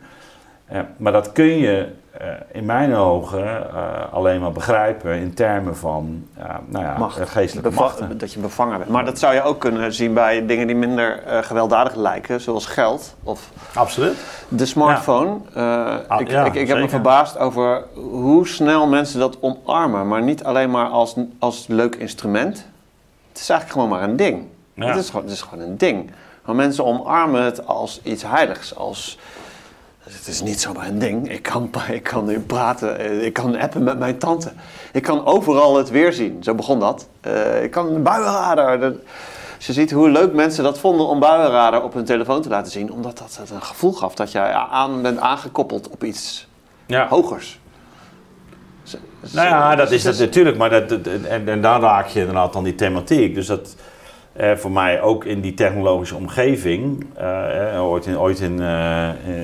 Maar 0.96 1.12
dat 1.12 1.32
kun 1.32 1.44
je 1.58 1.88
eh, 2.10 2.26
in 2.52 2.64
mijn 2.64 2.94
ogen 2.94 3.70
eh, 3.74 4.12
alleen 4.12 4.40
maar 4.40 4.52
begrijpen 4.52 5.14
in 5.18 5.34
termen 5.34 5.76
van 5.76 6.26
eh, 6.38 6.44
nou 6.66 6.84
ja, 6.84 6.98
Macht. 6.98 7.28
geestelijke 7.28 7.68
Beva- 7.70 7.82
machten. 7.82 8.18
Dat 8.18 8.32
je 8.32 8.40
bevangen 8.40 8.78
bent. 8.78 8.90
Maar 8.90 9.04
dat 9.04 9.18
zou 9.18 9.34
je 9.34 9.42
ook 9.42 9.60
kunnen 9.60 9.92
zien 9.92 10.14
bij 10.14 10.46
dingen 10.46 10.66
die 10.66 10.76
minder 10.76 11.22
eh, 11.22 11.42
gewelddadig 11.42 11.94
lijken, 11.94 12.40
zoals 12.40 12.66
geld 12.66 13.16
of 13.22 13.50
Absoluut. 13.74 14.16
de 14.48 14.66
smartphone. 14.66 15.36
Eh, 15.54 15.94
Ah, 16.08 16.20
ik, 16.20 16.30
ja, 16.30 16.44
ik, 16.44 16.54
ik 16.54 16.68
heb 16.68 16.78
me 16.78 16.88
verbaasd 16.88 17.38
over 17.38 17.84
hoe 17.94 18.46
snel 18.48 18.86
mensen 18.86 19.18
dat 19.20 19.38
omarmen, 19.40 20.08
maar 20.08 20.22
niet 20.22 20.44
alleen 20.44 20.70
maar 20.70 20.86
als, 20.88 21.14
als 21.38 21.66
leuk 21.66 21.94
instrument. 21.94 22.66
Het 23.28 23.40
is 23.40 23.48
eigenlijk 23.50 23.80
gewoon 23.80 23.98
maar 23.98 24.08
een 24.08 24.16
ding. 24.16 24.46
Ja. 24.74 24.86
Het, 24.86 24.96
is 24.96 25.06
gewoon, 25.10 25.24
het 25.24 25.32
is 25.34 25.42
gewoon 25.42 25.64
een 25.64 25.76
ding. 25.78 26.10
Maar 26.44 26.54
mensen 26.54 26.84
omarmen 26.84 27.42
het 27.42 27.66
als 27.66 28.00
iets 28.02 28.22
heiligs, 28.22 28.76
als... 28.76 29.18
Het 30.10 30.26
is 30.26 30.42
niet 30.42 30.60
zomaar 30.60 30.86
een 30.86 30.98
ding. 30.98 31.30
Ik 31.30 31.42
kan, 31.42 31.70
ik 31.90 32.02
kan 32.02 32.24
nu 32.24 32.40
praten, 32.40 32.98
eh, 32.98 33.24
ik 33.24 33.32
kan 33.32 33.56
appen 33.58 33.82
met 33.82 33.98
mijn 33.98 34.18
tante. 34.18 34.52
Ik 34.92 35.02
kan 35.02 35.24
overal 35.26 35.76
het 35.76 35.90
weer 35.90 36.12
zien. 36.12 36.42
Zo 36.42 36.54
begon 36.54 36.80
dat. 36.80 37.08
Eh, 37.20 37.62
ik 37.62 37.70
kan 37.70 37.86
een 37.94 38.02
buienradar. 38.02 38.80
Dat- 38.80 38.94
je 39.58 39.72
ziet 39.72 39.90
hoe 39.90 40.10
leuk 40.10 40.32
mensen 40.32 40.64
dat 40.64 40.78
vonden 40.78 41.06
om 41.06 41.20
buienradar 41.20 41.82
op 41.82 41.94
hun 41.94 42.04
telefoon 42.04 42.42
te 42.42 42.48
laten 42.48 42.72
zien. 42.72 42.92
Omdat 42.92 43.18
dat 43.18 43.36
het 43.40 43.50
een 43.50 43.62
gevoel 43.62 43.92
gaf 43.92 44.14
dat 44.14 44.32
je 44.32 44.40
aan 44.52 45.02
bent 45.02 45.18
aangekoppeld 45.18 45.88
op 45.88 46.04
iets 46.04 46.48
Ja. 46.86 47.08
hogers. 47.08 47.58
Z- 48.82 48.94
Nou 49.32 49.48
ja, 49.48 49.74
dat 49.76 49.88
dus 49.88 49.96
is 49.96 50.04
het 50.04 50.18
natuurlijk, 50.18 50.56
maar 50.56 50.70
dat, 50.70 50.88
dat- 50.88 51.06
en, 51.06 51.48
en 51.48 51.60
daar 51.60 51.80
raak 51.80 52.06
je 52.06 52.18
inderdaad 52.20 52.52
dan 52.52 52.64
die 52.64 52.74
thematiek. 52.74 53.34
Dus 53.34 53.46
dat 53.46 53.74
eh, 54.38 54.56
voor 54.56 54.70
mij 54.70 55.00
ook 55.00 55.24
in 55.24 55.40
die 55.40 55.54
technologische 55.54 56.16
omgeving, 56.16 57.06
eh, 57.14 57.74
eh, 57.74 57.84
ooit 57.84 58.06
in, 58.06 58.18
ooit 58.18 58.40
in, 58.40 58.60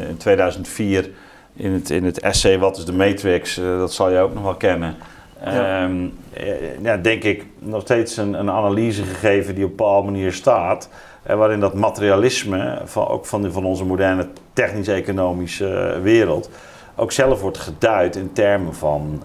in 0.08 0.16
2004 0.16 1.10
in 1.56 1.72
het, 1.72 1.90
in 1.90 2.04
het 2.04 2.20
essay 2.20 2.58
Wat 2.58 2.76
is 2.76 2.84
de 2.84 2.92
Matrix, 2.92 3.54
dat 3.54 3.92
zal 3.92 4.10
je 4.10 4.18
ook 4.18 4.34
nog 4.34 4.42
wel 4.42 4.54
kennen. 4.54 4.96
Ja. 5.44 5.82
Ehm, 5.82 6.06
eh, 6.32 6.82
ja, 6.82 6.96
denk 6.96 7.22
ik 7.22 7.46
nog 7.58 7.82
steeds 7.82 8.16
een, 8.16 8.34
een 8.34 8.50
analyse 8.50 9.02
gegeven 9.02 9.54
die 9.54 9.64
op 9.64 9.70
een 9.70 9.76
bepaalde 9.76 10.10
manier 10.10 10.32
staat. 10.32 10.88
waarin 11.22 11.60
dat 11.60 11.74
materialisme, 11.74 12.80
van, 12.84 13.08
ook 13.08 13.26
van, 13.26 13.42
de, 13.42 13.52
van 13.52 13.64
onze 13.64 13.84
moderne 13.84 14.28
technisch-economische 14.52 15.98
wereld, 16.02 16.50
ook 16.94 17.12
zelf 17.12 17.40
wordt 17.40 17.58
geduid 17.58 18.16
in 18.16 18.32
termen 18.32 18.74
van 18.74 19.22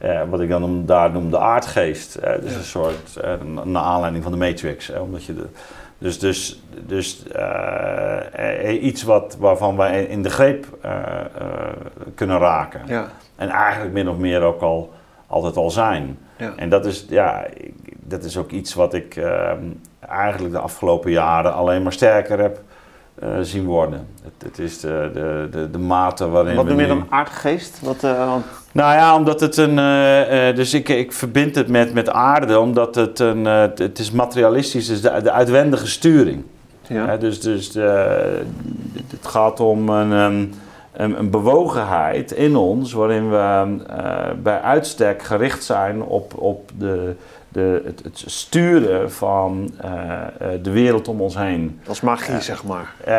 eh, 0.00 0.20
wat 0.28 0.40
ik 0.40 0.48
dan 0.48 0.86
daar 0.86 1.10
noem 1.10 1.30
de 1.30 1.38
aardgeest. 1.38 2.14
Eh, 2.14 2.40
dus 2.40 2.54
een 2.54 2.64
soort, 2.64 3.16
eh, 3.16 3.32
naar 3.64 3.82
aanleiding 3.82 4.22
van 4.22 4.32
de 4.32 4.38
Matrix. 4.38 4.90
Omdat 4.90 5.24
je 5.24 5.34
de, 5.34 5.46
dus 5.98 6.18
dus, 6.18 6.62
dus 6.86 7.24
iets 8.80 9.02
wat, 9.02 9.36
waarvan 9.38 9.76
wij 9.76 10.04
in 10.04 10.22
de 10.22 10.30
greep 10.30 10.66
kunnen 12.14 12.38
raken. 12.38 12.80
Ja. 12.86 13.08
En 13.36 13.48
eigenlijk 13.48 13.92
min 13.92 14.08
of 14.08 14.16
meer 14.16 14.42
ook 14.42 14.60
al 14.60 14.92
altijd 15.26 15.56
al 15.56 15.70
zijn. 15.70 16.18
Ja. 16.36 16.52
En 16.56 16.68
dat 16.68 16.86
is, 16.86 17.06
ja, 17.08 17.46
dat 17.86 18.24
is 18.24 18.36
ook 18.36 18.50
iets 18.50 18.74
wat 18.74 18.94
ik 18.94 19.16
ehm, 19.16 19.62
eigenlijk 20.08 20.52
de 20.52 20.60
afgelopen 20.60 21.10
jaren 21.10 21.54
alleen 21.54 21.82
maar 21.82 21.92
sterker 21.92 22.38
heb 22.38 22.60
eh, 23.20 23.28
zien 23.42 23.64
worden. 23.64 24.06
Het, 24.22 24.32
het 24.48 24.58
is 24.58 24.80
de, 24.80 25.10
de, 25.14 25.48
de, 25.50 25.70
de 25.70 25.78
mate 25.78 26.28
waarin 26.28 26.56
Wat 26.56 26.66
noem 26.66 26.80
je 26.80 26.86
dan 26.86 27.06
aardgeest? 27.08 27.80
Wat, 27.82 28.04
eh, 28.04 28.34
Nou 28.72 28.94
ja, 28.94 29.16
omdat 29.16 29.40
het 29.40 29.56
een. 29.56 29.78
eh, 29.78 30.54
dus 30.56 30.74
ik, 30.74 30.88
ik 30.88 31.12
verbind 31.12 31.54
het 31.54 31.68
met, 31.68 31.94
met 31.94 32.10
aarde, 32.10 32.58
omdat 32.58 32.94
het 32.94 33.18
een. 33.18 33.44
het- 33.44 33.98
is 33.98 34.10
materialistisch, 34.10 34.86
dus 34.86 35.00
de, 35.00 35.20
de 35.22 35.30
uitwendige 35.32 35.86
sturing. 35.86 36.42
ja. 36.88 37.06
Hè, 37.06 37.18
dus 37.18 37.40
dus 37.40 37.74
het 37.74 39.26
gaat 39.26 39.60
om 39.60 39.88
een, 39.88 40.12
ehm, 40.12 40.44
een, 41.02 41.18
een 41.18 41.30
bewogenheid 41.30 42.32
in 42.32 42.56
ons, 42.56 42.92
waarin 42.92 43.30
we 43.30 43.36
eh, 43.86 44.30
bij 44.42 44.60
uitstek 44.60 45.22
gericht 45.22 45.64
zijn 45.64 46.02
op, 46.02 46.32
op 46.38 46.70
de, 46.78 47.14
de, 47.52 47.82
het, 47.84 48.00
het 48.02 48.22
sturen 48.26 49.12
van 49.12 49.70
eh, 49.80 49.90
eh, 49.92 50.62
de 50.62 50.70
wereld 50.70 51.08
om 51.08 51.20
ons 51.20 51.36
heen. 51.36 51.80
Is 51.90 52.00
magie, 52.00 52.40
zeg 52.40 52.64
maar. 52.64 52.94
Eh, 53.04 53.14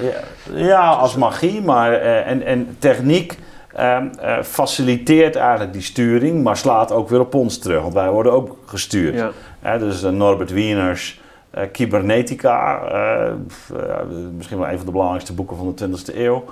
ja, 0.00 0.20
ja, 0.54 0.90
als 0.90 1.16
magie, 1.16 1.62
maar 1.62 1.92
eh, 1.92 2.30
en, 2.30 2.42
en 2.42 2.76
techniek 2.78 3.38
ehm, 3.74 4.06
eh, 4.20 4.42
faciliteert 4.42 5.36
eigenlijk 5.36 5.72
die 5.72 5.82
sturing, 5.82 6.42
maar 6.42 6.56
slaat 6.56 6.92
ook 6.92 7.08
weer 7.08 7.20
op 7.20 7.34
ons 7.34 7.58
terug, 7.58 7.82
want 7.82 7.94
wij 7.94 8.10
worden 8.10 8.32
ook 8.32 8.56
gestuurd. 8.66 9.14
Ja. 9.62 9.78
Dus 9.78 10.02
eh, 10.02 10.10
Norbert 10.10 10.50
Wieners 10.50 11.20
eh, 11.50 11.62
Cybernetica, 11.72 12.82
eh, 12.82 13.26
eh, 13.26 14.06
misschien 14.36 14.58
wel 14.58 14.68
een 14.68 14.76
van 14.76 14.86
de 14.86 14.92
belangrijkste 14.92 15.32
boeken 15.32 15.56
van 15.56 15.74
de 15.74 15.88
20e 16.12 16.16
eeuw, 16.16 16.44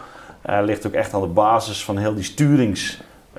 eh, 0.42 0.58
ligt 0.62 0.86
ook 0.86 0.92
echt 0.92 1.14
aan 1.14 1.20
de 1.20 1.26
basis 1.26 1.84
van 1.84 1.96
heel 1.96 2.14
die 2.14 2.34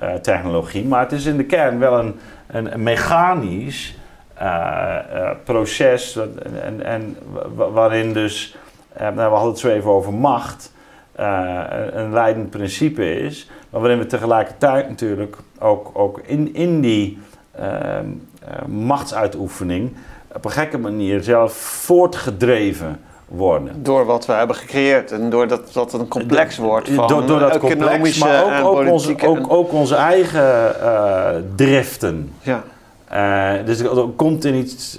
sturingstechnologie. 0.02 0.84
maar 0.84 1.00
het 1.00 1.12
is 1.12 1.26
in 1.26 1.36
de 1.36 1.44
kern 1.44 1.78
wel 1.78 1.98
een, 1.98 2.14
een, 2.46 2.82
mechanisch 2.82 3.96
eh, 4.34 4.98
eh, 4.98 5.30
proces 5.44 6.16
en, 6.16 6.62
en, 6.62 6.84
en 6.84 7.16
wa- 7.54 7.70
waarin 7.70 8.12
dus, 8.12 8.56
eh, 8.92 9.00
nou, 9.00 9.14
we 9.14 9.22
hadden 9.22 9.50
het 9.50 9.58
zo 9.58 9.68
even 9.68 9.90
over 9.90 10.12
macht, 10.12 10.72
eh, 11.12 11.60
een, 11.92 12.12
leidend 12.12 12.50
principe 12.50 13.20
is, 13.20 13.50
maar 13.70 13.80
waarin 13.80 13.98
we 13.98 14.06
tegelijkertijd 14.06 14.88
natuurlijk 14.88 15.36
ook, 15.58 15.90
ook 15.92 16.20
in, 16.24 16.54
in 16.54 16.80
die 16.80 17.18
ehm, 17.54 18.06
eh, 18.48 18.66
machtsuitoefening 18.66 19.92
op 20.34 20.44
een 20.44 20.50
gekke 20.50 20.78
manier 20.78 21.22
zelf 21.22 21.52
voortgedreven 21.52 23.00
worden. 23.36 23.82
Door 23.82 24.04
wat 24.04 24.26
we 24.26 24.32
hebben 24.32 24.56
gecreëerd 24.56 25.12
en 25.12 25.30
doordat 25.30 25.72
dat 25.72 25.92
een 25.92 26.08
complex 26.08 26.56
wordt 26.56 26.90
van 26.90 27.08
door, 27.08 27.26
door 27.26 27.38
dat 27.38 27.58
complex, 27.58 27.74
economische 27.74 28.24
maar 28.24 28.44
ook, 28.44 28.50
en 28.50 28.62
ook, 28.62 28.88
onze, 28.90 29.16
ook, 29.26 29.52
ook 29.52 29.72
onze 29.72 29.94
eigen 29.94 30.80
eh, 30.80 31.28
driften. 31.56 32.32
ja, 32.40 32.62
Eh, 33.08 33.66
dus 33.66 33.80
er 33.80 34.08
komt 34.16 34.44
in 34.44 34.54
iets, 34.54 34.98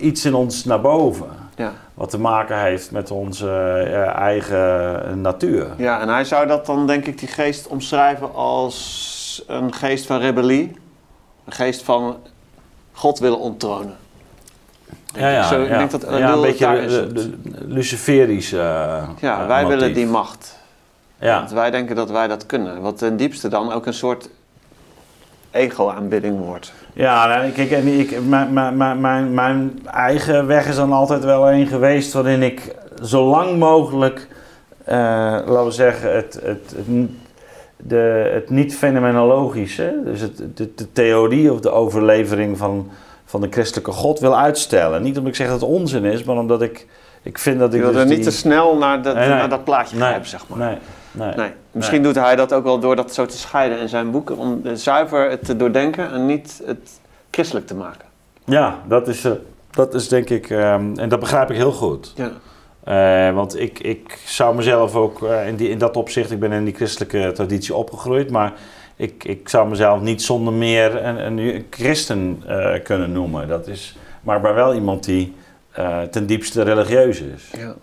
iets 0.00 0.24
in 0.24 0.34
ons 0.34 0.64
naar 0.64 0.80
boven. 0.80 1.26
ja. 1.56 1.72
Wat 1.94 2.10
te 2.10 2.18
maken 2.18 2.60
heeft 2.60 2.90
met 2.90 3.10
onze 3.10 3.48
eh, 3.48 4.16
eigen 4.16 5.20
natuur. 5.20 5.66
ja, 5.76 6.00
en 6.00 6.08
hij 6.08 6.24
zou 6.24 6.46
dat 6.46 6.66
dan 6.66 6.86
denk 6.86 7.06
ik 7.06 7.18
die 7.18 7.28
geest 7.28 7.66
omschrijven 7.66 8.34
als 8.34 9.44
een 9.46 9.72
geest 9.72 10.06
van 10.06 10.20
rebellie. 10.20 10.72
Een 11.44 11.52
geest 11.52 11.82
van 11.82 12.16
God 12.92 13.18
willen 13.18 13.38
onttronen. 13.38 13.96
Ja, 15.14 15.28
ja, 15.28 15.42
Zo, 15.42 15.62
ik 15.62 15.68
ja. 15.68 15.78
denk 15.78 15.90
dat 15.90 16.06
ja, 16.08 16.32
een 16.32 16.40
beetje 16.40 16.64
daar 16.64 16.88
de, 16.88 17.30
luciferische 17.66 18.58
eh, 18.58 19.08
Ja, 19.20 19.40
eh, 19.40 19.46
wij 19.46 19.66
willen 19.66 19.94
die 19.94 20.06
macht. 20.06 20.58
Ja, 21.18 21.38
Want 21.38 21.50
wij 21.50 21.70
denken 21.70 21.96
dat 21.96 22.10
wij 22.10 22.28
dat 22.28 22.46
kunnen. 22.46 22.80
Wat 22.80 22.98
ten 22.98 23.16
diepste 23.16 23.48
dan 23.48 23.72
ook 23.72 23.86
een 23.86 23.94
soort 23.94 24.28
ego-aanbidding 25.50 26.38
wordt. 26.38 26.72
ja 26.92 27.26
nou, 27.26 27.50
kijk, 27.50 27.70
en 27.70 27.86
ik, 27.86 28.18
mijn, 28.28 28.76
mijn, 28.76 29.34
mijn, 29.34 29.80
eigen 29.86 30.46
weg 30.46 30.68
is 30.68 30.76
dan 30.76 30.92
altijd 30.92 31.24
wel 31.24 31.50
een 31.50 31.66
geweest 31.66 32.12
waarin 32.12 32.42
ik 32.42 32.74
zo 33.02 33.24
lang 33.24 33.58
mogelijk, 33.58 34.28
eh, 34.84 34.96
laten 35.46 35.64
we 35.64 35.70
zeggen, 35.70 36.14
het, 36.14 36.40
het, 36.42 36.74
de, 37.76 38.30
het 38.32 38.50
niet 38.50 38.76
fenomenologische, 38.76 40.00
dus 40.04 40.20
het, 40.20 40.56
de, 40.56 40.74
de 40.74 40.92
theorie 40.92 41.52
of 41.52 41.60
de 41.60 41.70
overlevering 41.70 42.58
van, 42.58 42.90
van 43.30 43.40
de 43.40 43.48
christelijke 43.50 43.92
God 43.92 44.18
wil 44.18 44.36
uitstellen. 44.38 45.02
Niet 45.02 45.16
omdat 45.16 45.30
ik 45.30 45.36
zeg 45.36 45.48
dat 45.48 45.60
het 45.60 45.70
onzin 45.70 46.04
is, 46.04 46.24
maar 46.24 46.36
omdat 46.36 46.62
ik, 46.62 46.86
ik 47.22 47.38
vind 47.38 47.58
dat 47.58 47.70
Je 47.72 47.76
ik 47.78 47.82
wil 47.82 47.92
dus 47.92 48.00
er 48.00 48.06
niet 48.06 48.16
die- 48.16 48.24
te 48.24 48.30
snel 48.30 48.76
naar 48.76 49.02
dat, 49.02 49.14
Nee, 49.14 49.28
nee. 49.28 49.38
naar 49.38 49.48
dat 49.48 49.64
plaatje 49.64 49.96
Nee, 49.96 50.06
grijpen, 50.06 50.28
zeg 50.28 50.48
maar. 50.48 50.58
Nee, 50.58 50.76
nee. 51.12 51.34
Nee. 51.34 51.50
Misschien 51.72 52.02
doet 52.02 52.14
hij 52.14 52.36
dat 52.36 52.52
ook 52.52 52.64
wel 52.64 52.78
door 52.78 52.96
dat 52.96 53.14
zo 53.14 53.26
te 53.26 53.36
scheiden 53.38 53.78
in 53.78 53.88
zijn 53.88 54.10
boeken. 54.10 54.36
Om 54.36 54.60
zuiver 54.72 55.30
het 55.30 55.44
te 55.44 55.56
doordenken 55.56 56.10
en 56.12 56.26
niet 56.26 56.62
het 56.66 56.90
christelijk 57.30 57.66
te 57.66 57.74
maken. 57.74 58.04
Ja, 58.44 58.78
dat 58.88 59.08
is, 59.08 59.24
eh, 59.24 59.32
dat 59.70 59.94
is 59.94 60.08
denk 60.08 60.30
ik, 60.30 60.50
ehm, 60.50 60.98
en 60.98 61.08
dat 61.08 61.20
begrijp 61.20 61.50
ik 61.50 61.56
heel 61.56 61.72
goed. 61.72 62.14
Ja. 62.16 62.30
Eh, 62.84 63.34
want 63.34 63.58
ik, 63.60 63.78
ik 63.78 64.18
zou 64.26 64.54
mezelf 64.56 64.94
ook 64.94 65.22
eh, 65.22 65.48
in, 65.48 65.56
die, 65.56 65.68
in 65.68 65.78
dat 65.78 65.96
opzicht, 65.96 66.30
ik 66.30 66.40
ben 66.40 66.52
in 66.52 66.64
die 66.64 66.74
christelijke 66.74 67.32
traditie 67.34 67.74
opgegroeid, 67.74 68.30
maar 68.30 68.52
ik, 69.00 69.24
ik 69.24 69.48
zou 69.48 69.68
mezelf 69.68 70.00
niet 70.00 70.22
zonder 70.22 70.52
meer 70.52 71.04
een, 71.04 71.38
een 71.38 71.66
christen 71.70 72.42
eh, 72.46 72.82
kunnen 72.82 73.12
noemen. 73.12 73.48
Dat 73.48 73.66
is, 73.66 73.96
maar 74.20 74.40
maar 74.40 74.54
wel 74.54 74.74
iemand 74.74 75.04
die 75.04 75.34
eh, 75.72 76.02
ten 76.02 76.26
diepste 76.26 76.62
religieus 76.62 77.20
is. 77.20 77.50
ja. 77.56 77.74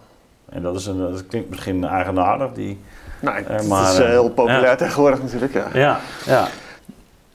En 0.49 0.61
dat, 0.61 0.75
is 0.75 0.85
een, 0.85 0.97
dat 0.97 1.27
klinkt 1.27 1.49
misschien 1.49 1.83
eigenaardig. 1.83 2.51
Die, 2.53 2.79
Nou, 3.19 3.37
Eh, 3.37 3.55
het 3.55 3.67
maar, 3.67 3.91
is 3.91 3.97
heel 3.97 4.29
populair 4.29 4.77
tegenwoordig 4.77 5.21
natuurlijk, 5.21 5.53
ja. 5.53 5.67
ja, 5.73 5.99
ja, 6.25 6.47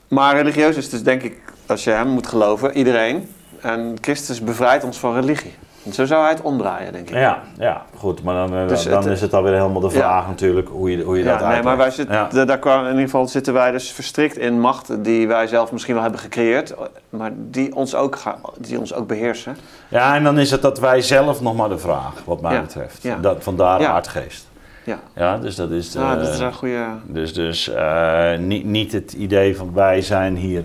Maar 0.07 0.35
religieus 0.35 0.75
is 0.75 0.89
dus 0.89 1.03
denk 1.03 1.21
ik, 1.21 1.41
als 1.65 1.83
je 1.83 1.89
hem 1.89 2.07
moet 2.07 2.27
geloven, 2.27 2.77
iedereen. 2.77 3.29
En 3.61 3.95
Christus 4.01 4.41
bevrijdt 4.41 4.83
ons 4.83 4.97
van 4.97 5.13
religie. 5.13 5.53
Zo 5.91 6.05
zou 6.05 6.21
hij 6.21 6.29
het 6.31 6.41
omdraaien, 6.41 6.93
denk 6.93 7.09
ik. 7.09 7.15
ja, 7.15 7.41
ja, 7.57 7.81
goed. 7.95 8.23
Maar 8.23 8.35
dan, 8.47 8.57
eh, 8.59 8.67
Dus 8.67 8.83
dan 8.83 8.93
het- 9.03 9.05
is 9.05 9.21
het 9.21 9.33
alweer 9.33 9.53
helemaal 9.53 9.81
de 9.81 9.87
Ja. 9.87 9.93
vraag 9.93 10.27
natuurlijk 10.27 10.67
hoe 10.67 10.91
je, 10.97 11.03
hoe 11.03 11.17
je 11.17 11.23
dat 11.23 11.33
Ja, 11.33 11.37
nee, 11.37 11.45
uitlegt. 11.45 11.63
maar 11.63 11.77
wij 11.77 11.91
zitten, 11.91 12.15
Ja. 12.31 12.45
daar 12.45 12.59
kwamen, 12.59 12.83
in 12.85 12.89
ieder 12.91 13.05
geval 13.05 13.27
zitten 13.27 13.53
wij 13.53 13.71
dus 13.71 13.91
verstrikt 13.91 14.37
in 14.37 14.59
machten 14.59 15.01
die 15.03 15.27
wij 15.27 15.47
zelf 15.47 15.71
misschien 15.71 15.93
wel 15.93 16.03
hebben 16.03 16.19
gecreëerd, 16.21 16.73
maar 17.09 17.31
die 17.35 17.75
ons 17.75 17.95
ook, 17.95 18.15
gaan, 18.15 18.35
die 18.57 18.79
ons 18.79 18.93
ook 18.93 19.07
beheersen. 19.07 19.57
Ja, 19.87 20.15
en 20.15 20.23
dan 20.23 20.39
is 20.39 20.51
het 20.51 20.61
dat 20.61 20.79
wij 20.79 21.01
zelf 21.01 21.41
nog 21.41 21.55
maar 21.55 21.69
de 21.69 21.77
vraag, 21.77 22.13
wat 22.25 22.41
mij 22.41 22.61
betreft. 22.61 23.03
ja. 23.03 23.17
Dat, 23.17 23.43
vandaar 23.43 23.85
aardgeest. 23.87 24.47
Ja, 24.85 24.99
Ja, 25.15 25.37
dus 25.37 25.55
dat 25.55 25.71
is... 25.71 25.97
ah, 25.97 26.09
dat 26.13 26.27
eh, 26.27 26.33
is 26.33 26.39
een 26.39 26.53
goede. 26.53 26.85
Dus, 27.05 27.33
dus 27.33 27.69
eh, 27.69 28.37
niet, 28.37 28.65
niet 28.65 28.91
het 28.91 29.13
idee 29.13 29.57
van 29.57 29.73
wij 29.73 30.01
zijn 30.01 30.35
hier 30.35 30.63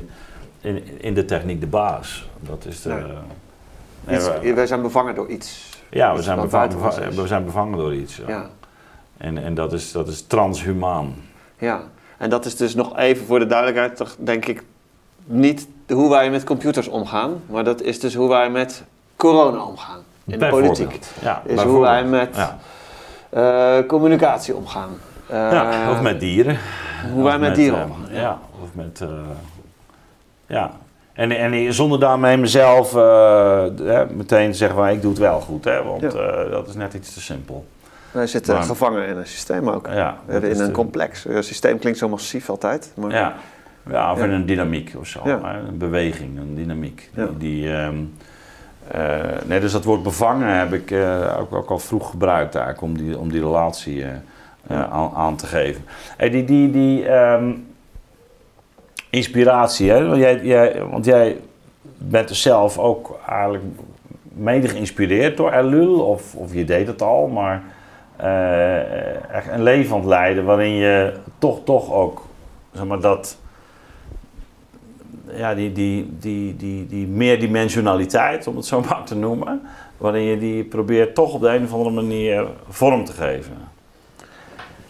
in, 0.61 0.83
in 1.01 1.14
de 1.14 1.25
techniek 1.25 1.61
de 1.61 1.66
baas. 1.66 2.29
Dat 2.41 2.64
is 2.69 2.83
de... 2.83 2.89
Nee. 2.89 3.03
Iets, 4.11 4.29
we- 4.41 4.55
wij 4.55 4.67
zijn 4.67 4.83
bevangen 4.83 5.15
door 5.15 5.29
iets. 5.29 5.71
ja, 5.91 6.15
we 6.15 6.23
zijn, 6.23 6.41
bevangen, 6.41 7.15
we 7.15 7.27
zijn 7.27 7.45
bevangen 7.45 7.79
door 7.79 7.95
iets. 7.95 8.17
Ja. 8.17 8.25
Ja, 8.29 8.47
En, 9.17 9.39
en 9.45 9.55
dat 9.55 9.73
is, 9.73 9.93
dat 9.93 10.09
is 10.09 10.23
transhumaan. 10.27 11.15
ja. 11.59 11.81
En 12.19 12.31
dat 12.31 12.45
is 12.45 12.57
dus 12.57 12.75
nog 12.75 12.97
even 12.97 13.27
voor 13.27 13.39
de 13.39 13.47
duidelijkheid, 13.47 13.97
toch 13.97 14.15
denk 14.19 14.47
ik 14.47 14.63
niet 15.25 15.69
hoe 15.89 16.11
wij 16.11 16.31
met 16.31 16.45
computers 16.45 16.89
omgaan, 16.89 17.43
maar 17.47 17.65
dat 17.65 17.83
is 17.83 18.01
dus 18.01 18.15
hoe 18.15 18.29
wij 18.29 18.51
met 18.51 18.83
corona 19.17 19.63
omgaan 19.63 20.01
in 20.27 20.39
de 20.39 20.49
politiek. 20.49 20.99
Ja, 21.21 21.43
Is 21.47 21.63
hoe 21.63 21.81
wij 21.81 22.05
met 22.05 22.37
Ja. 22.37 22.59
eh, 23.31 23.87
communicatie 23.87 24.55
omgaan. 24.55 24.91
Eh, 25.27 25.37
ja, 25.53 25.91
of 25.91 26.03
met 26.03 26.21
dieren. 26.21 26.59
hoe 27.13 27.25
wij 27.25 27.39
met 27.39 27.55
dieren 27.55 27.79
eh, 27.79 27.85
omgaan. 27.91 28.15
ja. 28.15 28.39
of 28.63 28.69
met... 28.75 29.01
eh, 29.01 29.09
ja. 30.47 30.71
En, 31.19 31.31
en 31.33 31.73
zonder 31.75 32.01
daarmee 32.01 32.37
mezelf 32.37 32.95
eh, 32.97 33.64
meteen 34.16 34.51
te 34.51 34.57
zeggen 34.57 34.77
van 34.79 34.89
ik 34.89 35.01
doe 35.03 35.11
het 35.11 35.21
wel 35.21 35.41
goed. 35.41 35.64
Hè, 35.64 35.83
want 35.83 36.01
Ja. 36.01 36.09
eh, 36.09 36.51
dat 36.51 36.69
is 36.69 36.75
net 36.75 36.95
iets 36.95 37.14
te 37.14 37.21
simpel. 37.21 37.66
Wij 38.11 38.27
zitten 38.27 38.55
Maar- 38.55 38.62
gevangen 38.62 39.07
in 39.07 39.16
een 39.16 39.27
systeem 39.27 39.69
ook. 39.71 39.87
Ja, 39.93 40.16
in 40.29 40.35
een 40.43 40.57
de- 40.57 40.71
complex. 40.71 41.25
Een 41.25 41.45
systeem 41.45 41.79
klinkt 41.79 41.99
zo 41.99 42.09
massief 42.09 42.51
altijd. 42.51 42.93
Maar 42.97 43.11
Ja, 43.11 43.35
ja 43.91 44.12
of 44.12 44.23
in 44.23 44.31
een 44.31 44.47
dynamiek 44.47 44.95
of 44.99 45.07
zo. 45.07 45.21
Een 45.25 45.79
beweging, 45.79 46.39
een 46.39 46.55
dynamiek. 46.55 47.11
Ja. 47.14 47.25
Die, 47.27 47.37
die, 47.39 47.73
eh, 47.73 47.89
nee, 49.45 49.61
dus 49.61 49.73
dat 49.73 49.85
woord 49.85 50.03
bevangen 50.03 50.59
heb 50.59 50.73
ik 50.73 50.95
ook, 51.39 51.55
ook 51.55 51.71
al 51.71 51.79
vroeg 51.79 52.11
gebruikt 52.11 52.55
eigenlijk 52.55 52.85
om 52.85 52.97
die, 52.99 53.19
om 53.19 53.31
die 53.31 53.41
relatie 53.41 54.05
aan, 54.69 55.11
aan 55.14 55.37
te 55.37 55.47
geven. 55.47 55.85
Hey, 56.16 56.31
die 56.31 56.45
die, 56.45 56.71
die 56.71 57.09
ehm, 57.09 57.51
inspiratie, 59.11 59.91
hè? 59.91 60.07
Want 60.07 60.21
jij, 60.21 60.41
jij, 60.43 60.85
want 60.85 61.05
jij 61.05 61.37
bent 61.99 62.29
dus 62.29 62.43
zelf 62.43 62.79
ook 62.79 63.19
eigenlijk 63.29 63.65
mede 64.23 64.69
geïnspireerd 64.69 65.37
door 65.37 65.53
Elul, 65.53 66.01
of, 66.01 66.35
of 66.35 66.55
je 66.55 66.65
deed 66.65 66.87
het 66.87 67.03
al, 67.03 67.27
maar 67.27 67.63
eh, 68.17 69.35
echt 69.35 69.49
een 69.49 69.63
leven 69.63 69.97
aan 69.97 70.09
leiden 70.09 70.45
waarin 70.45 70.73
je 70.73 71.13
toch, 71.39 71.65
toch 71.65 71.93
ook 71.93 72.27
zeg 72.73 72.85
maar, 72.85 73.01
dat 73.01 73.39
ja, 75.33 75.55
die, 75.55 75.73
die, 75.73 76.17
die, 76.19 76.57
die, 76.57 76.87
die 76.87 77.07
meerdimensionaliteit, 77.07 78.47
om 78.47 78.57
het 78.57 78.67
zo 78.67 78.81
maar 78.89 79.05
te 79.05 79.15
noemen, 79.15 79.63
waarin 79.97 80.23
je 80.23 80.39
die 80.39 80.65
probeert 80.65 81.15
toch 81.15 81.35
op 81.35 81.41
de 81.41 81.49
een 81.49 81.65
of 81.65 81.73
andere 81.73 81.95
manier 81.95 82.47
vorm 82.69 83.05
te 83.05 83.13
geven. 83.13 83.57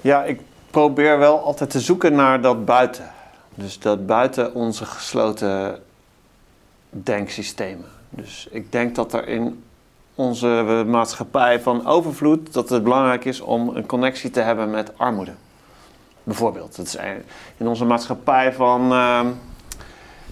Ja, 0.01 0.25
ik 0.25 0.41
probeer 0.71 1.19
wel 1.19 1.41
altijd 1.41 1.71
te 1.71 1.81
zoeken 1.81 2.15
naar 2.15 2.41
dat 2.41 2.65
buiten. 2.65 3.05
Dus 3.59 3.79
dat 3.79 4.07
buiten 4.07 4.55
onze 4.55 4.85
gesloten 4.85 5.83
denksystemen. 6.91 7.85
Dus 8.11 8.49
ik 8.51 8.73
denk 8.73 8.95
dat 8.95 9.13
er 9.13 9.29
in 9.29 9.65
onze 10.15 10.85
maatschappij 10.87 11.61
van 11.61 11.87
overvloed, 11.87 12.53
dat 12.53 12.69
het 12.69 12.83
belangrijk 12.83 13.25
is 13.25 13.41
om 13.41 13.69
een 13.77 13.87
connectie 13.87 14.31
te 14.31 14.41
hebben 14.41 14.71
met 14.71 14.99
armoede. 14.99 15.33
Bijvoorbeeld. 16.23 16.77
Dat 16.77 16.87
is 16.87 16.97
in 17.57 17.69
onze 17.69 17.85
maatschappij 17.85 18.53
van 18.53 18.93
uh, 18.93 19.21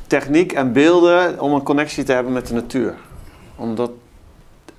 techniek 0.07 0.53
en 0.53 0.73
beelden 0.73 1.41
om 1.41 1.53
een 1.53 1.63
connectie 1.63 2.05
te 2.05 2.13
hebben 2.13 2.33
met 2.33 2.47
de 2.47 2.55
natuur. 2.55 2.95
Omdat, 3.57 3.91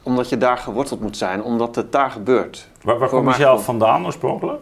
omdat 0.04 0.30
je 0.30 0.38
daar 0.38 0.58
geworteld 0.58 1.02
moet 1.02 1.18
zijn, 1.18 1.43
omdat 1.43 1.76
het 1.76 1.91
daar 1.91 2.12
gebeurt. 2.12 2.68
Waar, 2.82 2.98
waar 2.98 3.10
kom 3.10 3.28
je 3.28 3.34
zelf 3.34 3.64
vandaan 3.64 4.06
oorspronkelijk? 4.06 4.62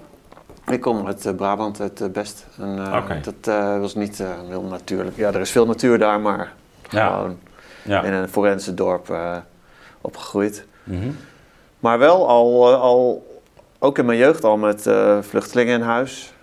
Ik 0.67 0.81
kom 0.81 1.07
uit 1.07 1.25
uh, 1.25 1.33
Brabant, 1.33 1.81
uit 1.81 2.01
uh, 2.01 2.09
Best. 2.09 2.47
En, 2.59 2.77
uh, 2.77 3.23
Dat 3.41 3.79
was 3.79 3.95
niet 3.95 4.23
heel 4.49 4.61
natuurlijk. 4.61 5.17
Ja, 5.17 5.27
er 5.27 5.39
is 5.39 5.51
veel 5.51 5.65
natuur 5.65 5.97
daar, 5.97 6.19
maar 6.19 6.53
ja. 6.89 7.15
gewoon 7.15 7.37
ja. 7.81 8.03
in 8.03 8.13
een 8.13 8.29
forense 8.29 8.73
dorp 8.73 9.15
opgegroeid. 10.01 10.65
Mm 10.83 11.01
-hmm. 11.01 11.17
Maar 11.79 11.99
wel 11.99 12.27
al, 12.27 12.73
al, 12.73 13.27
ook 13.79 13.97
in 13.97 14.05
mijn 14.05 14.17
jeugd 14.17 14.43
al 14.43 14.57
met 14.57 14.89
vluchtelingen 15.21 15.73
in 15.73 15.81
huis. 15.81 16.33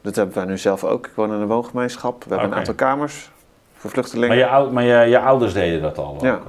Dat 0.00 0.16
hebben 0.16 0.34
wij 0.34 0.44
nu 0.44 0.58
zelf 0.58 0.84
ook. 0.84 1.06
Ik 1.06 1.12
woon 1.14 1.32
in 1.32 1.40
een 1.40 1.46
woongemeenschap. 1.46 2.24
We 2.24 2.30
hebben 2.30 2.50
een 2.50 2.58
aantal 2.58 2.74
kamers 2.74 3.30
voor 3.76 3.90
vluchtelingen. 3.90 4.38
Maar 4.48 4.62
je, 4.62 4.70
maar 4.70 4.84
je, 4.84 5.08
je 5.08 5.18
ouders 5.18 5.52
deden 5.52 5.82
dat 5.82 5.98
al? 5.98 6.18
Ja. 6.20 6.34
Ook, 6.34 6.42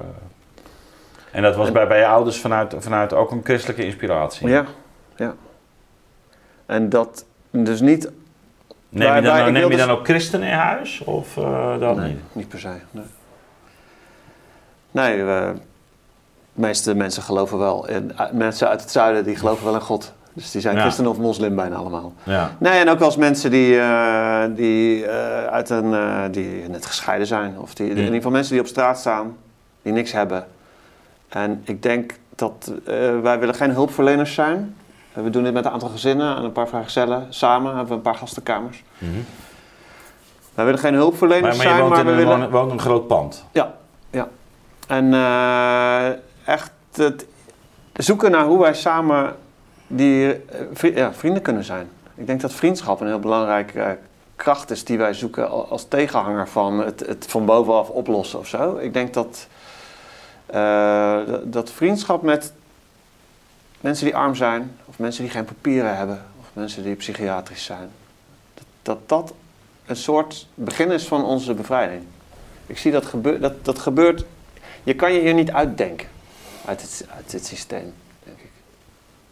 en 1.32 1.44
dat 1.44 1.56
was 1.56 1.72
bij, 1.72 1.88
bij 1.88 2.00
je 2.00 2.06
ouders 2.06 2.40
vanuit, 2.42 2.76
vanuit 2.78 3.14
ook 3.14 3.32
een 3.32 3.42
christelijke 3.44 3.86
inspiratie? 3.86 4.48
Ja, 4.48 4.66
ja. 5.16 5.36
En 6.68 6.90
dat 6.90 7.26
dus 7.50 7.82
niet... 7.82 8.12
Neem 8.90 9.16
je 9.16 9.22
dan, 9.22 9.54
neem 9.54 9.64
je 9.64 9.70
dus 9.70 9.86
dan 9.86 9.90
ook 9.90 10.06
christenen 10.06 10.48
in 10.48 10.54
huis? 10.54 11.00
Of 11.04 11.38
uh, 11.38 11.80
dat 11.80 11.96
nee, 11.96 12.08
niet? 12.08 12.20
niet 12.32 12.48
per 12.48 12.60
se. 12.60 12.70
Nee, 12.92 13.04
nee 14.92 15.18
uh, 15.18 15.26
de 15.26 15.54
meeste 16.54 16.96
mensen 16.96 17.24
geloven 17.24 17.58
wel. 17.58 17.88
In, 17.88 18.12
mensen 18.32 18.70
uit 18.70 18.82
het 18.82 18.92
zuiden 18.92 19.24
die 19.24 19.36
geloven 19.36 19.66
wel 19.66 19.74
in 19.74 19.82
God. 19.82 20.14
Dus 20.38 20.52
die 20.52 20.62
zijn 20.62 20.76
ja. 20.76 20.82
christen 20.82 21.08
of 21.08 21.18
moslim 21.18 21.56
bijna 21.56 21.76
allemaal. 21.76 22.14
Ja. 22.24 22.52
Nee, 22.60 22.80
en 22.80 22.90
ook 22.90 23.00
wel 23.00 23.08
eens 23.08 23.18
mensen 23.18 23.52
die, 23.52 23.76
uh, 23.76 24.44
die, 24.56 25.04
uh, 25.04 25.46
uit 25.46 25.70
een, 25.70 25.92
uh, 25.92 26.24
die 26.32 26.70
net 26.70 26.86
gescheiden 26.86 27.28
zijn. 27.28 27.60
Of 27.60 27.74
die, 27.74 27.90
in 27.90 27.98
ieder 27.98 28.14
geval 28.14 28.32
mensen 28.32 28.52
die 28.52 28.62
op 28.62 28.68
straat 28.68 29.00
staan, 29.00 29.38
die 29.82 29.94
niks 29.94 30.12
hebben. 30.12 30.48
En 31.30 31.62
ik 31.66 31.84
denk 31.84 32.14
dat 32.36 32.72
wij 33.22 33.40
willen 33.40 33.56
geen 33.56 33.72
hulpverleners 33.72 34.34
zijn. 34.34 34.76
We 35.24 35.30
doen 35.30 35.44
dit 35.44 35.54
met 35.54 35.66
een 35.66 35.72
aantal 35.72 35.90
gezinnen 35.90 36.38
en 36.38 36.44
een 36.44 36.52
paar 36.52 36.68
vrijgezellen. 36.68 37.28
Samen 37.30 37.70
hebben 37.70 37.88
we 37.88 37.94
een 37.94 38.02
paar 38.02 38.16
gastenkamers. 38.16 38.84
Mm 38.98 39.10
-hmm. 39.10 39.26
Wij 40.54 40.66
willen 40.66 40.80
geen 40.80 40.94
hulpverleners 40.94 41.58
maar, 41.58 41.66
maar 41.66 41.76
zijn, 41.76 41.90
maar 41.90 42.06
we 42.06 42.12
in 42.12 42.18
willen... 42.18 42.50
Woont 42.52 42.72
een 42.72 42.80
groot 42.80 43.08
pand? 43.08 43.46
Ja, 43.52 43.74
ja. 44.10 44.28
En 44.88 45.14
echt 46.46 46.72
het 46.94 47.26
zoeken 47.94 48.32
naar 48.32 48.46
hoe 48.46 48.60
wij 48.60 48.74
samen 48.74 49.36
die 49.88 50.42
ja, 50.82 51.14
vrienden 51.14 51.42
kunnen 51.42 51.64
zijn. 51.64 51.90
Ik 52.16 52.28
denk 52.28 52.42
dat 52.42 52.54
vriendschap 52.54 53.02
een 53.02 53.08
heel 53.08 53.20
belangrijke 53.20 53.98
kracht 54.36 54.72
is 54.72 54.84
die 54.84 54.98
wij 54.98 55.14
zoeken 55.14 55.70
als 55.70 55.88
tegenhanger 55.88 56.48
van 56.48 56.80
het, 56.80 57.00
het 57.00 57.26
van 57.30 57.46
bovenaf 57.46 57.90
oplossen 57.90 58.40
of 58.40 58.48
zo. 58.48 58.78
Ik 58.78 58.94
denk 58.94 59.14
dat, 59.14 59.48
uh, 60.54 61.20
dat 61.44 61.72
vriendschap 61.72 62.22
met 62.22 62.54
mensen 63.82 64.06
die 64.06 64.16
arm 64.16 64.36
zijn, 64.36 64.78
of 64.98 65.04
mensen 65.04 65.24
die 65.24 65.32
geen 65.32 65.46
papieren 65.46 65.98
hebben, 65.98 66.26
of 66.40 66.46
mensen 66.54 66.84
die 66.84 66.96
psychiatrisch 66.96 67.64
zijn, 67.64 67.90
dat 68.54 68.66
dat, 68.82 69.10
dat 69.10 69.34
een 69.86 69.96
soort 69.96 70.48
begin 70.54 70.92
is 70.92 71.08
van 71.08 71.26
onze 71.26 71.54
bevrijding. 71.54 72.04
Ik 72.66 72.78
zie 72.78 72.92
dat, 72.92 73.06
gebeur, 73.06 73.40
dat 73.40 73.66
dat 73.66 73.80
gebeurt. 73.80 74.26
Je 74.84 74.96
kan 74.96 75.14
je 75.14 75.20
hier 75.20 75.34
niet 75.34 75.52
uitdenken 75.52 76.08
uit 76.66 76.82
het, 76.82 77.06
uit 77.16 77.32
dit 77.32 77.46
systeem 77.46 77.94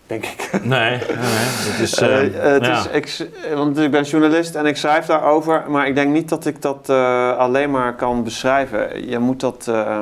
denk 0.08 0.26
ik. 0.26 0.50
Nee, 0.64 0.90
nee, 0.90 1.00
het 1.08 1.80
is, 1.80 2.02
uh, 2.02 2.18
het 2.54 2.66
ja. 2.66 2.90
is 2.90 3.20
ik, 3.20 3.30
want 3.54 3.78
ik 3.78 3.92
ben 3.92 4.04
journalist 4.04 4.56
en 4.56 4.66
ik 4.66 4.78
schrijf 4.78 5.06
daarover, 5.06 5.64
maar 5.68 5.88
ik 5.88 5.96
denk 5.96 6.14
niet 6.14 6.30
dat 6.30 6.46
ik 6.46 6.62
dat 6.62 6.90
uh, 6.90 7.38
alleen 7.38 7.72
maar 7.72 7.96
kan 7.96 8.24
beschrijven. 8.24 9.10
Je 9.10 9.20
moet 9.20 9.40
dat, 9.40 9.66
uh, 9.70 10.02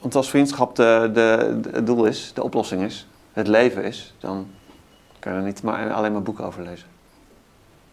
want 0.00 0.14
als 0.14 0.30
vriendschap 0.30 0.76
de, 0.76 1.10
de, 1.12 1.58
de, 1.60 1.70
het 1.72 1.86
doel 1.86 2.04
is, 2.04 2.30
de 2.34 2.42
oplossing 2.42 2.82
is, 2.82 3.06
het 3.32 3.48
leven 3.48 3.84
is, 3.84 4.14
dan 4.18 4.46
kan 5.28 5.36
er 5.36 5.42
niet 5.46 5.62
maar 5.62 5.92
alleen 5.92 6.12
maar 6.12 6.22
boeken 6.22 6.44
over 6.44 6.62
lezen. 6.62 6.86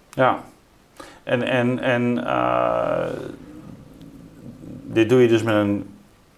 Ja, 0.10 0.40
en, 1.24 1.44
en, 1.44 1.80
en 1.80 2.16
dit 4.84 5.10
doe 5.10 5.22
je 5.22 5.28
dus 5.28 5.44
met 5.44 5.56
een 5.56 5.90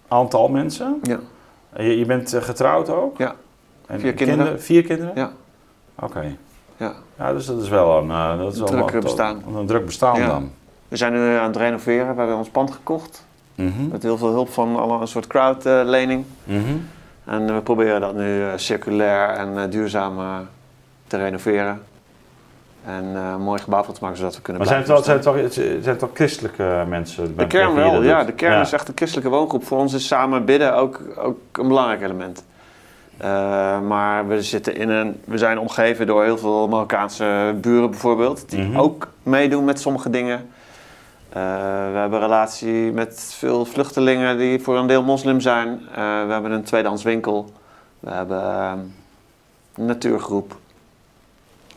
aantal 0.08 0.48
mensen? 0.48 1.00
Ja. 1.02 1.18
Je, 1.76 1.98
je 1.98 2.04
bent 2.04 2.36
getrouwd 2.40 2.88
ook? 2.88 3.18
Ja. 3.18 3.34
En 3.86 4.00
vier 4.00 4.14
kinderen? 4.14 4.62
Vier 4.62 4.82
kinderen? 4.82 5.12
Ja. 5.14 5.32
Oké. 5.98 6.36
Ja. 6.76 6.92
ja, 7.18 7.32
dus 7.32 7.46
dat 7.46 7.62
is 7.62 7.68
wel 7.68 7.98
een, 7.98 8.08
uh, 8.08 8.38
dat 8.38 8.52
is 8.54 8.60
een 8.60 8.66
druk 8.66 8.90
wat, 8.90 9.02
bestaan. 9.02 9.42
Een 9.54 9.66
druk 9.66 9.86
bestaan 9.86 10.20
ja. 10.20 10.26
dan. 10.26 10.50
We 10.88 10.96
zijn 10.96 11.12
nu 11.12 11.36
aan 11.36 11.46
het 11.46 11.56
renoveren. 11.56 12.12
We 12.12 12.18
hebben 12.18 12.36
ons 12.36 12.48
pand 12.48 12.70
gekocht. 12.70 13.26
Mm 13.54 13.72
-hmm. 13.76 13.88
Met 13.88 14.02
heel 14.02 14.18
veel 14.18 14.28
hulp 14.28 14.48
van 14.48 14.76
alle, 14.76 15.00
een 15.00 15.08
soort 15.08 15.26
crowdlening. 15.26 16.24
Uh, 16.46 16.56
mm 16.56 16.64
-hmm. 16.64 16.86
En 17.24 17.54
we 17.54 17.60
proberen 17.60 18.00
dat 18.00 18.14
nu 18.14 18.44
circulair 18.56 19.28
en 19.28 19.70
duurzaam 19.70 20.46
te 21.08 21.16
renoveren. 21.16 21.82
En 22.84 23.04
een 23.04 23.40
mooi 23.40 23.60
gebouw 23.60 23.82
van 23.82 23.94
te 23.94 24.00
maken 24.02 24.16
zodat 24.18 24.36
we 24.36 24.42
kunnen 24.42 24.62
maar 24.62 24.70
zijn 24.70 24.80
het, 24.82 24.90
wel, 24.90 25.02
zijn, 25.02 25.16
het 25.16 25.24
wel, 25.24 25.50
zijn 25.50 25.84
het 25.84 26.00
wel 26.00 26.10
christelijke 26.14 26.84
mensen? 26.88 27.36
De 27.36 27.46
kern 27.46 27.74
wel, 27.74 28.02
ja. 28.02 28.24
De 28.24 28.32
kern 28.32 28.52
ja. 28.52 28.60
is 28.60 28.72
echt 28.72 28.88
een 28.88 28.96
christelijke 28.96 29.30
woongroep. 29.30 29.64
Voor 29.64 29.78
ons 29.78 29.94
is 29.94 30.06
samen 30.06 30.44
bidden 30.44 30.74
ook, 30.74 31.00
ook 31.16 31.38
een 31.52 31.68
belangrijk 31.68 32.02
element. 32.02 32.44
Uh, 33.22 33.80
maar 33.80 34.28
we, 34.28 34.42
zitten 34.42 34.76
in 34.76 34.88
een, 34.88 35.20
we 35.24 35.38
zijn 35.38 35.58
omgeven 35.58 36.06
door 36.06 36.24
heel 36.24 36.38
veel 36.38 36.68
Marokkaanse 36.68 37.54
buren 37.60 37.90
bijvoorbeeld, 37.90 38.50
die 38.50 38.60
mm 38.60 38.66
-hmm. 38.66 38.80
ook 38.80 39.08
meedoen 39.22 39.64
met 39.64 39.80
sommige 39.80 40.10
dingen. 40.10 40.38
Uh, 41.28 41.34
we 41.92 41.98
hebben 41.98 42.18
een 42.18 42.24
relatie 42.24 42.92
met 42.92 43.34
veel 43.38 43.64
vluchtelingen 43.64 44.38
die 44.38 44.60
voor 44.60 44.76
een 44.76 44.86
deel 44.86 45.02
moslim 45.02 45.40
zijn. 45.40 45.68
Uh, 45.68 45.96
we 46.26 46.32
hebben 46.32 46.50
een 46.50 46.62
tweedehands 46.62 47.02
winkel. 47.02 47.52
We 48.00 48.10
hebben 48.10 48.44
een 49.74 49.86
natuurgroep. 49.86 50.56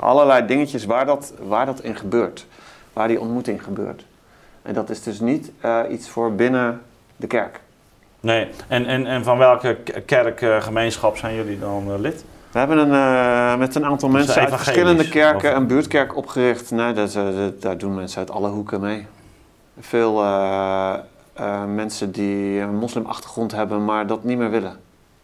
Allerlei 0.02 0.46
dingetjes 0.46 0.86
waar 0.86 1.06
dat, 1.06 1.34
waar 1.48 1.66
dat 1.66 1.82
in 1.82 1.96
gebeurt. 1.96 2.46
Waar 2.94 3.08
die 3.08 3.20
ontmoeting 3.20 3.64
gebeurt. 3.64 4.06
En 4.62 4.74
dat 4.74 4.90
is 4.90 5.04
dus 5.04 5.20
niet 5.20 5.52
iets 5.90 6.10
voor 6.10 6.36
binnen 6.36 6.82
de 7.16 7.28
kerk. 7.28 7.60
Nee, 8.20 8.48
en, 8.68 8.86
en, 8.86 9.06
en 9.06 9.24
van 9.24 9.38
welke 9.38 9.78
kerkgemeenschap 10.06 11.18
zijn 11.18 11.36
jullie 11.36 11.60
dan 11.60 11.84
uh, 11.88 12.00
lid? 12.00 12.26
We 12.52 12.60
hebben 12.60 12.78
een, 12.78 12.92
uh, 12.92 13.58
met 13.58 13.76
een 13.76 13.86
aantal 13.86 14.10
mensen 14.10 14.42
uit 14.42 14.50
verschillende 14.50 15.10
kerken 15.10 15.52
of? 15.52 15.58
een 15.58 15.68
buurtkerk 15.68 16.16
opgericht. 16.16 16.72
Nee, 16.72 16.94
dat, 16.94 17.14
dat, 17.14 17.62
daar 17.62 17.78
doen 17.78 17.96
mensen 17.96 18.20
uit 18.20 18.32
alle 18.32 18.50
hoeken 18.50 18.82
mee. 18.82 19.08
Veel 19.80 20.24
mensen 21.68 22.12
die 22.12 22.60
een 22.60 22.76
moslimachtergrond 22.76 23.52
hebben, 23.52 23.86
maar 23.86 24.08
dat 24.08 24.24
niet 24.24 24.38
meer 24.38 24.50
willen. 24.50 24.78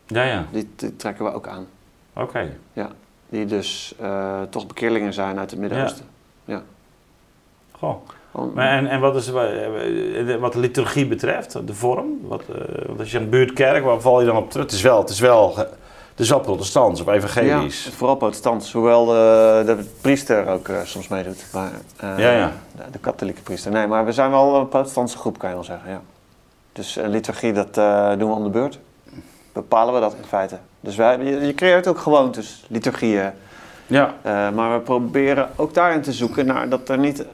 Ja, 0.06 0.24
ja. 0.24 0.46
Die, 0.52 0.70
die 0.76 0.96
trekken 0.96 1.26
we 1.26 1.34
ook 1.34 1.48
aan. 1.48 1.66
Oké. 2.14 2.26
Okay. 2.26 2.52
Ja, 2.74 2.90
die 3.30 3.46
dus 3.46 3.96
toch 4.50 4.68
bekeerlingen 4.68 5.14
zijn 5.14 5.40
uit 5.40 5.52
het 5.52 5.60
Midden-Oosten. 5.60 6.06
Ja. 6.46 6.54
ja. 6.54 6.64
Goh. 7.72 7.96
Maar 8.54 8.68
en, 8.68 8.88
en 8.88 9.00
wat, 9.00 9.16
is, 9.16 9.30
wat 10.40 10.54
de 10.54 10.60
liturgie 10.60 11.08
betreft, 11.08 11.68
de 11.68 11.74
vorm? 11.74 12.20
Wat, 12.22 12.42
uh, 12.50 12.86
want 12.86 13.00
als 13.00 13.12
je 13.12 13.18
een 13.18 13.30
buurtkerk, 13.30 13.84
waar 13.84 14.02
val 14.02 14.20
je 14.20 14.26
dan 14.26 14.38
op 14.38 14.52
terug? 14.52 14.66
Het 14.66 14.74
is 14.74 14.82
wel, 14.82 15.00
het 15.00 15.10
is 15.10 15.20
wel, 15.20 15.58
het 15.58 16.20
is 16.20 16.30
wel 16.30 16.40
protestants 16.40 17.02
of 17.02 17.08
evangelisch. 17.08 17.84
Ja, 17.84 17.92
vooral 17.92 18.16
protestants. 18.16 18.72
Hoewel 18.72 19.06
de, 19.06 19.64
de 19.66 19.86
priester 20.02 20.48
ook 20.48 20.68
uh, 20.68 20.78
soms 20.84 21.08
meedoet. 21.08 21.46
Maar, 21.54 21.72
ja, 22.00 22.32
ja. 22.32 22.54
De, 22.76 22.84
de, 22.92 23.00
katholieke 23.00 23.42
priester. 23.42 23.72
Nee, 23.72 23.88
maar 23.88 24.06
we 24.06 24.12
zijn 24.12 24.32
wel 24.32 24.56
een 24.56 24.68
protestantse 24.68 25.18
groep, 25.18 25.38
kan 25.38 25.50
je 25.50 25.56
wel 25.56 25.64
zeggen. 25.64 25.90
Ja. 25.90 26.02
Dus 26.72 26.96
liturgie, 26.96 27.54
dat 27.54 27.74
doen 28.20 28.30
we 28.30 28.36
om 28.36 28.44
de 28.44 28.50
beurt. 28.50 28.80
Bepalen 29.54 29.94
we 29.94 30.00
dat 30.00 30.14
in 30.14 30.28
feite. 30.28 30.58
Dus 30.88 30.96
wij, 30.96 31.18
je, 31.18 31.46
je 31.46 31.54
creëert 31.54 31.88
ook 31.88 31.98
gewoontes, 31.98 32.66
liturgieën. 32.68 33.32
Ja. 33.88 34.14
maar 34.54 34.74
we 34.74 34.80
proberen 34.80 35.50
ook 35.56 35.74
daarin 35.74 36.02
te 36.02 36.12
zoeken 36.12 36.46
naar 36.46 36.70
dat 36.70 36.90
er 36.90 36.98
niet 36.98 37.26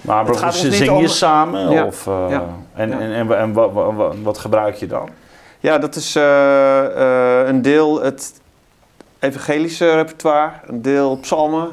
maar 0.00 0.26
het 0.26 0.36
gaat 0.36 0.60
dus 0.60 0.76
zing 0.76 1.00
je 1.00 1.08
samen? 1.08 1.70
Ja. 1.70 1.84
Of, 1.84 2.06
uh, 2.06 2.26
ja. 2.28 2.44
En, 2.74 2.88
ja. 2.88 2.98
en, 2.98 3.12
en, 3.12 3.38
en 3.38 3.52
wat, 3.52 3.72
wat, 3.72 4.14
wat, 4.22 4.38
gebruik 4.38 4.74
je 4.74 4.86
dan? 4.86 5.08
Ja, 5.60 5.78
dat 5.78 5.94
is 5.94 6.16
uh, 6.16 6.22
uh, 6.22 7.46
een 7.46 7.62
deel 7.62 8.02
het 8.02 8.40
evangelische 9.18 9.94
repertoire, 9.94 10.50
een 10.66 10.82
deel 10.82 11.16
psalmen. 11.16 11.68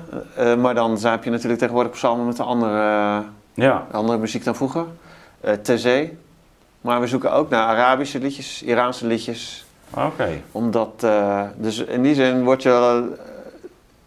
maar 0.57 0.75
dan 0.75 0.97
heb 1.01 1.23
je 1.23 1.29
natuurlijk 1.29 1.59
tegenwoordig 1.59 1.91
psalmen 1.91 2.25
met 2.25 2.39
een 2.39 2.45
andere, 2.45 3.23
ja. 3.53 3.87
andere 3.91 4.17
muziek 4.17 4.43
dan 4.43 4.55
vroeger. 4.55 4.85
eh 5.41 5.53
TZ. 5.53 6.03
Maar 6.81 6.99
we 6.99 7.07
zoeken 7.07 7.31
ook 7.31 7.49
naar 7.49 7.67
Arabische 7.67 8.19
liedjes, 8.19 8.63
Iraanse 8.63 9.07
liedjes. 9.07 9.65
Oké. 9.93 10.41
Omdat, 10.51 11.03
eh, 11.03 11.41
dus 11.55 11.77
in 11.79 12.01
die 12.01 12.15
zin 12.15 12.43
word 12.43 12.63
je, 12.63 12.69
eh, 12.69 13.25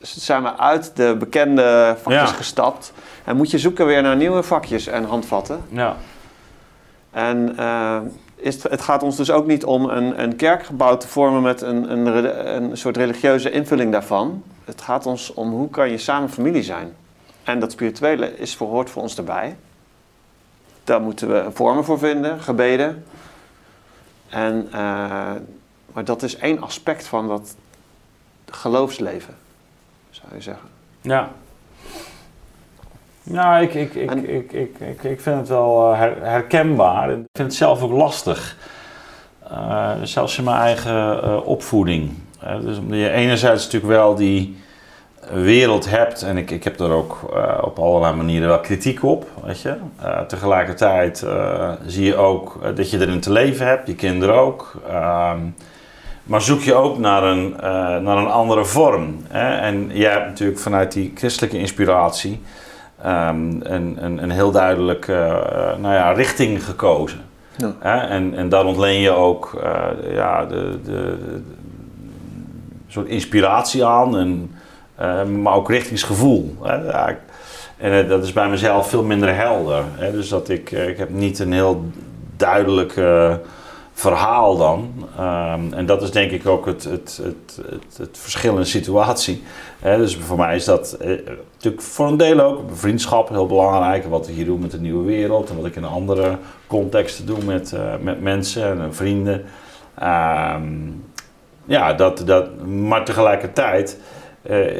zijn 0.00 0.42
we 0.42 0.56
uit 0.56 0.96
de 0.96 1.16
bekende 1.18 1.96
vakjes 2.02 2.30
Ja. 2.30 2.36
gestapt. 2.36 2.92
En 3.24 3.36
moet 3.36 3.50
je 3.50 3.58
zoeken 3.58 3.86
weer 3.86 4.02
naar 4.02 4.16
nieuwe 4.16 4.42
vakjes 4.42 4.86
en 4.86 5.04
handvatten. 5.04 5.60
Ja. 5.68 5.96
En 7.10 7.56
eh, 7.56 7.98
is 8.36 8.54
het, 8.54 8.70
het 8.70 8.80
gaat 8.80 9.02
ons 9.02 9.16
dus 9.16 9.30
ook 9.30 9.46
niet 9.46 9.64
om 9.64 9.84
een, 9.88 10.22
een 10.22 10.36
kerkgebouw 10.36 10.96
te 10.96 11.08
vormen 11.08 11.42
met 11.42 11.60
een, 11.62 11.90
een, 11.92 12.06
een 12.62 12.76
soort 12.76 12.96
religieuze 12.96 13.50
invulling 13.50 13.92
daarvan. 13.92 14.42
Het 14.64 14.80
gaat 14.80 15.06
ons 15.06 15.34
om 15.34 15.50
hoe 15.50 15.70
kan 15.70 15.90
je 15.90 15.98
samen 15.98 16.30
familie 16.30 16.62
zijn. 16.62 16.94
En 17.44 17.60
dat 17.60 17.72
spirituele 17.72 18.38
is 18.38 18.56
voor, 18.56 18.68
hoort 18.68 18.90
voor 18.90 19.02
ons 19.02 19.16
erbij. 19.16 19.56
Daar 20.84 21.00
moeten 21.00 21.28
we 21.28 21.50
vormen 21.52 21.84
voor 21.84 21.98
vinden, 21.98 22.40
gebeden. 22.40 23.04
En, 24.28 24.68
eh, 24.72 25.30
maar 25.92 26.04
dat 26.04 26.22
is 26.22 26.36
één 26.36 26.62
aspect 26.62 27.06
van 27.06 27.28
dat 27.28 27.56
geloofsleven, 28.50 29.34
zou 30.10 30.26
je 30.34 30.40
zeggen. 30.40 30.68
Ja. 31.00 31.28
Ja, 33.22 33.58
ik, 33.58 33.74
ik, 33.74 33.94
ik, 33.94 34.10
En- 34.10 34.34
ik, 34.34 34.52
ik, 34.52 34.78
ik, 34.78 35.02
ik 35.02 35.20
vind 35.20 35.36
het 35.38 35.48
wel 35.48 35.92
eh, 35.92 35.98
her- 35.98 36.22
herkenbaar. 36.22 37.10
En 37.10 37.20
Ik 37.20 37.26
vind 37.32 37.48
het 37.48 37.56
zelf 37.56 37.82
ook 37.82 37.92
lastig. 37.92 38.56
Eh, 39.50 39.90
zelfs 40.02 40.38
in 40.38 40.44
mijn 40.44 40.56
eigen 40.60 41.22
eh, 41.22 41.46
opvoeding. 41.46 42.10
Dus 42.60 42.78
omdat 42.78 42.98
je 42.98 43.10
enerzijds 43.10 43.64
natuurlijk 43.64 43.92
wel 43.92 44.14
die 44.14 44.56
wereld 45.32 45.90
hebt. 45.90 46.22
En 46.22 46.36
ik, 46.36 46.50
ik 46.50 46.64
heb 46.64 46.76
daar 46.76 46.90
ook 46.90 47.18
op 47.62 47.78
allerlei 47.78 48.14
manieren 48.14 48.48
wel 48.48 48.60
kritiek 48.60 49.02
op. 49.02 49.26
Weet 49.44 49.60
je? 49.60 49.76
Tegelijkertijd 50.26 51.26
zie 51.86 52.04
je 52.04 52.16
ook 52.16 52.58
dat 52.76 52.90
je 52.90 52.98
erin 53.00 53.20
te 53.20 53.32
leven 53.32 53.66
hebt. 53.66 53.86
Je 53.86 53.94
kinderen 53.94 54.34
ook. 54.34 54.72
Maar 56.22 56.42
zoek 56.42 56.60
je 56.60 56.74
ook 56.74 56.98
naar 56.98 57.22
een, 57.22 57.54
eh, 57.56 57.62
naar 57.96 58.16
een 58.16 58.30
andere 58.30 58.64
vorm. 58.64 59.16
Hè? 59.28 59.56
En 59.56 59.90
jij 59.92 60.10
hebt 60.10 60.26
natuurlijk 60.26 60.58
vanuit 60.58 60.92
die 60.92 61.12
christelijke 61.14 61.58
inspiratie 61.58 62.40
ehm, 63.02 63.50
een, 63.60 63.96
een, 64.04 64.22
een 64.22 64.30
heel 64.30 64.50
duidelijke 64.50 65.14
eh, 65.14 65.78
nou 65.78 65.94
ja, 65.94 66.12
richting 66.12 66.64
gekozen. 66.64 67.20
Ja. 67.56 67.74
Hè? 67.78 67.96
En, 67.96 68.34
en 68.36 68.48
daar 68.48 68.64
ontleen 68.64 69.00
je 69.00 69.10
ook 69.10 69.60
eh, 69.62 70.14
ja, 70.14 70.46
de, 70.46 70.78
de, 70.84 71.16
soort 72.88 73.06
inspiratie 73.06 73.84
aan, 73.84 74.18
en, 74.18 74.54
eh, 74.94 75.24
maar 75.24 75.54
ook 75.54 75.70
richtingsgevoel. 75.70 76.56
Hè? 76.62 76.74
Ja, 76.74 77.16
en 77.80 78.02
eh, 78.02 78.08
dat 78.08 78.24
is 78.24 78.32
bij 78.32 78.48
mezelf 78.48 78.88
veel 78.88 79.02
minder 79.02 79.34
helder. 79.34 79.84
Hè? 79.94 80.12
Dus 80.12 80.28
dat 80.28 80.48
ik, 80.48 80.72
eh, 80.72 80.88
ik 80.88 80.98
heb 80.98 81.10
niet 81.10 81.38
een 81.38 81.52
heel 81.52 81.84
duidelijk 82.36 82.96
eh, 82.96 83.34
verhaal 84.00 84.56
dan. 84.56 84.92
Ehm, 85.16 85.72
en 85.72 85.86
dat 85.86 86.02
is 86.02 86.10
denk 86.10 86.30
ik 86.30 86.46
ook 86.46 86.66
het, 86.66 86.84
het, 86.84 87.20
het, 87.22 87.60
het, 87.70 87.98
het 87.98 88.18
verschil 88.18 88.58
in 88.58 88.66
situatie. 88.66 89.42
Dus 89.82 90.16
voor 90.16 90.36
mij 90.36 90.56
is 90.56 90.64
dat 90.64 90.92
eh, 90.92 91.08
natuurlijk 91.52 91.82
voor 91.82 92.06
een 92.06 92.16
deel 92.16 92.40
ook 92.40 92.60
vriendschap 92.72 93.28
heel 93.28 93.46
belangrijk. 93.46 94.04
Wat 94.04 94.28
ik 94.28 94.34
hier 94.34 94.44
doe 94.44 94.58
met 94.58 94.70
de 94.70 94.80
nieuwe 94.80 95.04
wereld 95.04 95.50
en 95.50 95.56
wat 95.56 95.64
ik 95.64 95.76
in 95.76 95.84
andere 95.84 96.38
contexten 96.66 97.26
doe 97.26 97.44
met, 97.44 97.72
eh, 97.72 97.94
met 98.00 98.20
mensen 98.20 98.64
en 98.64 98.80
eh, 98.80 98.86
vrienden. 98.90 99.44
Ehm, 99.98 100.72
ja, 101.64 101.92
dat, 101.92 102.22
dat, 102.26 102.66
maar 102.66 103.04
tegelijkertijd 103.04 103.98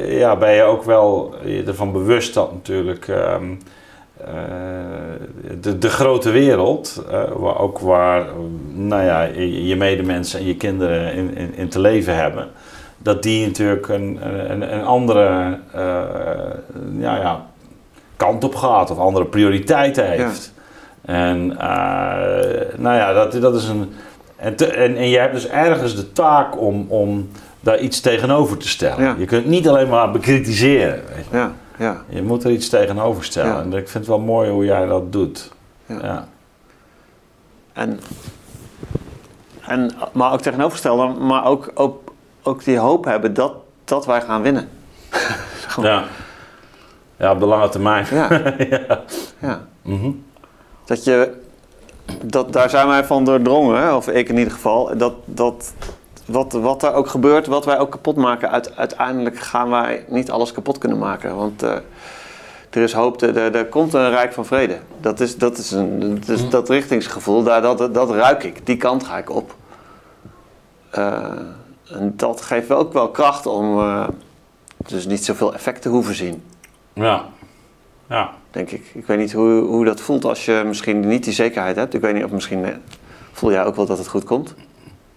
ja, 0.07 0.37
ben 0.37 0.53
je 0.53 0.63
ook 0.63 0.83
wel 0.83 1.35
ervan 1.67 1.93
bewust 1.93 2.35
dat 2.35 2.53
natuurlijk 2.53 3.09
ehm, 3.09 3.53
eh, 3.53 3.57
de, 5.61 5.79
de 5.79 5.89
grote 5.89 6.31
wereld, 6.31 7.05
eh, 7.11 7.23
waar, 7.37 7.59
ook 7.59 7.79
waar 7.79 8.21
eh, 8.21 8.27
nou 8.73 9.03
ja, 9.03 9.23
je, 9.43 9.77
medemensen 9.77 10.41
en 10.41 10.47
je 10.47 10.57
kinderen 10.57 11.15
in, 11.15 11.37
in, 11.37 11.55
in 11.55 11.69
te 11.69 11.81
leven 11.81 12.17
hebben, 12.17 12.49
dat 12.99 13.23
die 13.23 13.47
natuurlijk 13.47 13.89
een, 13.89 14.19
een, 14.51 14.75
een 14.75 14.85
andere 14.85 15.59
eh, 15.73 15.81
ja, 16.99 17.17
ja, 17.17 17.47
kant 18.17 18.45
op 18.45 18.55
gaat 18.55 18.91
of 18.91 18.99
andere 18.99 19.25
prioriteiten 19.25 20.11
heeft. 20.11 20.53
En 21.05 21.59
eh, 21.59 21.69
nou 22.77 22.97
ja, 22.97 23.13
dat, 23.13 23.33
dat 23.33 23.55
is 23.55 23.69
een. 23.69 23.93
En, 24.37 24.57
te- 24.57 24.67
en, 24.67 24.97
en 24.97 25.09
je 25.09 25.19
hebt 25.19 25.35
dus 25.35 25.49
ergens 25.49 25.97
de 25.97 26.13
taak 26.13 26.61
om, 26.61 26.87
om 26.89 27.29
daar 27.61 27.79
iets 27.79 28.01
tegenover 28.01 28.57
te 28.57 28.69
stellen. 28.69 29.05
Ja. 29.05 29.15
Je 29.19 29.25
kunt 29.25 29.47
niet 29.47 29.69
alleen 29.69 29.89
maar 29.89 30.11
bekritiseren. 30.11 31.03
Weet 31.15 31.25
je. 31.31 31.37
Ja, 31.37 31.53
ja. 31.81 32.03
je 32.09 32.23
moet 32.23 32.45
er 32.45 32.51
iets 32.51 32.69
tegenover 32.69 33.25
stellen. 33.25 33.53
Ja. 33.53 33.61
En 33.61 33.73
ik 33.73 33.89
vind 33.89 33.93
het 33.93 34.07
wel 34.07 34.19
mooi 34.19 34.51
hoe 34.51 34.65
jij 34.65 34.87
dat 34.87 35.13
doet. 35.13 35.53
Ja. 35.87 35.99
Ja. 36.03 36.29
En, 37.73 38.01
en, 39.61 39.91
maar 40.13 40.33
ook 40.33 40.41
tegenovergestelde, 40.41 41.21
maar 41.21 41.45
ook, 41.45 41.71
ook, 41.75 42.13
ook 42.43 42.65
die 42.65 42.79
hoop 42.79 43.05
hebben 43.05 43.35
dat, 43.35 43.53
dat 43.85 44.07
wij 44.07 44.21
gaan 44.21 44.43
winnen. 44.43 44.69
Ja. 45.83 46.05
ja, 47.17 47.33
op 47.33 47.41
de 47.41 47.47
lange 47.47 47.69
termijn. 47.69 48.07
Ja, 48.71 49.01
ja. 49.39 49.61
Mhm. 49.83 50.11
Dat 50.85 51.05
je, 51.05 51.41
dat, 52.23 52.53
daar 52.53 52.71
zijn 52.71 52.87
wij 52.87 53.05
van 53.05 53.25
doordrongen, 53.25 53.97
of 53.97 54.09
ik 54.09 54.29
in 54.29 54.39
ieder 54.39 54.53
geval, 54.53 54.97
dat, 54.97 55.15
dat 55.25 55.75
wat, 56.31 56.53
wat 56.53 56.83
er 56.83 56.93
ook 56.93 57.09
gebeurt, 57.09 57.47
wat 57.47 57.65
wij 57.65 57.79
ook 57.79 57.91
kapot 57.91 58.17
maken, 58.17 58.51
uit, 58.51 58.77
uiteindelijk 58.77 59.39
gaan 59.39 59.71
wij 59.71 60.05
niet 60.09 60.31
alles 60.31 60.53
kapot 60.53 60.79
kunnen 60.79 60.99
maken. 60.99 61.37
Want 61.37 61.63
eh, 61.63 61.77
er 62.71 62.83
is 62.83 62.93
hoop, 62.93 63.23
er, 63.23 63.67
komt 63.67 63.95
een 63.95 64.11
rijk 64.11 64.33
van 64.33 64.47
vrede. 64.47 64.79
Dat 65.01 65.21
is, 65.21 65.37
dat, 65.37 65.59
is 65.59 65.71
een, 65.71 66.21
dat, 66.21 66.29
is 66.29 66.49
dat 66.49 66.69
richtingsgevoel, 66.69 67.43
daar, 67.43 67.63
dat, 67.63 67.95
dat 67.95 68.11
ruik 68.11 68.43
ik, 68.43 68.67
die 68.67 68.77
kant 68.77 69.05
ga 69.05 69.19
ik 69.19 69.31
op. 69.31 69.55
Eh, 70.91 71.31
en 71.91 72.13
dat 72.17 72.41
geeft 72.41 72.69
wel 72.69 72.79
ook 72.79 72.93
wel 72.93 73.11
kracht 73.11 73.47
om 73.47 73.79
eh, 73.79 74.09
dus 74.77 75.07
niet 75.07 75.25
zoveel 75.25 75.55
effect 75.55 75.83
te 75.83 75.89
hoeven 75.89 76.15
zien. 76.15 76.43
ja. 76.93 77.25
Ja. 78.09 78.31
denk 78.51 78.71
ik. 78.71 78.91
Ik 78.95 79.07
weet 79.07 79.19
niet 79.19 79.33
hoe, 79.33 79.61
hoe 79.61 79.85
dat 79.85 80.01
voelt 80.01 80.25
als 80.25 80.45
je 80.45 80.63
misschien 80.67 81.01
niet 81.01 81.25
die 81.25 81.33
zekerheid 81.33 81.77
hebt. 81.77 81.95
Ik 81.95 82.01
weet 82.01 82.15
niet 82.15 82.25
of 82.25 82.31
misschien 82.31 82.83
voel 83.33 83.51
jij 83.51 83.65
ook 83.65 83.77
wel 83.77 83.87
dat 83.87 83.99
het 83.99 84.09
goed 84.09 84.25
komt. 84.25 84.55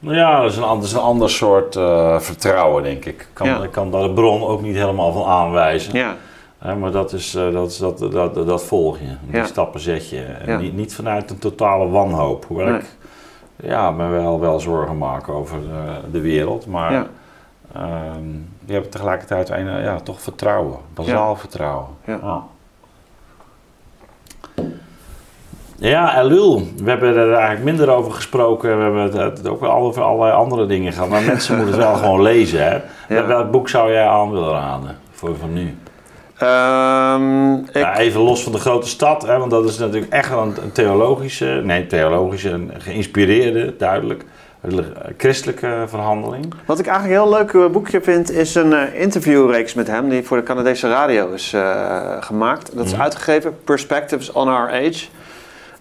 Nou 0.03 0.15
ja, 0.15 0.41
dat 0.41 0.51
is 0.51 0.57
een, 0.57 0.63
an- 0.63 0.75
dat 0.77 0.85
is 0.87 0.93
een 0.93 0.99
ander 0.99 1.29
soort 1.29 1.75
eh, 1.75 2.19
vertrouwen, 2.19 2.83
denk 2.83 3.05
ik. 3.05 3.21
Ik 3.21 3.27
kan, 3.33 3.47
Ja. 3.47 3.63
ik 3.63 3.71
kan 3.71 3.91
daar 3.91 4.01
de 4.03 4.11
bron 4.13 4.43
ook 4.43 4.61
niet 4.61 4.75
helemaal 4.75 5.11
van 5.11 5.25
aanwijzen. 5.25 5.97
Ja, 5.97 6.15
maar 6.79 6.91
dat, 6.91 7.13
is, 7.13 7.35
eh, 7.35 7.51
dat, 7.51 7.69
is, 7.69 7.77
dat, 7.77 7.99
dat, 7.99 8.35
dat 8.35 8.63
volg 8.63 8.99
je. 8.99 9.05
Die 9.27 9.35
Ja. 9.35 9.45
stappen 9.45 9.79
zet 9.79 10.09
je. 10.09 10.21
En 10.21 10.59
niet, 10.61 10.75
niet 10.75 10.95
vanuit 10.95 11.29
een 11.29 11.39
totale 11.39 11.87
wanhoop. 11.89 12.45
Hoewel 12.47 12.67
Nee. 12.67 12.75
ik 12.79 12.85
ja, 13.55 13.91
me 13.91 14.07
wel, 14.07 14.39
wel 14.39 14.59
zorgen 14.59 14.97
maak 14.97 15.29
over 15.29 15.59
de, 15.61 16.11
de 16.11 16.21
wereld. 16.21 16.67
Maar 16.67 16.91
ja, 16.91 17.05
ehm, 17.75 18.27
je 18.65 18.73
hebt 18.73 18.91
tegelijkertijd 18.91 19.49
een, 19.49 19.67
eh, 19.69 19.83
ja, 19.83 19.99
toch 19.99 20.21
vertrouwen. 20.21 20.77
Bazaal 20.93 21.35
vertrouwen. 21.35 21.87
Ja. 22.05 22.43
Ja, 25.89 26.19
Elul. 26.21 26.67
We 26.83 26.89
hebben 26.89 27.15
er 27.15 27.31
eigenlijk 27.33 27.63
minder 27.63 27.89
over 27.89 28.11
gesproken. 28.11 28.77
We 28.77 28.83
hebben 28.83 29.01
het, 29.01 29.37
het 29.37 29.47
ook 29.47 29.59
wel 29.59 29.71
over 29.71 30.01
allerlei 30.03 30.31
andere 30.37 30.65
dingen 30.65 30.93
gehad. 30.93 31.09
Maar 31.09 31.21
mensen 31.21 31.55
moeten 31.57 31.73
het 31.75 31.83
wel 31.83 31.95
gewoon 31.95 32.21
lezen. 32.21 32.63
Hè? 32.63 32.77
Ja. 33.15 33.25
Welk 33.25 33.51
boek 33.51 33.69
zou 33.69 33.91
jij 33.91 34.05
aan 34.07 34.31
willen 34.31 34.49
raden 34.49 34.97
voor 35.11 35.35
van 35.39 35.53
nu? 35.53 35.77
Ehm, 36.37 37.53
ik, 37.55 37.73
Ja, 37.73 37.97
even 37.97 38.21
los 38.21 38.43
van 38.43 38.51
de 38.51 38.57
grote 38.57 38.87
stad, 38.87 39.27
hè, 39.27 39.37
want 39.37 39.51
dat 39.51 39.65
is 39.69 39.77
natuurlijk 39.77 40.11
echt 40.13 40.29
wel 40.29 40.41
een, 40.41 40.71
theologische, 40.71 41.61
nee, 41.63 41.87
theologische, 41.87 42.49
een 42.49 42.71
geïnspireerde, 42.77 43.75
duidelijk, 43.77 44.25
relig- 44.61 44.91
christelijke 45.17 45.83
verhandeling. 45.87 46.53
wat 46.65 46.79
ik 46.79 46.87
eigenlijk 46.87 47.19
een 47.19 47.25
heel 47.27 47.37
leuk 47.37 47.53
eh, 47.53 47.71
boekje 47.71 48.01
vind, 48.01 48.31
is 48.31 48.55
een 48.55 48.73
eh, 48.73 49.01
interviewreeks 49.01 49.73
met 49.73 49.87
hem 49.87 50.09
die 50.09 50.23
voor 50.23 50.37
de 50.37 50.43
Canadese 50.43 50.89
radio 50.89 51.31
is 51.31 51.53
eh, 51.53 51.91
gemaakt. 52.19 52.75
Dat 52.75 52.85
is 52.85 52.91
Mhm. 52.93 53.01
uitgegeven, 53.01 53.57
Perspectives 53.63 54.31
on 54.31 54.47
Our 54.47 54.69
Age. 54.71 55.05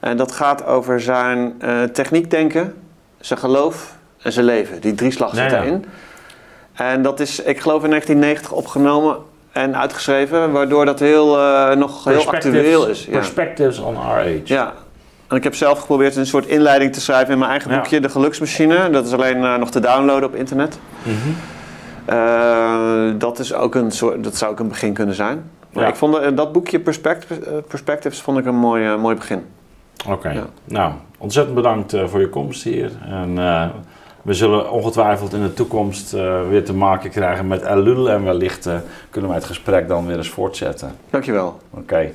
En 0.02 0.16
dat 0.16 0.32
gaat 0.32 0.66
over 0.66 1.00
zijn 1.00 1.54
eh 1.58 1.82
techniekdenken, 1.82 2.74
zijn 3.20 3.38
geloof 3.38 3.94
en 4.22 4.32
zijn 4.32 4.44
leven. 4.44 4.80
Die 4.80 4.94
drieslag 4.94 5.34
zit 5.34 5.50
Ja, 5.50 5.56
ja. 5.56 5.62
erin. 5.62 5.84
En 6.72 7.02
dat 7.02 7.20
is, 7.20 7.40
ik 7.42 7.60
geloof 7.60 7.82
in 7.82 7.88
1990 7.88 8.52
opgenomen 8.52 9.16
en 9.52 9.76
uitgeschreven, 9.76 10.52
waardoor 10.52 10.84
dat 10.84 10.98
heel, 10.98 11.38
eh, 11.38 11.76
nog 11.76 12.04
heel 12.04 12.26
actueel 12.32 12.86
is. 12.86 13.04
Ja. 13.04 13.10
Perspectives 13.12 13.78
on 13.78 13.96
our 13.96 14.18
age. 14.18 14.40
Ja. 14.44 14.72
En 15.28 15.36
ik 15.36 15.44
heb 15.44 15.54
zelf 15.54 15.78
geprobeerd 15.80 16.16
een 16.16 16.26
soort 16.26 16.46
inleiding 16.46 16.92
te 16.92 17.00
schrijven 17.00 17.32
in 17.32 17.38
mijn 17.38 17.50
eigen 17.50 17.70
Ja. 17.70 17.76
boekje, 17.76 18.00
De 18.00 18.08
Geluksmachine. 18.08 18.90
Dat 18.90 19.06
is 19.06 19.12
alleen 19.12 19.44
eh, 19.44 19.56
nog 19.56 19.70
te 19.70 19.80
downloaden 19.80 20.28
op 20.28 20.34
internet. 20.34 20.78
Mhm. 21.02 21.30
Dat, 23.18 23.38
is 23.38 23.54
ook 23.54 23.74
een 23.74 23.90
soort, 23.90 24.24
dat 24.24 24.36
zou 24.36 24.52
ook 24.52 24.58
een 24.60 24.68
begin 24.68 24.92
kunnen 24.92 25.14
zijn. 25.14 25.50
Maar 25.72 25.88
ik 25.88 25.94
vond 25.96 26.36
dat 26.36 26.52
boekje 26.52 26.80
Perspectives, 26.80 27.38
Perspectives 27.68 28.20
vond 28.20 28.38
ik 28.38 28.46
een 28.46 28.54
mooi, 28.54 28.96
mooi 28.96 29.14
begin. 29.14 29.44
Oké, 30.08 30.30
Ja. 30.30 30.46
nou, 30.64 30.92
ontzettend 31.18 31.54
bedankt 31.54 31.92
eh, 31.92 32.06
voor 32.06 32.20
je 32.20 32.28
komst 32.28 32.62
hier. 32.64 32.90
En 33.08 33.38
eh, 33.38 33.68
we 34.22 34.34
zullen 34.34 34.70
ongetwijfeld 34.70 35.32
in 35.32 35.42
de 35.42 35.54
toekomst 35.54 36.14
eh, 36.14 36.48
weer 36.48 36.64
te 36.64 36.74
maken 36.74 37.10
krijgen 37.10 37.46
met 37.46 37.62
Elul. 37.62 38.10
En 38.10 38.24
wellicht 38.24 38.68
kunnen 39.10 39.30
wij 39.30 39.38
het 39.38 39.48
gesprek 39.48 39.88
dan 39.88 40.06
weer 40.06 40.16
eens 40.16 40.28
voortzetten. 40.28 40.94
Dankjewel. 41.10 41.58
Oké. 41.70 42.10